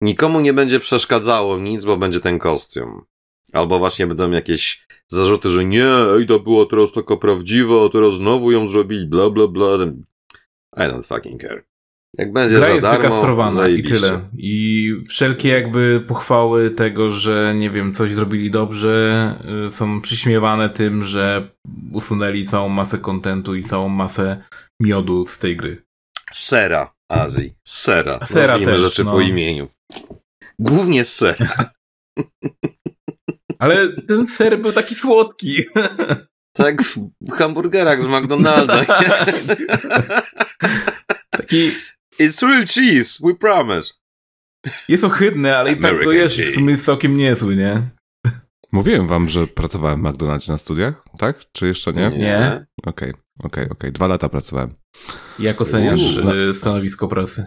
[0.00, 3.04] nikomu nie będzie przeszkadzało nic, bo będzie ten kostium.
[3.52, 8.14] Albo właśnie będą jakieś zarzuty, że nie, ej, to było teraz taka prawdziwa, a teraz
[8.14, 9.68] znowu ją zrobili, bla, bla, bla.
[10.76, 11.67] I don't fucking care.
[12.18, 13.96] Jak będzie Gra za jest darmo, wykastrowana i zajebiście.
[13.96, 14.28] tyle.
[14.38, 19.34] I wszelkie jakby pochwały tego, że nie wiem, coś zrobili dobrze,
[19.66, 21.50] y, są przyśmiewane tym, że
[21.92, 24.42] usunęli całą masę kontentu i całą masę
[24.80, 25.82] miodu z tej gry.
[26.32, 27.54] Sera Azji.
[27.66, 28.26] Sera.
[28.26, 29.12] Sera Nazwijmy też, rzeczy no.
[29.12, 29.68] po imieniu.
[30.58, 31.46] Głównie sera.
[33.58, 35.54] Ale ten ser był taki słodki.
[36.52, 38.84] Tak w hamburgerach z McDonalda.
[41.30, 41.70] Taki
[42.20, 43.94] It's real cheese, we promise.
[44.88, 47.82] jest ohydny, ale i tak go American jesz, w sumie jest całkiem niezły, nie?
[48.72, 51.38] Mówiłem wam, że pracowałem w McDonaldzie na studiach, tak?
[51.52, 52.08] Czy jeszcze nie?
[52.08, 52.66] Nie.
[52.86, 53.12] Okej,
[53.42, 53.92] okej, okej.
[53.92, 54.74] Dwa lata pracowałem.
[55.38, 56.30] Jak oceniasz Uuu.
[56.30, 57.46] y, stanowisko pracy?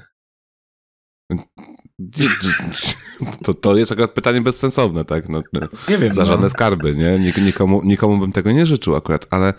[3.44, 5.30] To, to jest akurat pytanie bezsensowne, tak?
[5.30, 6.14] No, no, Nie wiem.
[6.14, 6.28] za no.
[6.28, 7.20] żadne skarby, nie?
[7.20, 9.54] Nik, nikomu, nikomu bym tego nie życzył akurat, ale...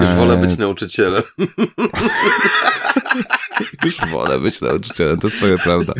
[0.00, 1.22] Już wolę e, być nauczycielem.
[3.84, 5.92] Już wolę być nauczycielem, to jest twoja prawda.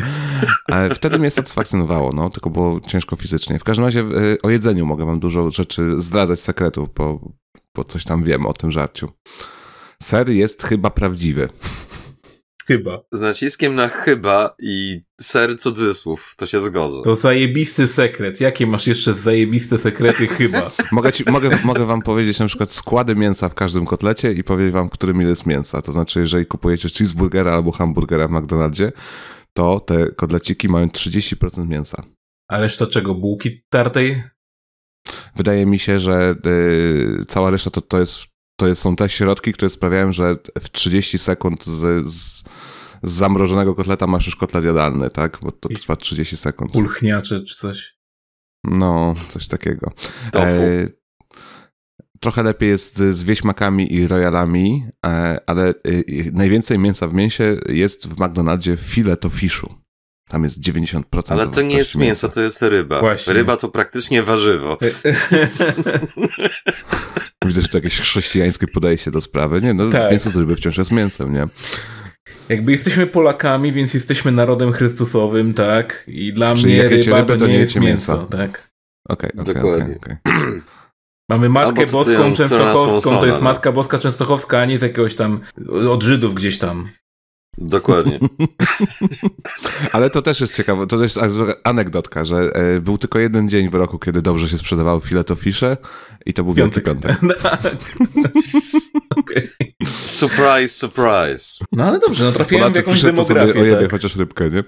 [0.65, 3.59] Ale wtedy mnie satysfakcjonowało, no, tylko było ciężko fizycznie.
[3.59, 4.05] W każdym razie e,
[4.43, 7.31] o jedzeniu mogę wam dużo rzeczy zdradzać, sekretów, bo,
[7.75, 9.11] bo coś tam wiem o tym żarciu.
[10.03, 11.49] Ser jest chyba prawdziwy.
[12.67, 13.01] Chyba.
[13.11, 16.33] Z naciskiem na chyba i ser cudzysłów.
[16.37, 17.01] To się zgodzę.
[17.03, 18.41] To zajebisty sekret.
[18.41, 20.71] Jakie masz jeszcze zajebiste sekrety chyba?
[20.91, 24.73] Mogę, ci, mogę, mogę wam powiedzieć na przykład składy mięsa w każdym kotlecie i powiedzieć
[24.73, 25.81] wam, który mil jest mięsa.
[25.81, 28.91] To znaczy, jeżeli kupujecie cheeseburgera albo hamburgera w McDonaldzie,
[29.53, 32.03] to te kotleciki mają 30% mięsa.
[32.49, 33.15] A reszta czego?
[33.15, 34.23] Bułki tartej?
[35.35, 38.25] Wydaje mi się, że y, cała reszta to, to, jest,
[38.57, 42.43] to jest, są te środki, które sprawiają, że w 30 sekund z, z,
[43.03, 45.39] z zamrożonego kotleta masz już kotlet jadalny, tak?
[45.41, 46.71] Bo to I- trwa 30 sekund.
[46.71, 47.97] Pulchniacze czy coś?
[48.63, 49.91] No, coś takiego.
[50.35, 50.87] E,
[52.19, 55.73] trochę lepiej jest z, z wieśmakami i royalami, e, ale e,
[56.33, 59.86] najwięcej mięsa w mięsie jest w McDonaldzie w filet to fiszu.
[60.27, 62.99] Tam jest 90% Ale to nie jest zawartości mięso, to jest ryba.
[62.99, 63.33] Właśnie.
[63.33, 64.77] Ryba to praktycznie warzywo.
[67.45, 69.61] Widzę, że to jakieś chrześcijańskie podejście do sprawy.
[69.61, 70.11] Nie, no Tak.
[70.11, 71.45] mięso z ryby wciąż jest mięsem, nie?
[72.49, 76.03] Jakby jesteśmy Polakami, więc jesteśmy narodem Chrystusowym, tak?
[76.07, 78.37] I dla Czyli mnie ryba rybę, to to nie jest mięso, mięsa.
[78.37, 78.69] tak?
[79.09, 79.95] Okej, okej, Dokładnie.
[80.01, 80.61] okej, okej.
[81.29, 85.39] Mamy Matkę Boską Częstochowską, to jest Smolsona, Matka Boska Częstochowska, a nie z jakiegoś tam,
[85.89, 86.87] od Żydów gdzieś tam.
[87.57, 88.19] Dokładnie.
[89.91, 93.69] Ale to też jest ciekawe, to też jest anegdotka, że e, był tylko jeden dzień
[93.69, 95.77] w roku, kiedy dobrze się sprzedawały fileto fisze
[96.25, 97.17] i to był Wielki Piątek.
[99.17, 99.51] Okej.
[100.05, 101.65] Surprise, surprise.
[101.71, 103.91] No ale dobrze, no trafiłem w Polacy jakąś pisze to sobie demografię, ojebie tak?
[103.91, 104.63] chociaż rybkę, nie?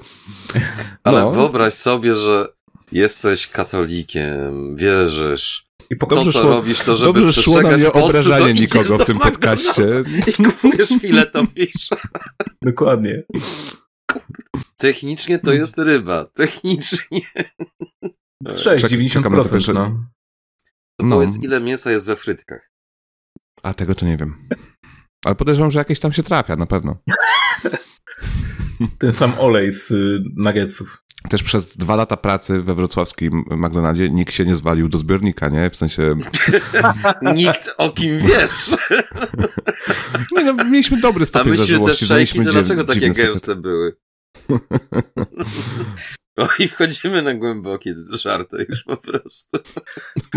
[1.04, 1.32] Ale No.
[1.32, 2.48] wyobraź sobie, że
[2.92, 5.69] jesteś katolikiem, wierzysz.
[5.92, 8.08] I po Dobrze to, co szło- robisz, to żeby Dobrze szło na przestrzegać nie postu,
[8.10, 9.84] obrażanie nikogo w tym podcaście.
[10.28, 11.90] I kupujesz filet to fish.
[12.62, 13.24] Dokładnie.
[14.78, 16.26] Technicznie to jest ryba.
[16.26, 17.22] Technicznie.
[18.48, 20.06] Z 6, Czek- czekam na to 90%, pierwsze- no.
[21.00, 21.16] To No.
[21.16, 22.70] Powiedz, ile mięsa jest we frytkach.
[23.64, 24.36] A tego to nie wiem.
[25.26, 26.98] Ale podejrzewam, że jakieś tam się trafia, na pewno.
[29.00, 31.04] Ten sam olej z y, nuggetsów.
[31.30, 35.70] Też przez dwa lata pracy we wrocławskim McDonaldzie nikt się nie zwalił do zbiornika, nie?
[35.70, 36.16] W sensie...
[37.36, 38.70] Nikt o kim wiesz.
[40.38, 42.06] Nie no, mieliśmy dobry A stopień myślisz, że te zażyłości.
[42.06, 43.96] znaliśmy to dziew- dlaczego takie gęste były?
[46.38, 49.58] O, i wchodzimy na głębokie żarty już po prostu.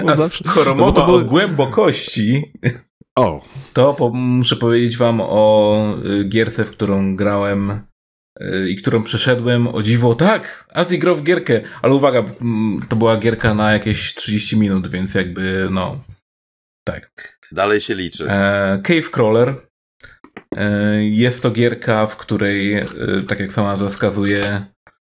[0.05, 2.53] No A zawsze- skoro no bo mowa to było- o głębokości,
[3.19, 7.81] O, to po, muszę powiedzieć wam o y, gierce, w którą grałem
[8.69, 9.69] i którą przeszedłem.
[9.69, 12.25] O dziwo, tak, Azji grał w gierkę, ale uwaga,
[12.89, 16.01] to była gierka na jakieś 30 minut, więc jakby, no,
[16.85, 17.39] tak.
[17.53, 18.31] Dalej się liczy.
[18.31, 19.55] E, Cave Crawler.
[20.57, 22.87] E, jest to gierka, w której, e,
[23.29, 24.67] tak jak sama nazwa wskazuje,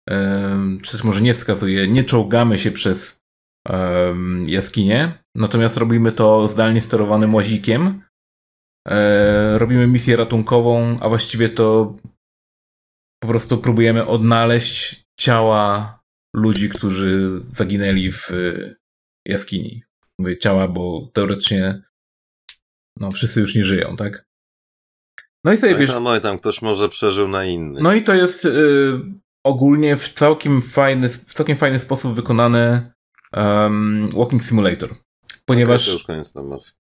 [0.10, 3.22] e, czy też może nie wskazuje, nie czołgamy się przez
[3.70, 4.16] e,
[4.46, 8.04] jaskinie, natomiast robimy to zdalnie sterowanym łazikiem.
[8.88, 11.96] E, robimy misję ratunkową, a właściwie to
[13.24, 16.00] po prostu próbujemy odnaleźć ciała
[16.36, 18.76] ludzi, którzy zaginęli w e,
[19.26, 19.84] jaskini.
[20.20, 21.82] Mówię ciała, bo teoretycznie
[23.00, 24.26] no wszyscy już nie żyją, tak?
[25.46, 27.82] No i sobie Oj wiesz, tam, oj tam, ktoś może przeżył na inny.
[27.82, 29.00] no i to jest y,
[29.46, 32.92] ogólnie w całkiem fajny, w całkiem fajny sposób wykonany
[33.34, 34.96] um, Walking Simulator.
[35.46, 36.76] ponieważ, Okay, to już koniec temat.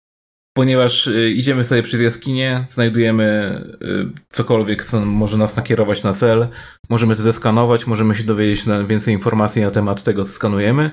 [0.53, 6.48] Ponieważ y, idziemy sobie przez jaskinię, znajdujemy y, cokolwiek, co może nas nakierować na cel,
[6.90, 10.91] możemy to zeskanować, możemy się dowiedzieć więcej informacji na temat tego, co skanujemy.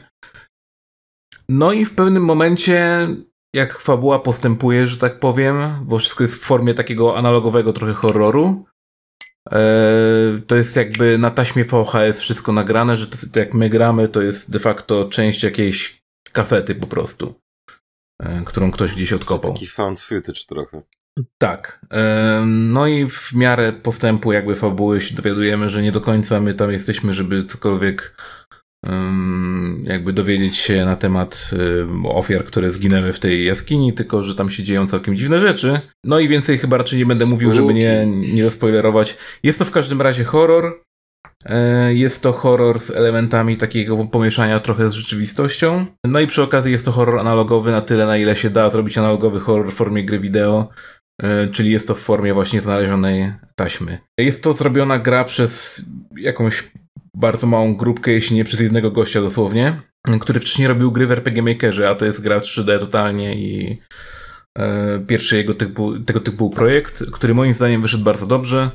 [1.49, 3.09] No i w pewnym momencie,
[3.55, 8.65] jak fabuła postępuje, że tak powiem, bo wszystko jest w formie takiego analogowego trochę horroru,
[9.53, 9.61] e,
[10.47, 14.51] to jest jakby na taśmie VHS wszystko nagrane, że to, jak my gramy, to jest
[14.51, 15.99] de facto część jakiejś
[16.33, 17.35] kasety po prostu,
[18.45, 19.53] którą ktoś gdzieś odkopał.
[19.53, 20.83] Taki found footage trochę.
[21.39, 21.81] Tak.
[21.93, 26.55] E, no i w miarę postępu jakby fabuły się dowiadujemy, że nie do końca my
[26.55, 28.15] tam jesteśmy, żeby cokolwiek
[29.85, 31.51] jakby dowiedzieć się na temat
[32.05, 35.81] ofiar, które zginęły w tej jaskini, tylko że tam się dzieją całkiem dziwne rzeczy.
[36.05, 37.45] No i więcej chyba raczej nie będę Spooky.
[37.45, 39.17] mówił, żeby nie, nie rozpoilerować.
[39.43, 40.83] Jest to w każdym razie horror.
[41.47, 45.87] E, jest to horror z elementami takiego pomieszania trochę z rzeczywistością.
[46.05, 48.99] No i przy okazji jest to horror analogowy na tyle, na ile się da zrobić
[48.99, 50.69] analogowy horror w formie gry wideo,
[51.23, 53.99] e, czyli jest to w formie właśnie znalezionej taśmy.
[54.19, 55.83] Jest to zrobiona gra przez
[56.17, 56.71] jakąś
[57.17, 59.83] bardzo małą grupkę, jeśli nie przez jednego gościa dosłownie,
[60.21, 63.79] który wcześniej robił gry w RPG Makerze, a to jest gra 3D totalnie i
[64.59, 68.71] e, pierwszy jego typu, tego typu projekt, który moim zdaniem wyszedł bardzo dobrze.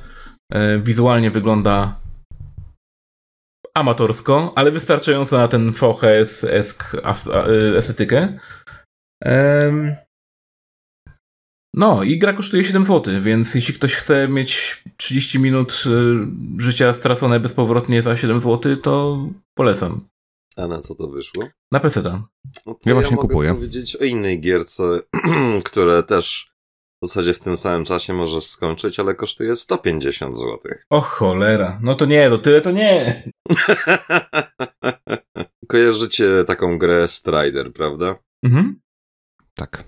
[0.83, 2.02] Wizualnie wygląda
[3.73, 8.39] amatorsko, ale wystarczająco na ten VHS-esk e, estetykę.
[11.75, 16.93] No i gra kosztuje 7 zł, więc jeśli ktoś chce mieć 30 minut y, życia
[16.93, 19.25] stracone bezpowrotnie za 7 zł, to
[19.57, 20.07] polecam.
[20.55, 21.47] A na co to wyszło?
[21.71, 22.01] Na PC.
[22.01, 22.21] -ta.
[22.65, 23.53] No ja właśnie ja mogę kupuję.
[23.53, 24.83] powiedzieć o innej gierce,
[25.65, 26.52] które też
[27.03, 30.59] w zasadzie w tym samym czasie możesz skończyć, ale kosztuje 150 zł.
[30.89, 33.23] O cholera, no to nie, to tyle to nie.
[35.67, 38.15] Kojarzycie taką grę Strider, prawda?
[38.43, 38.79] Mhm.
[39.55, 39.83] Tak.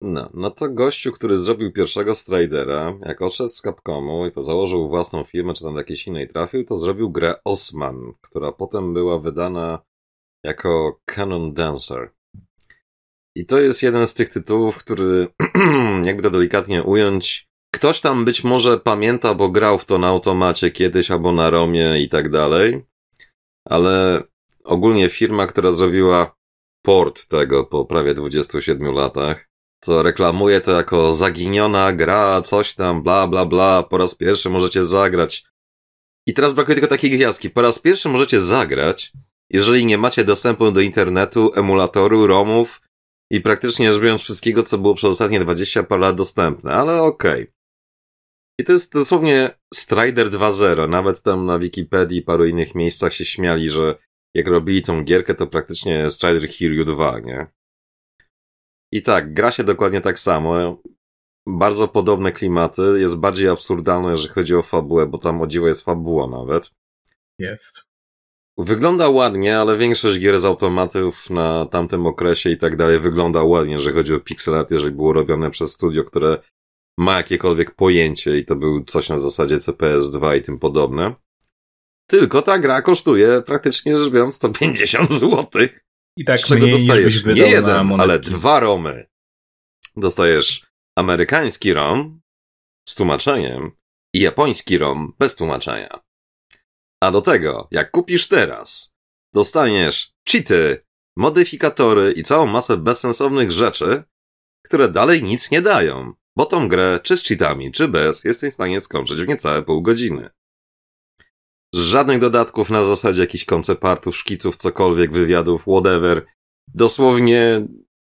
[0.00, 5.24] No, no to gościu, który zrobił pierwszego Stridera, jak odszedł z Capcomu i założył własną
[5.24, 9.78] firmę, czy tam do jakiejś innej trafił, to zrobił grę Osman, która potem była wydana
[10.44, 12.10] jako Canon Dancer.
[13.38, 15.28] I to jest jeden z tych tytułów, który,
[16.04, 20.70] jakby to delikatnie ująć, ktoś tam być może pamięta, bo grał w to na automacie
[20.70, 22.84] kiedyś albo na Romie i tak dalej,
[23.64, 24.22] ale
[24.64, 26.36] ogólnie firma, która zrobiła
[26.82, 29.48] port tego po prawie 27 latach,
[29.80, 34.84] co reklamuje to jako zaginiona gra, coś tam, bla, bla, bla, po raz pierwszy możecie
[34.84, 35.44] zagrać.
[36.26, 37.50] I teraz brakuje tylko takiej gwiazdki.
[37.50, 39.12] Po raz pierwszy możecie zagrać,
[39.50, 42.80] jeżeli nie macie dostępu do internetu, emulatoru, romów
[43.30, 47.42] i praktycznie rzecz biorąc wszystkiego, co było przez ostatnie 20 par lat dostępne, ale okej.
[47.42, 47.52] Okay.
[48.60, 50.88] I to jest dosłownie Strider 2.0.
[50.88, 53.98] Nawet tam na Wikipedii i paru innych miejscach się śmiali, że
[54.34, 57.46] jak robili tą gierkę, to praktycznie Strider Hero 2, nie?
[58.92, 60.82] I tak, gra się dokładnie tak samo.
[61.48, 62.82] Bardzo podobne klimaty.
[62.96, 66.70] Jest bardziej absurdalne, jeżeli chodzi o fabułę, bo tam o dziwo jest fabuła nawet.
[67.38, 67.87] Jest.
[68.58, 73.72] Wygląda ładnie, ale większość gier z automatów na tamtym okresie i tak dalej wygląda ładnie,
[73.72, 76.42] jeżeli chodzi o pixel art, jeżeli było robione przez studio, które
[76.98, 81.14] ma jakiekolwiek pojęcie i to był coś na zasadzie CPS2 i tym podobne.
[82.06, 85.84] Tylko ta gra kosztuje praktycznie rzecz biorąc 150 złotych.
[86.16, 89.06] I tak z czego mniej dostajesz nie jeden, ale dwa romy.
[89.96, 90.66] Dostajesz
[90.96, 92.20] amerykański rom
[92.88, 93.70] z tłumaczeniem
[94.14, 96.07] i japoński rom bez tłumaczenia.
[97.00, 98.96] A do tego, jak kupisz teraz,
[99.34, 100.84] dostaniesz cheaty,
[101.16, 104.04] modyfikatory i całą masę bezsensownych rzeczy,
[104.64, 108.54] które dalej nic nie dają, bo tą grę, czy z cheatami, czy bez, jesteś w
[108.54, 110.30] stanie skończyć w niecałe pół godziny.
[111.74, 116.26] Żadnych dodatków na zasadzie jakichś koncepartów, szkiców, cokolwiek, wywiadów, whatever.
[116.74, 117.66] Dosłownie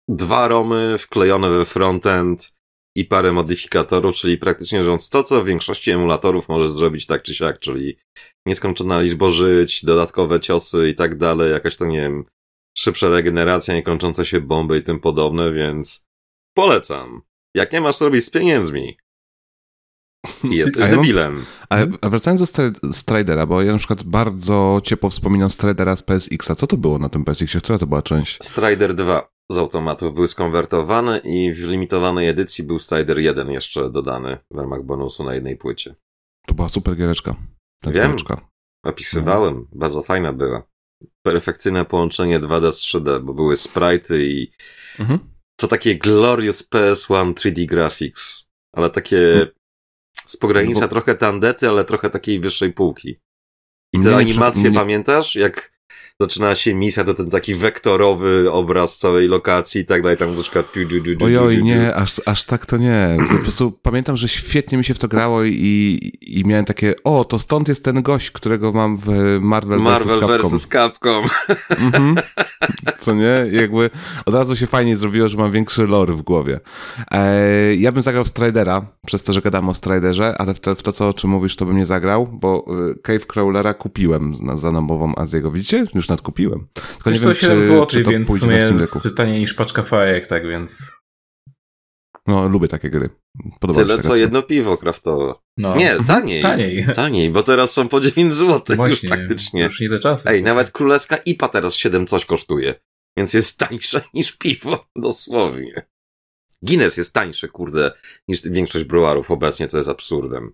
[0.08, 2.55] dwa romy wklejone we frontend
[2.96, 7.36] i parę modyfikatorów, czyli praktycznie rząd to, co w większości emulatorów możesz zrobić tak czy
[7.36, 7.98] siak, czyli
[8.46, 12.26] nieskończona liczba żyć, dodatkowe ciosy i tak dalej, jakaś to nie wiem,
[12.78, 16.06] szybsza regeneracja, niekończące się bomby i tym podobne, więc
[16.58, 17.22] polecam.
[17.56, 18.98] Jak nie masz robić z pieniędzmi,
[20.44, 21.46] jesteś a ja debilem.
[21.70, 26.56] Mam, a wracając do Stridera, bo ja na przykład bardzo ciepło wspominam Stridera z PSX-a.
[26.56, 27.62] Co to było na tym PSX-ie?
[27.62, 28.38] Która to była część?
[28.44, 34.38] Strider 2 z automatów był skonwertowany i w limitowanej edycji był Strider 1 jeszcze dodany
[34.52, 35.96] w ramach bonusu na jednej płycie.
[36.48, 37.36] To była super giereczka.
[37.84, 38.16] Wiem,
[38.84, 39.56] opisywałem.
[39.56, 39.80] No.
[39.80, 40.64] Bardzo fajna była.
[41.22, 44.52] Perfekcyjne połączenie 2D z 3D, bo były sprite'y i
[45.00, 45.20] mhm.
[45.56, 49.48] to takie glorious PS1 3D graphics, ale takie mhm.
[50.26, 50.92] Z pogranicza no bo...
[50.92, 53.20] trochę tandety, ale trochę takiej wyższej półki.
[53.94, 55.36] I te animacje, pamiętasz?
[55.36, 55.72] Jak
[56.22, 61.26] zaczyna się misja, to ten taki wektorowy obraz całej lokacji i tak dalej, tam du,
[61.26, 63.18] Ojoj, nie, aż, aż tak to nie.
[63.32, 67.26] Po prostu pamiętam, że świetnie mi się w to grało i, i miałem takie, o,
[67.26, 69.08] to stąd jest ten gość, którego mam w
[69.42, 70.68] Marvel, Marvel vs.
[70.68, 70.70] Capcom.
[70.70, 71.26] Capcom.
[71.86, 72.16] Mhm.
[73.00, 73.46] Co nie?
[73.52, 73.90] Jakby
[74.26, 76.60] od razu się fajnie zrobiło, że mam większy lore w głowie.
[77.12, 80.76] E, ja bym zagrał w Stridera, przez to, że gadamy o Striderze, ale w to,
[80.76, 84.36] w to co o czym mówisz, to bym nie zagrał, bo y, Cave Crawlera kupiłem
[84.56, 85.52] za nabową Azjego.
[85.52, 85.86] Widzicie?
[85.96, 86.68] Już nadkupiłem.
[86.74, 88.80] Tylko Wiesz nie to wiem, 7 czy, zł, czy to więc w pójdzie na sumie
[88.80, 90.92] jest taniej niż paczka fajek, tak więc...
[92.28, 93.10] No, lubię takie gry.
[93.60, 95.34] Podoba mi Tyle się co jedno piwo kraftowe.
[95.58, 95.76] No.
[95.76, 96.42] Nie, taniej.
[96.42, 96.86] Taniej.
[96.96, 99.64] Taniej, bo teraz są po 9 zł już Właśnie, praktycznie.
[99.64, 100.30] już nie te czasy.
[100.30, 102.76] Ej, nawet królewska IPA teraz 7 coś kosztuje.
[103.18, 105.86] Więc jest tańsze niż piwo, dosłownie.
[106.62, 107.92] Guinness jest tańszy, kurde,
[108.28, 110.54] niż większość browarów obecnie, co jest absurdem.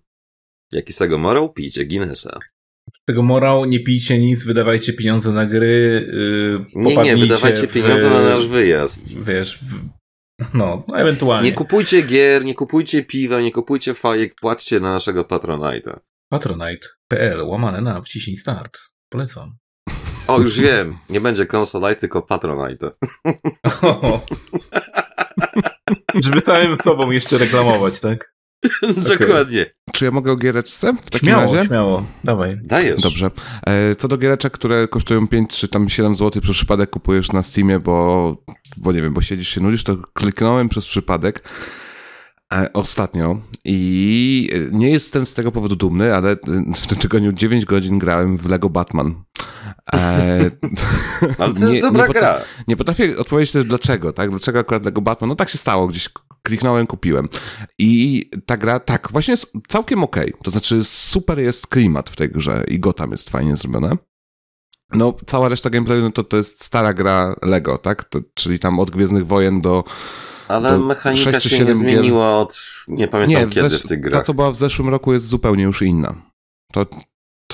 [0.71, 1.53] Jaki z tego morał?
[1.53, 2.39] Pijcie Guinnessa.
[3.07, 8.09] Tego morał, nie pijcie nic, wydawajcie pieniądze na gry, yy, Nie, nie, wydawajcie w, pieniądze
[8.09, 9.23] na nasz wyjazd.
[9.23, 9.89] Wiesz, w,
[10.53, 11.49] no, no, ewentualnie.
[11.49, 15.99] Nie kupujcie gier, nie kupujcie piwa, nie kupujcie fajek, płaćcie na naszego Patronite'a.
[16.29, 18.79] Patronite.pl, łamane na wciśnij start.
[19.09, 19.55] Polecam.
[20.27, 22.91] O, już wiem, nie będzie Consolite, tylko Patronite.
[26.23, 28.33] Żeby samym sobą jeszcze reklamować, tak?
[29.19, 29.65] Dokładnie.
[29.93, 31.67] Czy ja mogę o giereczce w takim Śmiało, razie?
[31.67, 32.05] śmiało.
[32.23, 32.59] Dawaj.
[32.63, 33.01] Dajesz.
[33.01, 33.31] Dobrze.
[33.67, 37.43] E, Co do giereczek, które kosztują 5 czy tam 7 zł przez przypadek kupujesz na
[37.43, 38.37] Steamie, bo,
[38.77, 41.49] bo nie wiem, bo siedzisz się nudzisz, to kliknąłem przez przypadek
[42.53, 46.35] e, ostatnio i nie jestem z tego powodu dumny, ale
[46.75, 49.15] w tym tygodniu 9 godzin grałem w Lego Batman.
[49.93, 50.51] E,
[51.37, 52.41] Ale to jest dobra potra- gra.
[52.67, 54.29] nie potrafię odpowiedzieć też dlaczego, tak?
[54.29, 55.29] Dlaczego akurat Lego Batman?
[55.29, 56.09] No tak się stało, gdzieś
[56.43, 57.29] kliknąłem, kupiłem.
[57.79, 60.33] I ta gra, tak, właśnie jest całkiem okej.
[60.43, 63.97] To znaczy super jest klimat w tej grze i Gotham jest fajnie zrobione.
[64.93, 68.03] No, cała reszta gameplayu no to, to jest stara gra Lego, tak?
[68.03, 69.83] To, czyli tam od Gwiezdnych Wojen do...
[70.47, 72.57] Ale To mechanika sześć czy się nie siedem gier- zmieniła od...
[72.87, 75.63] Nie pamiętam w kiedy zesz- w tych ta, co była w zeszłym roku jest zupełnie
[75.63, 76.15] już inna.
[76.73, 76.85] To,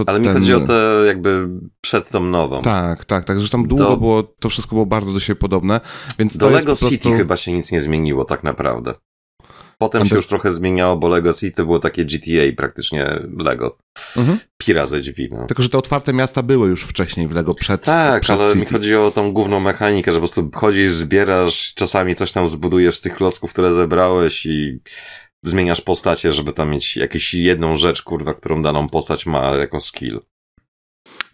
[0.06, 1.48] to Ale mi ten- chodzi o te jakby
[1.82, 2.61] przed tą nową.
[2.61, 5.82] Tak, tak, tak, tam długo Do- było, to wszystko było bardzo do siebie podobne,
[6.19, 6.95] więc Do to jest Lego po prostu...
[6.98, 8.94] City chyba się nic nie zmieniło tak naprawdę.
[9.80, 13.78] Potem A się be- już trochę zmieniało, bo Lego City było takie GTA praktycznie Lego.
[14.18, 14.38] Mhm.
[14.57, 15.45] Pira ze drzwi, no.
[15.45, 18.60] Tylko, że te otwarte miasta były już wcześniej w Lego przed, Tak, przed ale City.
[18.60, 22.98] mi chodzi o tą główną mechanikę, że po prostu chodzisz, zbierasz, czasami coś tam zbudujesz
[22.98, 24.80] z tych klocków, które zebrałeś i
[25.43, 30.22] zmieniasz postacie, żeby tam mieć jakąś jedną rzecz, kurwa, którą daną postać ma jako skill.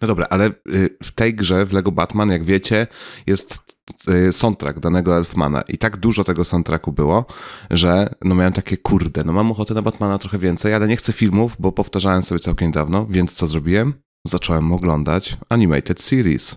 [0.00, 2.86] No dobra, ale y, w tej grze, w Lego Batman, jak wiecie,
[3.26, 3.76] jest
[4.08, 7.26] y, soundtrack danego Elfmana i tak dużo tego soundtracku było,
[7.70, 11.12] że no miałem takie, kurde, no mam ochotę na Batmana trochę więcej, ale nie chcę
[11.12, 13.94] filmów, bo powtarzałem sobie całkiem dawno, więc co zrobiłem?
[14.26, 16.56] Zacząłem oglądać Animated Series.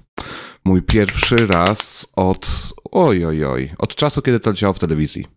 [0.65, 5.36] Mój pierwszy raz od, oj, oj, oj, od czasu, kiedy to leciało w telewizji.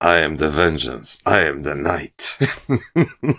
[0.00, 2.38] I am the vengeance, I am the night.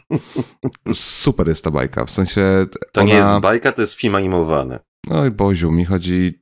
[0.93, 3.09] Super jest ta bajka, w sensie To ona...
[3.09, 4.79] nie jest bajka, to jest film animowany.
[5.09, 6.41] Oj, Boziu, mi chodzi...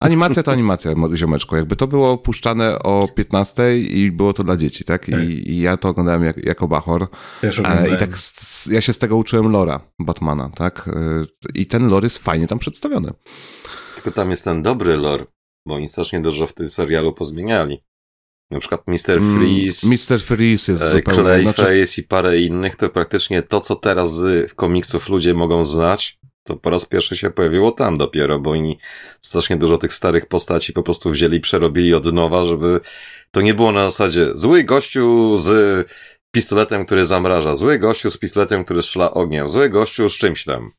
[0.00, 1.56] Animacja to animacja, ziomeczku.
[1.56, 5.06] Jakby to było puszczane o 15 i było to dla dzieci, tak?
[5.06, 5.20] Tak.
[5.20, 7.06] I, i ja to oglądałem jak, jako bachor.
[7.44, 7.94] E, oglądałem.
[7.94, 10.88] I tak z, ja się z tego uczyłem lora Batmana, tak?
[10.88, 13.12] E, I ten lore jest fajnie tam przedstawiony.
[13.94, 15.26] Tylko tam jest ten dobry lore,
[15.66, 17.82] bo oni strasznie dużo w tym serialu pozmieniali.
[18.50, 18.98] Na przykład Mr.
[19.04, 20.20] Freeze, Mm, Mr.
[20.20, 21.22] Freeze jest e, zupełnie...
[21.22, 26.18] Clayface Znaczy, i parę innych, to praktycznie to, co teraz z komiksów ludzie mogą znać,
[26.44, 28.78] to po raz pierwszy się pojawiło tam dopiero, bo oni
[29.20, 32.80] strasznie dużo tych starych postaci po prostu wzięli i przerobili od nowa, żeby
[33.30, 35.88] to nie było na zasadzie zły gościu z
[36.34, 40.70] pistoletem, który zamraża, zły gościu z pistoletem, który strzela ogniem, zły gościu z czymś tam.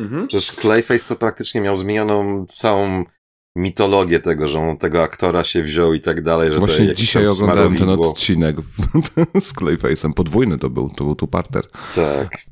[0.00, 0.28] Mhm.
[0.28, 3.04] Przecież Clayface to praktycznie miał zmienioną całą
[3.56, 7.76] mitologię tego, że on tego aktora się wziął i tak dalej, że Właśnie dzisiaj oglądałem
[7.76, 8.56] ten odcinek
[9.46, 10.12] z Clayface'em.
[10.14, 11.64] Podwójny to był, to był tu parter.
[11.94, 12.46] Tak.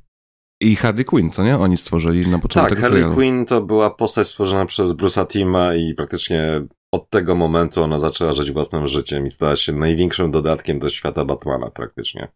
[0.61, 1.59] I Harley Quinn, co nie?
[1.59, 3.15] Oni stworzyli na początku Tak, Harley.
[3.15, 8.33] Quinn to była postać stworzona przez Bruce'a Tima i praktycznie od tego momentu ona zaczęła
[8.33, 12.29] żyć własnym życiem i stała się największym dodatkiem do świata Batmana praktycznie.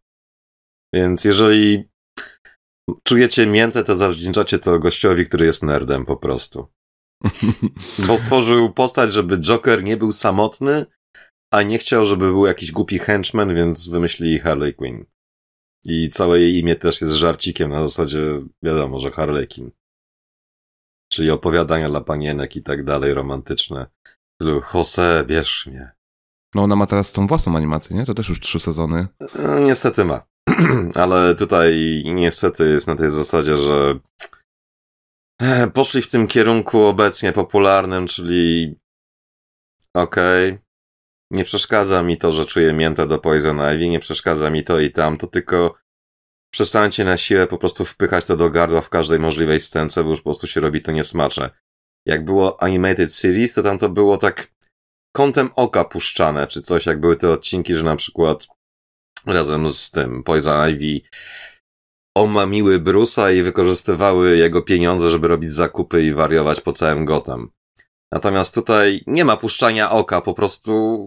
[0.94, 1.88] Więc jeżeli
[3.04, 6.66] czujecie miętę, to zawdzięczacie to gościowi, który jest nerdem po prostu.
[8.06, 10.86] Bo stworzył postać, żeby Joker nie był samotny,
[11.52, 15.04] a nie chciał, żeby był jakiś głupi henchman, więc wymyślili Harley Quinn.
[15.84, 18.20] I całe jej imię też jest żarcikiem na zasadzie,
[18.62, 19.70] wiadomo, że Harlekin.
[21.12, 23.86] Czyli opowiadania dla panienek i tak dalej, romantyczne.
[24.06, 25.92] W stylu, Jose, bierz mnie.
[26.54, 28.06] No ona ma teraz tą własną animację, nie?
[28.06, 29.06] To też już trzy sezony.
[29.38, 30.22] No, niestety ma.
[30.94, 33.98] Ale tutaj niestety jest na tej zasadzie, że
[35.74, 38.74] poszli w tym kierunku obecnie popularnym, czyli
[39.94, 40.62] okej, okay,
[41.30, 44.90] nie przeszkadza mi to, że czuję miętę do Poison Ivy, nie przeszkadza mi to i
[44.90, 45.74] tam, to tylko
[46.52, 50.20] przestańcie na siłę po prostu wpychać to do gardła w każdej możliwej scence, bo już
[50.20, 51.50] po prostu się robi to niesmaczne.
[52.06, 54.52] Jak było Animated Series, to tam to było tak
[55.12, 58.46] kątem oka puszczane, czy coś, jak były te odcinki, że na przykład
[59.26, 61.08] razem z tym Poison Ivy
[62.14, 67.50] omamiły Brusa i wykorzystywały jego pieniądze, żeby robić zakupy i wariować po całym Gotham.
[68.12, 71.06] Natomiast tutaj nie ma puszczania oka, po prostu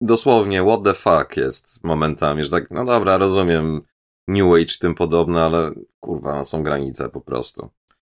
[0.00, 3.82] dosłownie what the fuck jest momentami, że tak, no dobra, rozumiem
[4.28, 7.70] New Age tym podobne, ale kurwa, no są granice po prostu.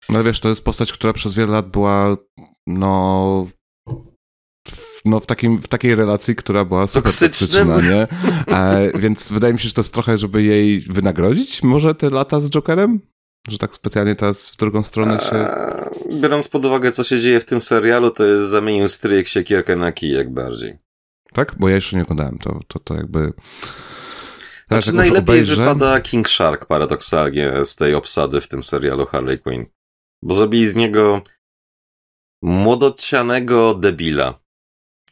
[0.09, 2.17] No wiesz, to jest postać, która przez wiele lat była,
[2.67, 3.47] no,
[5.05, 8.09] no w, takim, w takiej relacji, która była super toksyczna, nie?
[8.55, 12.41] E, więc wydaje mi się, że to jest trochę, żeby jej wynagrodzić może te lata
[12.41, 13.01] z Jokerem?
[13.49, 15.37] Że tak specjalnie teraz w drugą stronę się...
[15.37, 19.77] Eee, biorąc pod uwagę, co się dzieje w tym serialu, to jest zamienił stryjek siekierkę
[19.77, 20.79] na kijek bardziej.
[21.33, 21.55] Tak?
[21.59, 23.33] Bo ja jeszcze nie oglądałem, to, to, to jakby...
[24.69, 25.57] Znaczy, najlepiej obejrzę...
[25.57, 29.67] wypada King Shark paradoksalnie z tej obsady w tym serialu Harley Quinn.
[30.23, 31.23] Bo zabili z niego
[32.43, 34.40] młodocianego debila.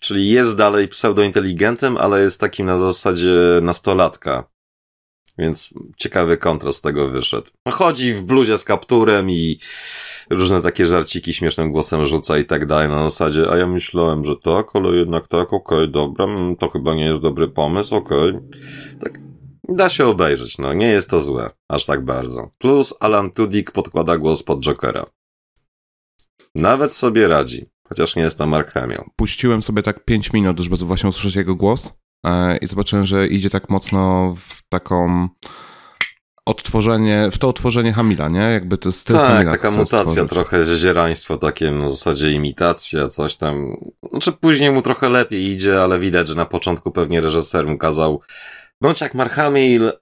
[0.00, 4.48] Czyli jest dalej pseudointeligentem, ale jest takim na zasadzie nastolatka.
[5.38, 7.46] Więc ciekawy kontrast tego wyszedł.
[7.70, 9.60] Chodzi w bluzie z kapturem i
[10.30, 14.36] różne takie żarciki śmiesznym głosem rzuca i tak dalej na zasadzie, a ja myślałem, że
[14.44, 18.28] tak, ale jednak tak, okej, okay, dobra, mm, to chyba nie jest dobry pomysł, okej.
[18.28, 18.40] Okay.
[19.00, 19.18] Tak,
[19.68, 22.50] da się obejrzeć, no, nie jest to złe, aż tak bardzo.
[22.58, 25.06] Plus Alan Tudyk podkłada głos pod Jokera.
[26.54, 29.00] Nawet sobie radzi, chociaż nie jest to Mark Hamill.
[29.16, 31.92] Puściłem sobie tak 5 minut, żeby właśnie usłyszeć jego głos
[32.26, 35.28] e, i zobaczyłem, że idzie tak mocno w taką
[36.46, 38.40] odtworzenie, w to otworzenie Hamila, nie?
[38.40, 40.30] Jakby to styl tak, Hamila taka mutacja stworzyć.
[40.30, 43.76] trochę, zieraństwo takie na zasadzie imitacja, coś tam.
[44.10, 48.20] Znaczy później mu trochę lepiej idzie, ale widać, że na początku pewnie reżyser mu kazał
[48.80, 49.92] bądź jak Mark Hamill,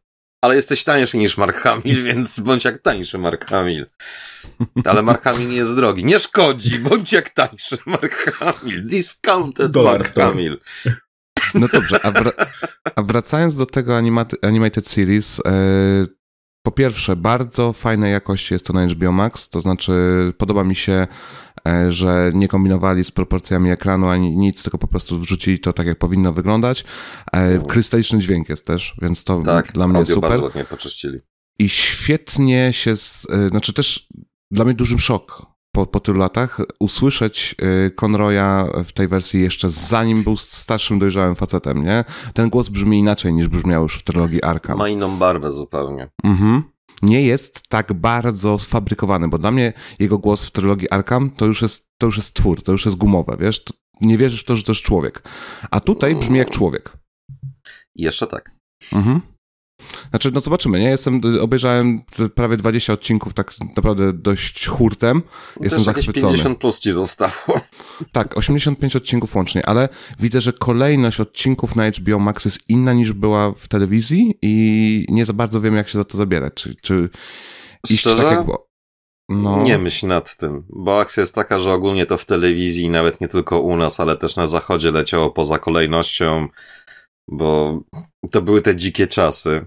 [0.40, 3.86] ale jesteś tańszy niż Mark Hamill, więc bądź jak tańszy Mark Hamill.
[4.84, 6.04] Ale Mark Hamill nie jest drogi.
[6.04, 8.86] Nie szkodzi, bądź jak tańszy Mark Hamill.
[8.86, 10.58] Discounted Dollar Mark Hamill.
[11.54, 12.32] No dobrze, a, wra
[12.96, 13.96] a wracając do tego
[14.42, 16.06] animated series, e,
[16.62, 19.92] po pierwsze, bardzo fajnej jakości jest to na HBO Max, to znaczy
[20.38, 21.06] podoba mi się,
[21.88, 25.98] że nie kombinowali z proporcjami ekranu ani nic, tylko po prostu wrzucili to tak, jak
[25.98, 26.84] powinno wyglądać.
[27.32, 30.30] E, krystaliczny dźwięk jest też, więc to tak, dla mnie jest super.
[30.30, 31.18] bardzo ładnie poczyścili.
[31.58, 34.08] I świetnie się, z, e, znaczy też
[34.50, 37.54] dla mnie dużym szok po, po tylu latach usłyszeć
[38.02, 42.04] Conroya w tej wersji jeszcze zanim był starszym, dojrzałym facetem, nie?
[42.34, 44.78] Ten głos brzmi inaczej niż brzmiał już w trylogii Arkham.
[44.78, 46.10] Ma inną barwę zupełnie.
[46.24, 46.62] Mhm.
[47.02, 51.62] Nie jest tak bardzo sfabrykowany, bo dla mnie jego głos w trylogii Arkham to już
[51.62, 53.64] jest, to już jest twór, to już jest gumowe, wiesz?
[53.64, 55.22] To nie wierzysz w to, że to jest człowiek.
[55.70, 56.96] A tutaj brzmi jak człowiek.
[57.94, 58.50] Jeszcze tak.
[58.92, 59.20] Mhm.
[60.10, 60.88] Znaczy, no zobaczymy, nie?
[60.88, 62.02] Jestem, obejrzałem
[62.34, 65.22] prawie 20 odcinków tak naprawdę dość hurtem.
[65.60, 66.32] Jestem zachwycony.
[66.32, 67.60] 50 plus ci zostało.
[68.12, 69.88] Tak, 85 odcinków łącznie, ale
[70.20, 75.24] widzę, że kolejność odcinków na HBO Max jest inna niż była w telewizji i nie
[75.24, 76.54] za bardzo wiem, jak się za to zabierać.
[76.54, 77.08] Czy, czy
[77.90, 78.22] iść Szczerze?
[78.22, 78.46] tak jak...
[79.28, 79.62] No.
[79.62, 83.28] Nie myśl nad tym, bo akcja jest taka, że ogólnie to w telewizji, nawet nie
[83.28, 86.48] tylko u nas, ale też na zachodzie leciało poza kolejnością
[87.30, 87.80] bo
[88.32, 89.66] to były te dzikie czasy.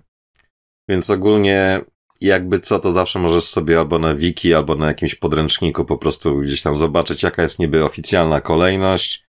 [0.89, 1.81] Więc ogólnie
[2.21, 6.39] jakby co, to zawsze możesz sobie albo na wiki, albo na jakimś podręczniku po prostu
[6.39, 9.25] gdzieś tam zobaczyć, jaka jest niby oficjalna kolejność,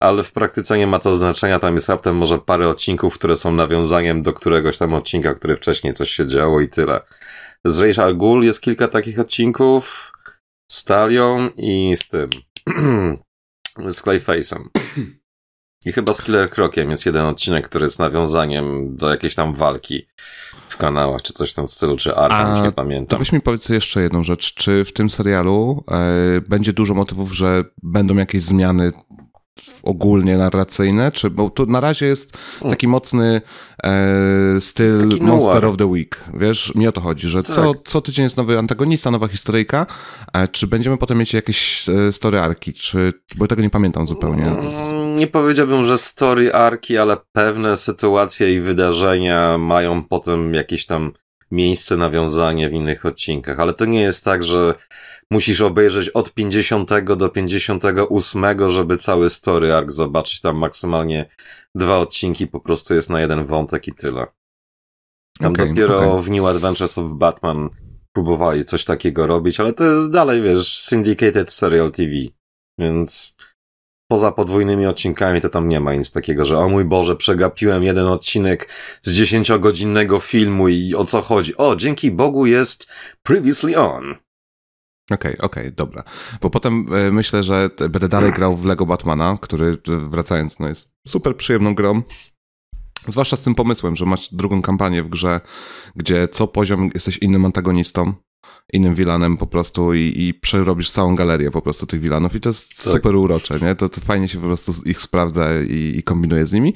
[0.00, 3.52] ale w praktyce nie ma to znaczenia, tam jest raptem może parę odcinków, które są
[3.52, 7.00] nawiązaniem do któregoś tam odcinka, który wcześniej coś się działo i tyle.
[7.64, 10.12] Z Rage Al Ghul jest kilka takich odcinków,
[10.70, 12.30] z Talią i z tym,
[13.94, 14.64] z Clayface'em.
[15.86, 20.06] I chyba z Killer Krokiem jest jeden odcinek, który jest nawiązaniem do jakiejś tam walki
[20.68, 23.06] w kanałach, czy coś w tym stylu, czy Arkham, już nie pamiętam.
[23.06, 24.54] To weź mi powiedz jeszcze jedną rzecz.
[24.54, 28.92] Czy w tym serialu e, będzie dużo motywów, że będą jakieś zmiany
[29.82, 32.70] ogólnie narracyjne, czy bo tu na razie jest hmm.
[32.70, 33.40] taki mocny
[33.84, 36.24] e, styl taki Monster of the Week.
[36.34, 37.54] Wiesz, mi o to chodzi, że tak.
[37.54, 39.86] co, co tydzień jest nowy antagonista, nowa historyjka.
[40.32, 44.46] E, czy będziemy potem mieć jakieś e, story arki, czy bo tego nie pamiętam zupełnie.
[44.46, 51.12] Mm, nie powiedziałbym, że story arki, ale pewne sytuacje i wydarzenia mają potem jakieś tam
[51.50, 54.74] miejsce, nawiązanie w innych odcinkach, ale to nie jest tak, że
[55.32, 60.40] musisz obejrzeć od 50 do 58, żeby cały story arc zobaczyć.
[60.40, 61.28] Tam maksymalnie
[61.74, 64.26] dwa odcinki po prostu jest na jeden wątek i tyle.
[65.38, 66.22] Tam okay, dopiero okay.
[66.22, 67.70] w New Adventures of Batman
[68.12, 72.12] próbowali coś takiego robić, ale to jest dalej, wiesz, syndicated serial TV,
[72.78, 73.34] więc
[74.10, 78.06] poza podwójnymi odcinkami to tam nie ma nic takiego, że o mój Boże, przegapiłem jeden
[78.06, 78.68] odcinek
[79.02, 81.56] z dziesięciogodzinnego filmu i o co chodzi?
[81.56, 82.86] O, dzięki Bogu jest
[83.22, 84.14] Previously On.
[85.10, 86.02] Okej, okay, okej, okay, dobra.
[86.40, 90.92] Bo potem y, myślę, że będę dalej grał w Lego Batmana, który wracając, no jest
[91.08, 92.02] super przyjemną grą.
[93.08, 95.40] Zwłaszcza z tym pomysłem, że masz drugą kampanię w grze,
[95.96, 98.12] gdzie co poziom jesteś innym antagonistą,
[98.72, 102.48] innym vilanem po prostu i, i przerobisz całą galerię po prostu tych vilanów i to
[102.48, 102.92] jest tak.
[102.92, 103.74] super urocze, nie?
[103.74, 106.74] To, to fajnie się po prostu ich sprawdza i, i kombinuje z nimi.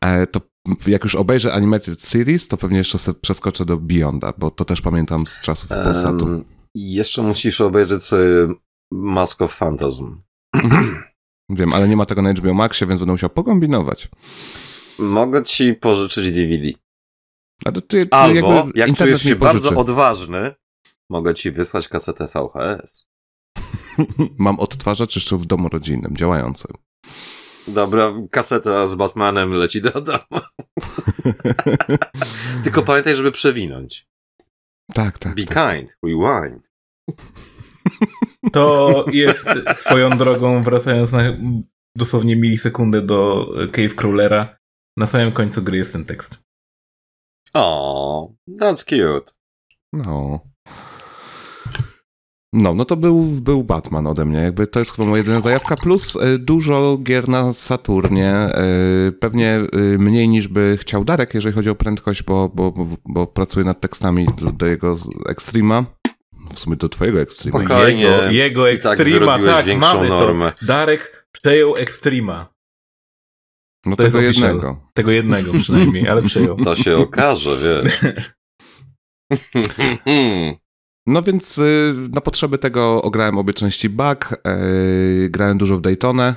[0.00, 0.40] E, to
[0.86, 4.80] jak już obejrzę Animated Series, to pewnie jeszcze sobie przeskoczę do Beyonda, bo to też
[4.80, 6.44] pamiętam z czasów um, Polsatu.
[6.74, 8.54] I jeszcze musisz obejrzeć sobie
[8.92, 10.20] Mask of Phantasm.
[11.50, 14.08] Wiem, ale nie ma tego na HBO Maxie, więc będę musiał pokombinować.
[14.98, 16.72] Mogę ci pożyczyć DVD.
[17.74, 20.54] Ty, ty Albo, jak czujesz się bardzo odważny,
[21.10, 23.06] mogę ci wysłać kasetę VHS.
[24.38, 26.68] Mam odtwarzacz jeszcze w domu rodzinnym, działający.
[27.68, 30.42] Dobra, kaseta z Batmanem leci do domu.
[32.64, 34.09] Tylko pamiętaj, żeby przewinąć.
[34.94, 35.34] Tak, tak.
[35.34, 35.54] Be tak.
[35.54, 36.70] kind, rewind.
[38.52, 41.22] To jest swoją drogą, wracając na
[41.96, 44.58] dosłownie milisekundę do Cave Crawlera,
[44.96, 46.38] na samym końcu gry jest ten tekst.
[47.54, 49.32] Oh, that's cute.
[49.92, 50.40] No.
[52.52, 54.38] No, no to był, był Batman ode mnie.
[54.38, 55.76] Jakby to jest chyba moja jedyna zajawka.
[55.76, 58.48] Plus y, dużo gier na Saturnie.
[59.08, 62.74] Y, pewnie y, mniej niż by chciał Darek, jeżeli chodzi o prędkość, bo, bo,
[63.04, 64.96] bo, pracuję nad tekstami do, do jego
[65.28, 65.84] Extrema.
[66.54, 67.58] W sumie do twojego Extrema.
[67.58, 68.02] Spokojnie.
[68.02, 70.52] Jego, jego Extrema, tak, tak mamy normę.
[70.60, 70.66] to.
[70.66, 72.48] Darek przejął Extrema.
[73.86, 74.80] No to tego jednego.
[74.94, 76.56] Tego jednego przynajmniej, ale przejął.
[76.56, 78.30] To się okaże, wiesz.
[81.06, 86.34] No więc y, na potrzeby tego ograłem obie części Bug, y, grałem dużo w Daytonę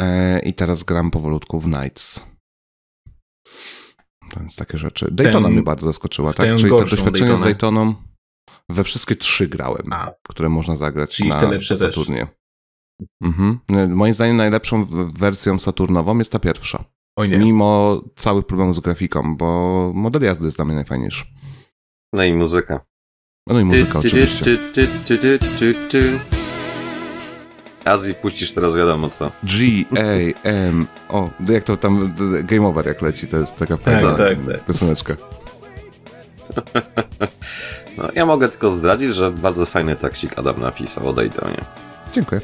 [0.00, 0.04] y,
[0.40, 2.24] i teraz gram powolutku w Nights.
[4.30, 5.08] To więc takie rzeczy.
[5.10, 6.56] Daytona ten, mnie bardzo zaskoczyła, tak?
[6.56, 7.36] Czyli to doświadczenie Daytonę.
[7.36, 7.94] z Daytoną
[8.68, 10.12] we wszystkie trzy grałem, A.
[10.28, 12.26] które można zagrać Czyli na Saturnie.
[13.22, 13.58] Mhm.
[13.88, 16.84] Moim zdaniem najlepszą wersją Saturnową jest ta pierwsza.
[17.18, 17.38] Oj nie.
[17.38, 21.24] Mimo całych problemów z grafiką, bo model jazdy jest dla mnie najfajniejszy.
[22.12, 22.80] No i muzyka.
[23.48, 24.56] No i muzyka oczywiście.
[27.84, 29.30] Azji puścisz teraz wiadomo co.
[29.42, 31.30] G, A, M, O.
[31.48, 32.14] Jak to tam
[32.44, 34.64] Game Over jak leci, to jest taka fajna tak, tak, tak.
[34.64, 35.16] pioseneczka.
[37.98, 41.64] No, ja mogę tylko zdradzić, że bardzo fajny tekstik Adam napisał o Daytonie.
[42.12, 42.40] Dziękuję.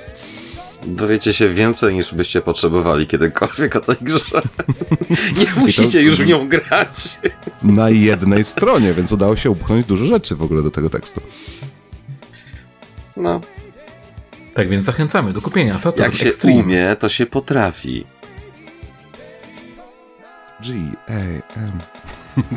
[0.86, 4.42] Dowiecie się więcej niż byście potrzebowali kiedykolwiek o tej grze.
[5.38, 7.18] Nie musicie już w nią grać.
[7.62, 11.20] Na jednej stronie, więc udało się upchnąć dużo rzeczy w ogóle do tego tekstu.
[13.16, 13.40] No.
[14.54, 16.60] Tak więc zachęcamy do kupienia Saturn Jak się Extreme.
[16.60, 18.04] umie, to się potrafi.
[20.60, 20.74] G,
[21.08, 21.12] A,
[21.60, 21.72] M.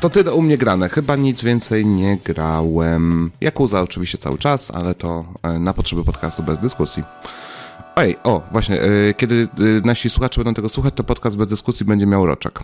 [0.00, 0.88] To tyle u mnie grane.
[0.88, 3.30] Chyba nic więcej nie grałem.
[3.40, 7.02] Jakuza oczywiście cały czas, ale to e, na potrzeby podcastu bez dyskusji.
[7.96, 11.86] Ej, o, właśnie, e, kiedy e, nasi słuchacze będą tego słuchać, to podcast bez dyskusji
[11.86, 12.60] będzie miał roczek.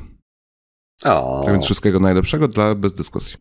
[1.04, 1.42] O.
[1.44, 3.36] Tak więc wszystkiego najlepszego dla bez dyskusji.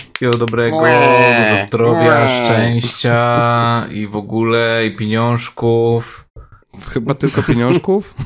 [0.00, 6.28] Wszystkiego dobrego, dużo zdrowia, szczęścia i w ogóle, i pieniążków.
[6.92, 8.14] Chyba tylko pieniążków?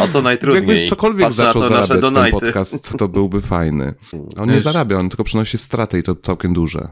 [0.00, 0.76] O to najtrudniej.
[0.76, 3.94] Jakby cokolwiek Patrz zaczął zarabiać ten podcast, to byłby fajny.
[4.36, 6.88] On nie zarabia, on tylko przynosi straty i to całkiem duże.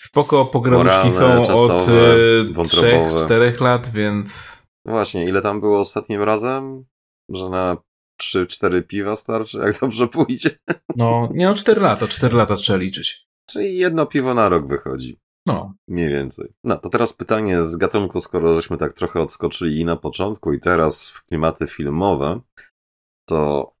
[0.00, 4.60] Spoko, pograduszki są od 3-4 y, lat, więc...
[4.84, 6.84] Właśnie, ile tam było ostatnim razem?
[7.28, 7.76] Że na
[8.22, 10.58] 3-4 piwa starczy, jak dobrze pójdzie?
[10.96, 13.26] No, nie no 4 lata, 4 lata trzeba liczyć.
[13.50, 15.18] Czyli jedno piwo na rok wychodzi.
[15.46, 15.74] No.
[15.88, 16.52] Mniej więcej.
[16.64, 20.60] No to teraz pytanie z gatunku, skoro żeśmy tak trochę odskoczyli i na początku, i
[20.60, 22.40] teraz w klimaty filmowe,
[23.28, 23.72] to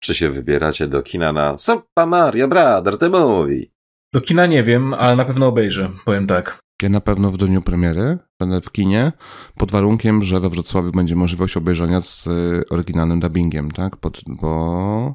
[0.00, 3.66] czy się wybieracie do kina na Super Mario Brother The Movie?
[4.14, 6.58] Do kina nie wiem, ale na pewno obejrzę, powiem tak.
[6.82, 9.12] Ja na pewno w dniu premiery będę w kinie,
[9.58, 13.96] pod warunkiem, że we Wrocławiu będzie możliwość obejrzenia z y, oryginalnym dubbingiem, tak?
[13.96, 15.14] Pod, bo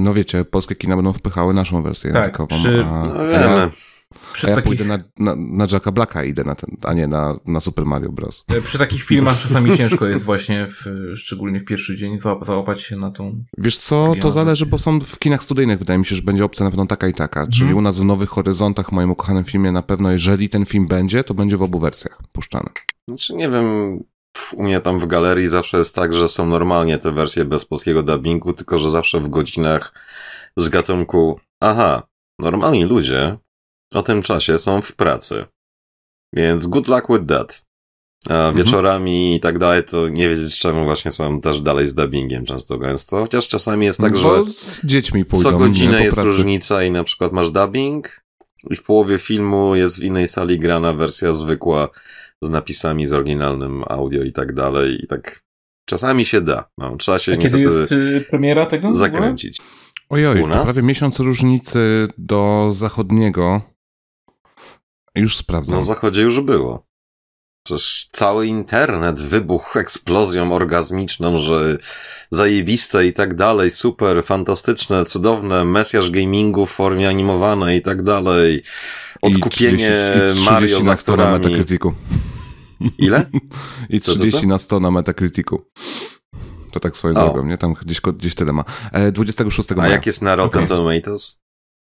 [0.00, 2.48] no wiecie, polskie kina będą wpychały naszą wersję tak, językową.
[2.48, 2.84] Przy...
[2.84, 3.70] A, no, ja,
[4.32, 4.68] przy a ja takich...
[4.68, 8.12] pójdę na, na, na Jacka Blacka idę, na ten, a nie na, na Super Mario
[8.12, 8.44] Bros.
[8.48, 10.86] E, przy takich filmach czasami ciężko jest właśnie, w,
[11.16, 13.44] szczególnie w pierwszy dzień, załapać się na tą...
[13.58, 16.64] Wiesz co, to zależy, bo są w kinach studyjnych, wydaje mi się, że będzie opcja
[16.64, 17.40] na pewno taka i taka.
[17.40, 17.52] Mhm.
[17.52, 21.24] Czyli u nas w Nowych Horyzontach, moim ukochanym filmie, na pewno jeżeli ten film będzie,
[21.24, 22.68] to będzie w obu wersjach puszczany.
[23.08, 23.98] Znaczy nie wiem,
[24.56, 28.02] u mnie tam w galerii zawsze jest tak, że są normalnie te wersje bez polskiego
[28.02, 29.94] dubbingu, tylko że zawsze w godzinach
[30.56, 32.02] z gatunku aha,
[32.38, 33.38] normalni ludzie
[33.92, 35.44] o tym czasie są w pracy.
[36.34, 37.62] Więc good luck with that.
[38.28, 38.56] A Mhm.
[38.56, 42.78] wieczorami i tak dalej, to nie wiedzieć czemu właśnie są też dalej z dubbingiem często
[42.78, 43.16] gęsto.
[43.20, 46.30] Chociaż czasami jest tak, Bo że z dziećmi pójdą co godzinę jest pracy.
[46.30, 48.22] różnica i na przykład masz dubbing
[48.70, 51.88] i w połowie filmu jest w innej sali grana wersja zwykła
[52.42, 55.42] z napisami, z oryginalnym audio i tak dalej i tak
[55.88, 56.68] czasami się da.
[56.78, 58.94] No, trzeba się A kiedy jest y, premiera tego?
[58.94, 59.58] zakręcić.
[60.10, 60.62] Ojoj, U nas?
[60.64, 63.60] prawie miesiąc różnicy do zachodniego.
[65.16, 65.78] Już sprawdzam.
[65.78, 66.86] Na zachodzie już było.
[67.66, 71.78] Przecież cały internet wybuchł eksplozją orgazmiczną, że
[72.30, 78.62] zajebiste i tak dalej, super, fantastyczne, cudowne, mesjasz gamingu w formie animowanej i tak dalej.
[79.22, 81.32] Odkupienie I 30, i 30 Mario na 100 na.
[81.38, 81.92] Metacriticu.
[82.98, 83.30] Ile?
[83.90, 84.46] I Co, co, 30 co?
[84.46, 85.64] na 100 na Metacriticu.
[86.72, 87.24] To tak swoją O.
[87.24, 87.58] drogą, nie?
[87.58, 88.64] Tam gdzieś, gdzieś tyle ma.
[88.92, 89.92] E, 26 A maja.
[89.92, 90.76] jak jest na Rotten Okej.
[90.76, 91.41] Tomatoes?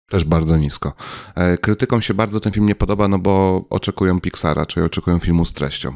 [0.10, 0.94] Też bardzo nisko.
[1.36, 5.45] E, krytykom się bardzo ten film nie podoba, no bo oczekują Pixara, czyli oczekują filmu
[5.45, 5.94] z treścią.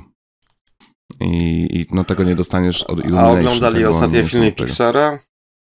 [1.21, 3.39] I, i no tego nie dostaniesz od A Illumination.
[3.39, 4.51] oglądali tego ostatnie nie filmy.
[4.51, 5.19] Pixara?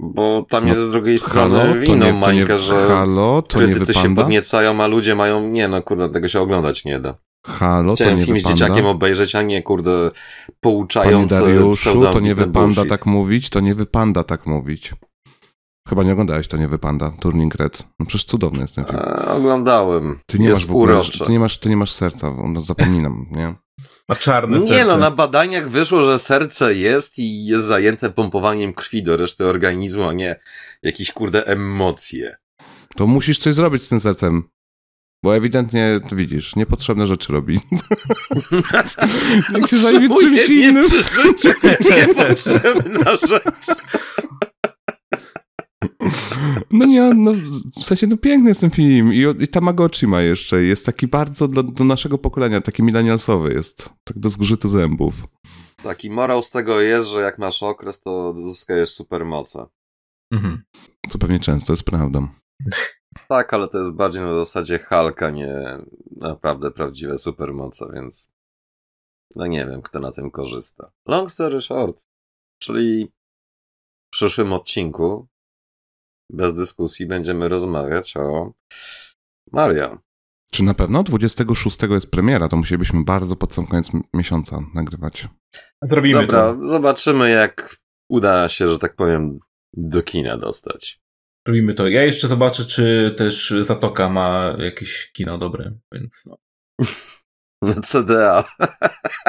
[0.00, 3.60] Bo tam No, jest z drugiej Halo, strony to to nie, mańkę, że halo, to
[3.60, 5.48] nie krytycy się podniecają, a ludzie mają...
[5.48, 7.14] Nie no, kurde, tego się oglądać nie da.
[7.46, 8.58] Halo, to Chciałem nie film z wypanda.
[8.66, 12.88] dzieciakiem obejrzeć, a nie, kurde, Panie pouczający Dariuszu, to nie wypanda bullshit.
[12.88, 14.92] tak mówić, to nie wypanda tak mówić.
[15.88, 17.86] Chyba nie oglądałeś To nie wypanda, Turning Red.
[17.98, 18.98] No przecież cudowny jest ten film.
[18.98, 20.18] E, oglądałem.
[20.26, 23.26] Ty nie jest masz w ogóle, ty nie masz, ty nie masz serca, no zapominam,
[23.36, 23.54] nie?
[24.08, 24.84] A czarne Nie serce.
[24.84, 30.02] no, na badaniach wyszło, że serce jest i jest zajęte pompowaniem krwi do reszty organizmu,
[30.08, 30.40] a nie
[30.82, 32.36] jakieś kurde emocje.
[32.96, 34.42] To musisz coś zrobić z tym sercem.
[35.24, 37.60] Bo ewidentnie, to widzisz, niepotrzebne rzeczy robi.
[39.54, 40.86] Niech się zajmie czymś innym.
[41.96, 43.78] Niepotrzebna rzecz.
[46.72, 47.32] No nie, no
[47.76, 51.48] w sensie, no piękny jest ten film i, i Tamagotchi ma jeszcze, jest taki bardzo
[51.48, 55.14] do, do naszego pokolenia, taki milenialsowy jest, tak do zgrzytu zębów.
[55.82, 59.66] Taki morał z tego jest, że jak masz okres, to zyskujesz supermoce.
[60.32, 60.62] Mhm.
[61.08, 62.28] Co pewnie często jest prawdą.
[63.28, 65.78] Tak, ale to jest bardziej na zasadzie Halka, nie
[66.16, 68.32] naprawdę prawdziwe supermoce, więc
[69.34, 70.90] no nie wiem, kto na tym korzysta.
[71.08, 72.06] Long story short,
[72.58, 73.12] czyli
[74.06, 75.28] w przyszłym odcinku
[76.30, 78.52] bez dyskusji będziemy rozmawiać o
[79.52, 79.98] Mario.
[80.52, 85.28] Czy na pewno 26 jest premiera, to musielibyśmy bardzo pod sam koniec miesiąca nagrywać.
[85.82, 86.66] Zrobimy Dobra, to.
[86.66, 87.76] zobaczymy jak
[88.08, 89.38] uda się, że tak powiem,
[89.72, 91.00] do kina dostać.
[91.46, 91.88] Robimy to.
[91.88, 96.36] Ja jeszcze zobaczę, czy też Zatoka ma jakieś kino dobre, więc no.
[97.62, 98.44] Na CDA.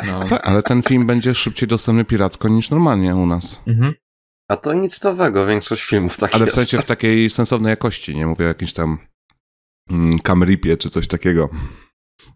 [0.08, 0.24] no.
[0.30, 3.62] Tak, ale ten film będzie szybciej dostępny piracko niż normalnie u nas.
[3.68, 3.94] Mhm.
[4.48, 8.28] A to nic nowego, większość filmów tak Ale w sensie w takiej sensownej jakości, nie
[8.28, 8.98] mówię o jakimś tam
[9.90, 11.50] mm, camripie czy coś takiego.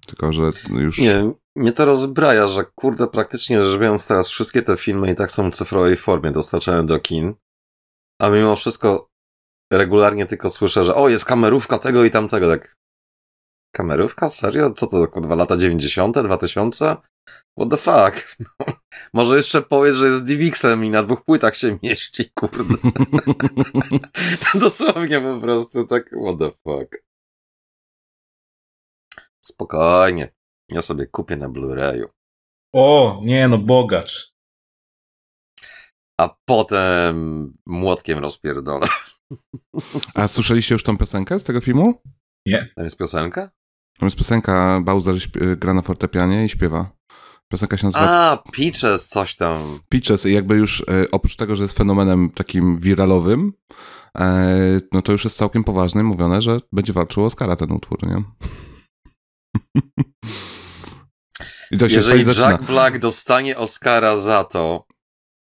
[0.07, 0.98] Tylko, że już...
[0.98, 5.31] Nie, mnie to rozbraja, że kurde, praktycznie rzecz biorąc teraz wszystkie te filmy i tak
[5.31, 7.34] są w cyfrowej formie dostarczają do kin,
[8.22, 9.10] a mimo wszystko
[9.73, 12.76] regularnie tylko słyszę, że o, jest kamerówka tego i tamtego, tak.
[13.76, 14.30] Kamerówka?
[14.30, 14.73] Serio?
[14.73, 16.98] Co to, kurwa, lata 90., 2000?
[17.60, 18.38] What the fuck?
[19.14, 22.64] Może jeszcze powiedz, że jest DivX-em i na dwóch płytach się mieści, kurde.
[24.60, 27.03] Dosłownie po prostu tak, what the fuck.
[29.43, 30.31] Spokojnie.
[30.69, 32.06] Ja sobie kupię na Blu-rayu.
[32.73, 34.34] O, nie no, bogacz.
[36.19, 38.88] A potem młotkiem rozpierdolę.
[40.15, 42.01] A słyszeliście już tą piosenkę z tego filmu?
[42.76, 43.51] Tam jest piosenka?
[43.99, 46.99] Tam jest piosenka, Bowser śp- gra na fortepianie i śpiewa.
[47.50, 49.80] Piosenka się nazywa A, Peaches, coś tam.
[49.90, 53.54] Peaches i jakby już e, oprócz tego, że jest fenomenem takim wiralowym,
[54.18, 58.00] e, no to już jest całkiem poważnie mówione, że będzie walczył o Oscara ten utwór,
[58.08, 58.24] nie?
[61.72, 62.26] I to się Jeżeli.
[62.26, 64.86] Jack Black dostanie Oscara za to,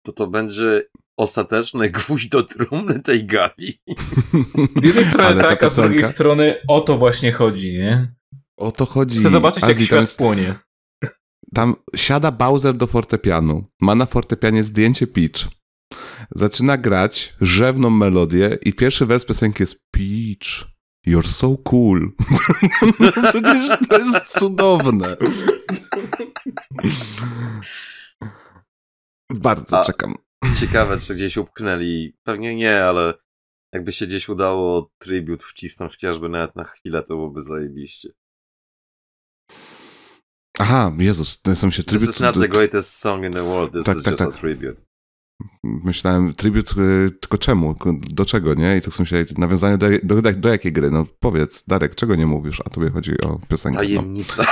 [0.05, 0.83] to to będzie
[1.17, 3.81] ostateczny gwóźdź do trumny tej gali.
[4.81, 8.13] Z jednej strony Ale ta tak, a z drugiej strony o to właśnie chodzi, nie?
[8.57, 9.19] O to chodzi.
[9.19, 10.55] Chcę zobaczyć, jak Azji, tam, świat jest, płonie.
[11.53, 15.51] Tam siada Bowser do fortepianu, ma na fortepianie zdjęcie Peach,
[16.35, 20.67] zaczyna grać rzewną melodię i pierwszy wers piosenki jest Peach,
[21.07, 22.11] you're so cool.
[23.31, 25.17] Przecież to jest cudowne.
[29.31, 30.13] Bardzo A- czekam.
[30.59, 32.13] Ciekawe, czy gdzieś upchnęli.
[32.23, 33.13] Pewnie nie, ale
[33.73, 38.09] jakby się gdzieś udało tribut wcisnąć chociażby nawet na chwilę, to byłoby zajebiście.
[40.59, 42.09] Aha, Jezus, to są się This tribute.
[42.09, 44.35] is not the greatest song in the world, this Tak, is tak, just tak.
[44.35, 44.81] a tribute.
[45.63, 47.75] Myślałem, tribut y, tylko czemu?
[48.09, 48.77] Do czego, nie?
[48.77, 50.91] I tak sobie myślałem, nawiązanie do, do, do, do jakiej gry?
[50.91, 52.61] No powiedz, Darek, czego nie mówisz?
[52.65, 53.77] A tobie chodzi o piosenkę.
[53.77, 53.83] No.
[53.83, 54.45] Tajemnica.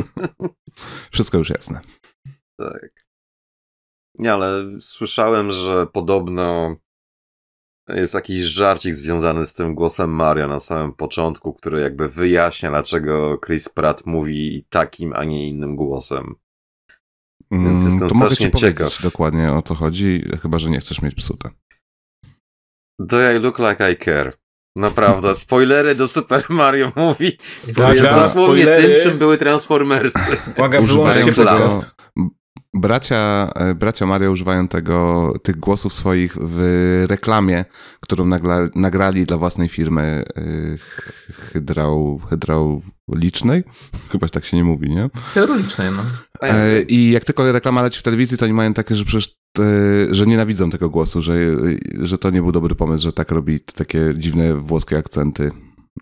[1.12, 1.80] Wszystko już jasne.
[2.58, 3.04] Tak.
[4.18, 6.76] Nie, ale słyszałem, że podobno
[7.88, 13.38] jest jakiś żarcik związany z tym głosem Mario na samym początku, który jakby wyjaśnia, dlaczego
[13.46, 16.34] Chris Pratt mówi takim, a nie innym głosem.
[17.52, 19.02] Więc jestem Mm, to mogę ci ciekaw.
[19.02, 21.50] dokładnie o co chodzi, chyba że nie chcesz mieć psute.
[22.98, 24.36] Do I look like I care?
[24.76, 27.36] Naprawdę, spoilery do Super Mario mówi.
[27.74, 28.94] To jest Uwaga, dosłownie spoilery.
[28.94, 30.36] tym, czym były Transformersy.
[30.58, 31.96] Uwaga, wyłączcie podcast.
[32.74, 37.64] Bracia, e, bracia Mario używają tego, tych głosów swoich w reklamie,
[38.00, 40.78] którą nagla, nagrali dla własnej firmy y,
[41.52, 43.64] hydrau, hydraulicznej.
[44.12, 45.10] Chyba tak się nie mówi, nie?
[45.34, 46.02] Hydrauliczne, no.
[46.42, 46.82] E.
[46.82, 50.26] I jak tylko reklama leci w telewizji, to oni mają takie, że przecież e, że
[50.26, 51.34] nienawidzą tego głosu, że,
[52.00, 55.50] że to nie był dobry pomysł, że tak robi takie dziwne włoskie akcenty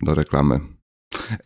[0.02, 0.60] do reklamy.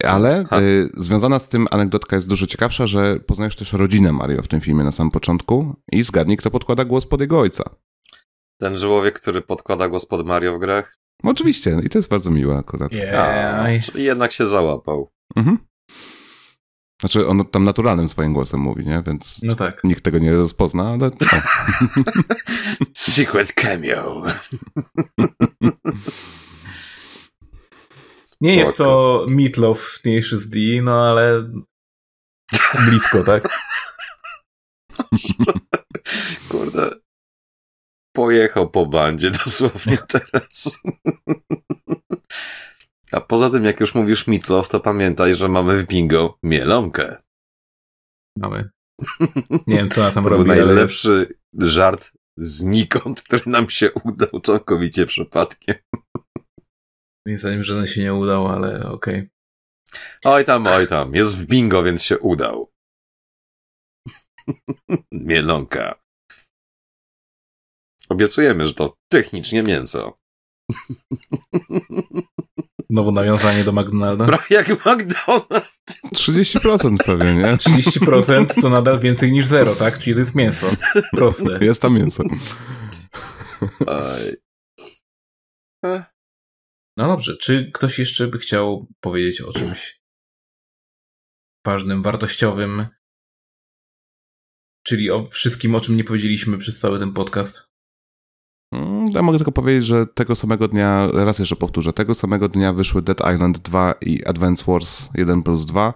[0.05, 4.49] Ale y, związana z tym anegdotka jest dużo ciekawsza, że poznajesz też rodzinę Mario w
[4.49, 7.65] tym filmie na samym początku i zgadnij, kto podkłada głos pod jego ojca.
[8.61, 10.97] Ten człowiek, który podkłada głos pod Mario w grach?
[11.25, 12.93] No Oczywiście, i to jest bardzo miłe akurat.
[13.19, 13.81] A, Jej.
[13.81, 15.11] czyli jednak się załapał.
[15.37, 15.59] Mhm.
[17.01, 19.03] Znaczy, on tam naturalnym swoim głosem mówi, nie?
[19.07, 19.85] Więc No tak.
[19.85, 21.27] nikt tego nie rozpozna, ale no.
[22.95, 24.23] Secret cameo.
[28.45, 31.53] Nie jest to Meatloaf w Tenacious D, no ale
[32.89, 33.49] blisko, tak?
[36.51, 36.91] Kurde.
[38.17, 40.83] Pojechał po bandzie dosłownie teraz.
[43.13, 47.23] A poza tym, jak już mówisz Mitlow, to pamiętaj, że mamy w bingo mielonkę.
[48.39, 48.71] Mamy.
[49.67, 55.77] Nie wiem, co ona tam robi, najlepszy żart znikąd, który nam się udał całkowicie przypadkiem.
[57.27, 59.29] Moim zdaniem żaden się nie udał, ale okej.
[60.25, 61.15] Oj tam, oj tam.
[61.15, 62.73] Jest w bingo, więc się udał.
[65.13, 65.95] Mielonka.
[68.09, 70.19] Obiecujemy, że to technicznie mięso.
[72.91, 74.27] Znowu nawiązanie do McDonalda.
[74.27, 75.63] Prawie jak McDonald's.
[76.15, 77.45] 30% pewnie, nie?
[77.57, 79.99] 30% to nadal więcej niż zero, tak?
[79.99, 80.67] Czyli to jest mięso.
[81.13, 81.59] Proste.
[81.61, 82.23] Jest tam mięso.
[83.87, 84.37] Oj.
[86.97, 90.01] No dobrze, czy ktoś jeszcze by chciał powiedzieć o czymś
[91.67, 92.87] ważnym, wartościowym?
[94.87, 97.69] Czyli o wszystkim, o czym nie powiedzieliśmy przez cały ten podcast?
[98.73, 102.73] Mm, Ja mogę tylko powiedzieć, że tego samego dnia, raz jeszcze powtórzę, tego samego dnia
[102.73, 105.95] wyszły Dead Island 2 i Advance Wars 1 plus 2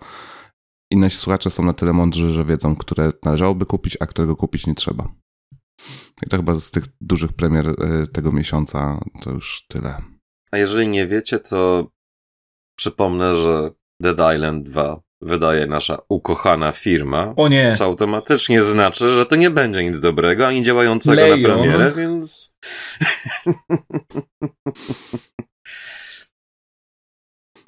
[0.91, 4.67] i nasi słuchacze są na tyle mądrzy, że wiedzą, które należałoby kupić, a którego kupić
[4.67, 5.15] nie trzeba.
[6.27, 10.18] I to chyba z tych dużych premier e, tego miesiąca to już tyle.
[10.51, 11.91] A jeżeli nie wiecie, to
[12.79, 13.71] przypomnę, że
[14.01, 17.35] Dead Island 2 wydaje nasza ukochana firma.
[17.37, 17.75] O nie!
[17.79, 22.55] Co automatycznie znaczy, że to nie będzie nic dobrego ani działającego na premierę, więc.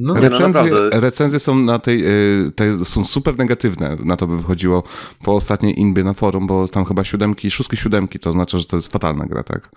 [0.01, 1.01] No, no Recenzje, naprawdę.
[1.01, 2.11] recenzje są na tej, e,
[2.55, 4.82] te są super negatywne, na to by wychodziło
[5.24, 8.77] po ostatniej inbie na forum, bo tam chyba siódemki, szóstki siódemki, to znaczy, że to
[8.77, 9.70] jest fatalna gra, tak?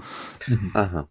[0.73, 1.07] Aha.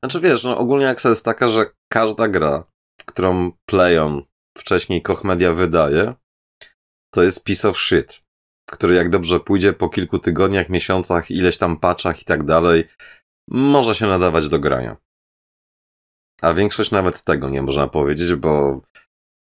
[0.00, 2.64] Znaczy wiesz, no ogólnie akcja jest taka, że każda gra,
[3.06, 4.22] którą Playon
[4.58, 6.14] wcześniej Koch Media wydaje,
[7.14, 8.22] to jest piece of shit,
[8.70, 12.88] który jak dobrze pójdzie po kilku tygodniach, miesiącach, ileś tam patchach i tak dalej,
[13.50, 14.96] może się nadawać do grania.
[16.42, 18.80] A większość nawet tego nie można powiedzieć, bo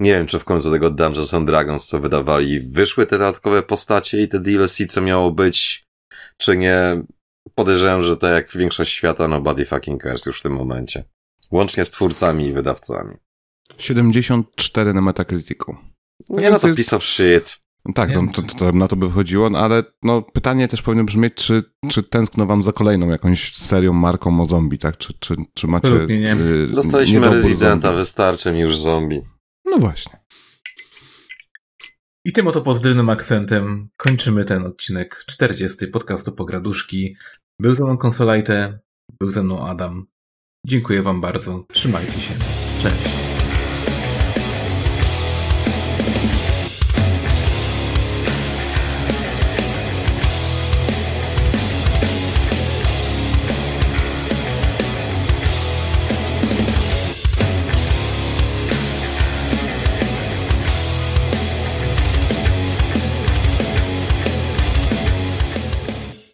[0.01, 4.23] nie wiem, czy w końcu tego Dungeons and Dragons, co wydawali, wyszły te dodatkowe postacie
[4.23, 5.85] i te DLC, co miało być,
[6.39, 7.02] czy nie.
[7.54, 11.04] Podejrzewam, że tak jak większość świata, nobody fucking cares już w tym momencie.
[11.50, 13.14] Łącznie z twórcami i wydawcami.
[13.78, 15.76] 74 na Metacriticu.
[16.30, 17.64] Nie no to jest- piece of shit.
[17.94, 21.34] Tak, to, to, to, na to by wychodziło, no ale no, pytanie też powinno brzmieć,
[21.34, 24.96] czy, czy tęskno wam za kolejną jakąś serią, marką o zombie, tak?
[24.96, 25.88] Czy, czy, czy macie...
[25.88, 26.34] Absolutnie nie.
[26.34, 29.22] y, Dostaliśmy rezydenta, wystarczy mi już zombie.
[29.64, 30.20] No właśnie.
[32.26, 37.16] I tym oto pozytywnym akcentem kończymy ten odcinek 40 podcastu Pograduszki.
[37.60, 38.78] Był ze mną Konsolajte,
[39.20, 40.06] był ze mną Adam.
[40.66, 41.66] Dziękuję wam bardzo.
[41.72, 42.34] Trzymajcie się.
[42.82, 43.23] Cześć.